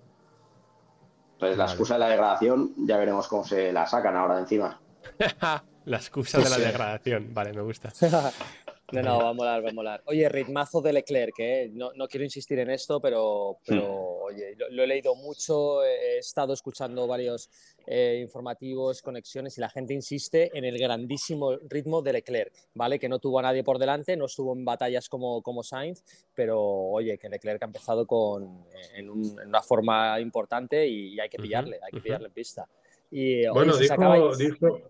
Entonces, 1.35 1.59
la 1.59 1.65
excusa 1.65 1.95
de 1.95 2.01
la 2.01 2.09
degradación, 2.09 2.73
ya 2.87 2.97
veremos 2.97 3.29
cómo 3.29 3.45
se 3.45 3.73
la 3.73 3.87
sacan 3.87 4.17
ahora 4.17 4.37
de 4.37 4.41
encima. 4.43 4.81
la 5.85 5.97
excusa 5.97 6.39
de 6.39 6.49
la 6.49 6.57
degradación, 6.57 7.35
vale, 7.35 7.53
me 7.53 7.61
gusta. 7.61 7.93
No, 8.93 9.03
no, 9.03 9.19
va 9.19 9.31
a 9.31 9.33
molar, 9.33 9.65
va 9.65 9.71
a 9.71 9.73
molar. 9.73 10.03
Oye, 10.07 10.29
ritmazo 10.29 10.81
de 10.81 10.93
Leclerc, 10.93 11.35
¿eh? 11.39 11.71
no, 11.73 11.93
no, 11.95 12.07
quiero 12.07 12.23
insistir 12.23 12.61
en 12.61 12.71
esto, 12.71 13.01
pero, 13.01 13.59
pero 13.67 13.83
mm. 13.83 14.23
oye, 14.23 14.55
lo, 14.57 14.69
lo, 14.71 14.83
he 14.85 14.87
leído 14.87 15.17
mucho, 15.17 15.83
he 15.85 16.19
estado 16.19 16.53
escuchando 16.53 17.07
varios 17.09 17.51
eh, 17.87 18.21
informativos, 18.23 19.03
conexiones, 19.03 19.59
y 19.59 19.61
la 19.61 19.71
gente 19.71 19.93
insiste 19.93 20.57
en 20.57 20.65
el 20.65 20.79
grandísimo 20.79 21.57
ritmo 21.69 22.01
de 22.01 22.13
Leclerc, 22.13 22.53
¿vale? 22.75 23.01
Que 23.01 23.09
no 23.09 23.19
tuvo 23.19 23.41
a 23.41 23.43
nadie 23.43 23.65
por 23.65 23.79
delante, 23.79 24.17
no 24.17 24.27
estuvo 24.27 24.55
en 24.55 24.65
batallas 24.65 25.09
como, 25.09 25.43
como 25.43 25.65
Sainz, 25.65 26.05
pero 26.33 26.61
oye, 26.63 27.19
que 27.19 27.29
Leclerc 27.29 27.63
ha 27.63 27.67
empezado 27.67 28.07
con, 28.07 28.67
en, 28.95 29.11
un, 29.11 29.41
en 29.41 29.49
una 29.49 29.63
forma 29.63 30.21
importante 30.21 30.87
y, 30.87 31.15
y, 31.15 31.21
hay 31.21 31.29
que 31.29 31.39
pillarle, 31.39 31.79
uh 31.79 31.81
-huh, 31.81 31.85
hay 31.87 31.93
que 31.93 32.01
pillarle 32.01 32.29
en 32.29 32.35
pista. 32.35 32.69
Y, 33.11 33.49
bueno, 33.49 33.75
oye, 33.75 33.83
dijo, 33.83 34.37
dijo... 34.37 34.81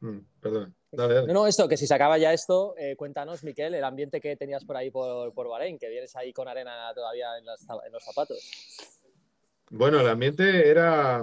Mm, 0.00 0.18
perdón. 0.40 0.74
Dale, 0.92 1.14
dale. 1.14 1.26
No, 1.26 1.32
no, 1.32 1.46
esto, 1.46 1.66
que 1.68 1.78
si 1.78 1.86
se 1.86 1.94
acaba 1.94 2.18
ya 2.18 2.32
esto, 2.32 2.74
eh, 2.76 2.96
cuéntanos, 2.96 3.42
Miquel, 3.44 3.74
el 3.74 3.84
ambiente 3.84 4.20
que 4.20 4.36
tenías 4.36 4.64
por 4.64 4.76
ahí 4.76 4.90
por, 4.90 5.32
por 5.32 5.48
Bahrein, 5.48 5.78
que 5.78 5.88
vienes 5.88 6.14
ahí 6.16 6.32
con 6.34 6.48
arena 6.48 6.92
todavía 6.94 7.38
en, 7.38 7.46
las, 7.46 7.62
en, 7.62 7.92
los 7.92 8.04
zapatos. 8.04 8.38
Bueno, 9.70 10.00
el 10.00 10.08
ambiente 10.08 10.68
era. 10.68 11.22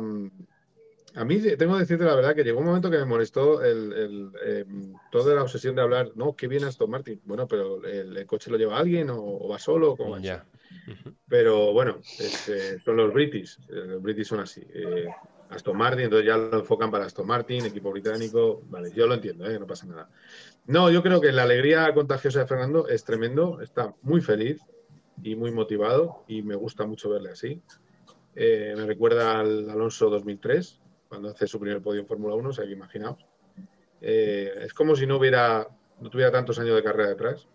A 1.15 1.25
mí 1.25 1.39
tengo 1.57 1.73
que 1.73 1.79
decirte 1.79 2.03
la 2.03 2.15
verdad 2.15 2.35
que 2.35 2.43
llegó 2.43 2.59
un 2.59 2.65
momento 2.65 2.89
que 2.89 2.97
me 2.97 3.05
molestó 3.05 3.63
el, 3.63 3.93
el, 3.93 4.31
eh, 4.43 4.65
toda 5.11 5.35
la 5.35 5.43
obsesión 5.43 5.75
de 5.75 5.81
hablar, 5.81 6.11
no, 6.15 6.35
qué 6.35 6.47
bien 6.47 6.63
Aston 6.63 6.89
Martin. 6.89 7.21
Bueno, 7.25 7.47
pero 7.47 7.83
el, 7.83 8.15
el 8.17 8.25
coche 8.25 8.49
lo 8.49 8.57
lleva 8.57 8.77
alguien 8.77 9.09
o, 9.09 9.19
o 9.19 9.47
va 9.47 9.59
solo, 9.59 9.95
como 9.95 10.17
ya. 10.17 10.45
Pero 11.27 11.73
bueno, 11.73 11.99
es, 11.99 12.49
eh, 12.49 12.79
son 12.83 12.97
los 12.97 13.13
British, 13.13 13.59
los 13.67 14.01
British 14.01 14.27
son 14.27 14.39
así. 14.39 14.61
Eh, 14.73 15.07
Aston 15.49 15.77
Martin, 15.77 16.05
entonces 16.05 16.27
ya 16.27 16.37
lo 16.37 16.59
enfocan 16.59 16.91
para 16.91 17.05
Aston 17.05 17.25
Martin, 17.25 17.65
equipo 17.65 17.91
británico, 17.91 18.61
vale, 18.69 18.91
yo 18.93 19.07
lo 19.07 19.15
entiendo, 19.15 19.49
¿eh? 19.49 19.59
no 19.59 19.65
pasa 19.65 19.87
nada. 19.87 20.09
No, 20.67 20.91
yo 20.91 21.01
creo 21.01 21.19
que 21.19 21.31
la 21.31 21.43
alegría 21.43 21.91
contagiosa 21.93 22.39
de 22.39 22.45
Fernando 22.45 22.87
es 22.87 23.03
tremendo, 23.03 23.59
está 23.61 23.95
muy 24.03 24.21
feliz 24.21 24.61
y 25.23 25.35
muy 25.35 25.51
motivado 25.51 26.23
y 26.27 26.43
me 26.43 26.55
gusta 26.55 26.85
mucho 26.85 27.09
verle 27.09 27.31
así. 27.31 27.61
Eh, 28.35 28.73
me 28.77 28.85
recuerda 28.85 29.39
al 29.39 29.69
Alonso 29.69 30.09
2003, 30.09 30.79
cuando 31.07 31.29
hace 31.29 31.47
su 31.47 31.59
primer 31.59 31.81
podio 31.81 32.01
en 32.01 32.07
Fórmula 32.07 32.35
1, 32.35 32.49
o 32.49 32.53
sea 32.53 32.65
que 32.65 32.73
imaginaos. 32.73 33.25
Eh, 34.01 34.51
es 34.61 34.73
como 34.73 34.95
si 34.95 35.07
no 35.07 35.17
hubiera, 35.17 35.67
no 35.99 36.09
tuviera 36.11 36.31
tantos 36.31 36.59
años 36.59 36.75
de 36.75 36.83
carrera 36.83 37.09
detrás. 37.09 37.47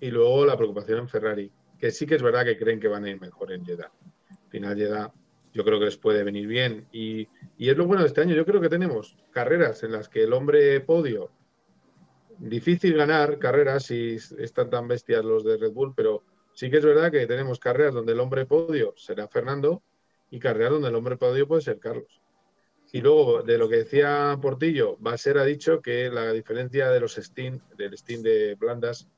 Y 0.00 0.10
luego 0.10 0.46
la 0.46 0.56
preocupación 0.56 1.00
en 1.00 1.08
Ferrari, 1.08 1.52
que 1.78 1.90
sí 1.90 2.06
que 2.06 2.14
es 2.14 2.22
verdad 2.22 2.44
que 2.44 2.56
creen 2.56 2.80
que 2.80 2.88
van 2.88 3.04
a 3.04 3.10
ir 3.10 3.20
mejor 3.20 3.52
en 3.52 3.64
Jeddah. 3.64 3.92
Al 4.30 4.50
final 4.50 4.76
Jeddah 4.76 5.12
yo 5.58 5.64
creo 5.64 5.80
que 5.80 5.86
les 5.86 5.96
puede 5.96 6.22
venir 6.22 6.46
bien. 6.46 6.86
Y, 6.92 7.26
y, 7.58 7.68
es 7.68 7.76
lo 7.76 7.84
bueno 7.84 8.02
de 8.02 8.08
este 8.08 8.20
año. 8.20 8.36
Yo 8.36 8.46
creo 8.46 8.60
que 8.60 8.68
tenemos 8.68 9.16
carreras 9.32 9.82
en 9.82 9.90
las 9.90 10.08
que 10.08 10.22
el 10.22 10.32
hombre 10.32 10.78
podio, 10.80 11.32
difícil 12.38 12.96
ganar 12.96 13.40
carreras 13.40 13.86
si 13.86 14.18
están 14.38 14.70
tan 14.70 14.86
bestias 14.86 15.24
los 15.24 15.42
de 15.42 15.56
Red 15.56 15.72
Bull, 15.72 15.94
pero 15.96 16.22
sí 16.54 16.70
que 16.70 16.76
es 16.76 16.84
verdad 16.84 17.10
que 17.10 17.26
tenemos 17.26 17.58
carreras 17.58 17.92
donde 17.92 18.12
el 18.12 18.20
hombre 18.20 18.46
podio 18.46 18.94
será 18.96 19.26
Fernando 19.26 19.82
y 20.30 20.38
carreras 20.38 20.74
donde 20.74 20.90
el 20.90 20.94
hombre 20.94 21.16
podio 21.16 21.48
puede 21.48 21.62
ser 21.62 21.80
Carlos. 21.80 22.22
Y 22.92 23.00
luego, 23.00 23.42
de 23.42 23.58
lo 23.58 23.68
que 23.68 23.78
decía 23.78 24.38
Portillo, 24.40 24.96
va 25.04 25.14
a 25.14 25.18
ser, 25.18 25.38
ha 25.38 25.44
dicho 25.44 25.82
que 25.82 26.08
la 26.08 26.32
diferencia 26.32 26.88
de 26.88 27.00
los 27.00 27.16
Steam, 27.16 27.58
del 27.76 27.98
Steam 27.98 28.22
de 28.22 28.54
blandas, 28.54 29.08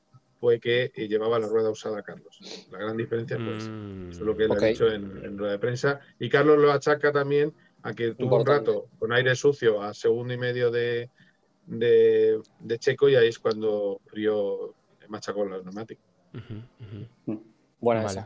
fue 0.41 0.59
que 0.59 0.91
llevaba 1.07 1.37
la 1.37 1.47
rueda 1.47 1.69
usada 1.69 2.01
Carlos. 2.01 2.67
La 2.71 2.79
gran 2.79 2.97
diferencia 2.97 3.37
pues, 3.37 3.63
eso 3.63 4.09
es 4.09 4.19
lo 4.19 4.35
que 4.35 4.45
él 4.45 4.51
ha 4.51 4.65
dicho 4.65 4.91
en, 4.91 5.37
rueda 5.37 5.51
de 5.53 5.59
prensa. 5.59 5.99
Y 6.19 6.29
Carlos 6.29 6.57
lo 6.57 6.71
achaca 6.71 7.11
también 7.11 7.53
a 7.83 7.93
que 7.93 8.15
tuvo 8.15 8.37
un 8.37 8.45
rato 8.45 8.87
con 8.97 9.13
aire 9.13 9.35
sucio 9.35 9.83
a 9.83 9.93
segundo 9.93 10.33
y 10.33 10.37
medio 10.37 10.71
de, 10.71 11.09
de, 11.67 12.41
Checo 12.79 13.07
y 13.07 13.15
ahí 13.15 13.27
es 13.27 13.37
cuando 13.37 14.01
Frío 14.07 14.73
machacó 15.09 15.45
los 15.45 15.63
neumáticos. 15.63 16.03
Buena 17.79 18.01
vale. 18.01 18.25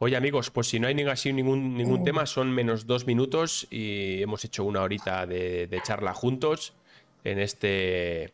Oye 0.00 0.16
amigos, 0.16 0.50
pues 0.50 0.68
si 0.68 0.80
no 0.80 0.88
hay 0.88 1.00
así 1.04 1.32
ningún, 1.32 1.76
ningún 1.76 2.02
tema, 2.04 2.26
son 2.26 2.50
menos 2.52 2.86
dos 2.86 3.06
minutos 3.06 3.68
y 3.70 4.22
hemos 4.22 4.44
hecho 4.44 4.64
una 4.64 4.82
horita 4.82 5.24
de, 5.24 5.80
charla 5.84 6.14
juntos 6.14 6.74
en 7.22 7.38
este 7.38 8.32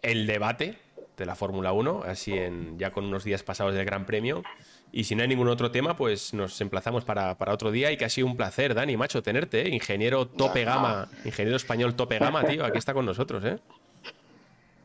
el 0.00 0.26
debate 0.26 0.78
de 1.18 1.26
la 1.26 1.34
Fórmula 1.34 1.72
1, 1.72 2.04
así 2.06 2.32
en 2.32 2.78
ya 2.78 2.90
con 2.90 3.04
unos 3.04 3.24
días 3.24 3.42
pasados 3.42 3.74
del 3.74 3.84
Gran 3.84 4.06
Premio. 4.06 4.42
Y 4.90 5.04
si 5.04 5.14
no 5.14 5.22
hay 5.22 5.28
ningún 5.28 5.48
otro 5.48 5.70
tema, 5.70 5.96
pues 5.96 6.32
nos 6.32 6.60
emplazamos 6.60 7.04
para, 7.04 7.36
otro 7.52 7.70
día 7.70 7.92
y 7.92 7.96
que 7.98 8.06
ha 8.06 8.08
sido 8.08 8.26
un 8.26 8.36
placer, 8.36 8.74
Dani, 8.74 8.96
macho, 8.96 9.22
tenerte, 9.22 9.66
¿eh? 9.66 9.74
ingeniero 9.74 10.26
tope 10.26 10.64
gama, 10.64 11.08
ingeniero 11.24 11.56
español 11.56 11.94
tope 11.94 12.18
gama, 12.18 12.44
tío, 12.44 12.64
aquí 12.64 12.78
está 12.78 12.94
con 12.94 13.04
nosotros, 13.04 13.44
¿eh? 13.44 13.58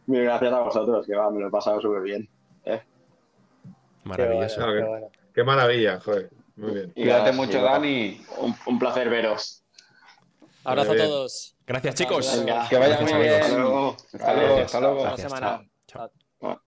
gracias 0.08 0.52
a 0.52 0.60
vosotros, 0.60 1.06
que 1.06 1.16
va, 1.16 1.32
me 1.32 1.40
lo 1.40 1.48
he 1.48 1.52
pasado 1.52 1.80
súper 1.80 2.02
bien. 2.02 2.28
¿eh? 2.66 2.82
Maravilloso. 4.04 4.62
Qué, 5.34 5.44
maravilla, 5.44 6.00
joder. 6.02 6.30
Muy 6.58 6.72
bien. 6.74 6.92
Cuídate 6.92 7.32
mucho, 7.32 7.62
Dani. 7.62 8.22
Un, 8.66 8.80
placer 8.80 9.10
veros. 9.10 9.64
Abrazo 10.66 10.92
a 10.92 10.98
todos. 10.98 11.56
Gracias, 11.66 11.96
chicos. 11.96 12.44
Que 12.70 12.78
vaya 12.78 13.00
muy 13.00 13.14
bien. 13.14 13.42
Hasta 13.42 13.58
luego. 13.58 13.98
Hasta 14.14 14.80
luego. 14.82 15.06
Hasta 15.06 15.30
luego. 15.30 16.23
but 16.44 16.60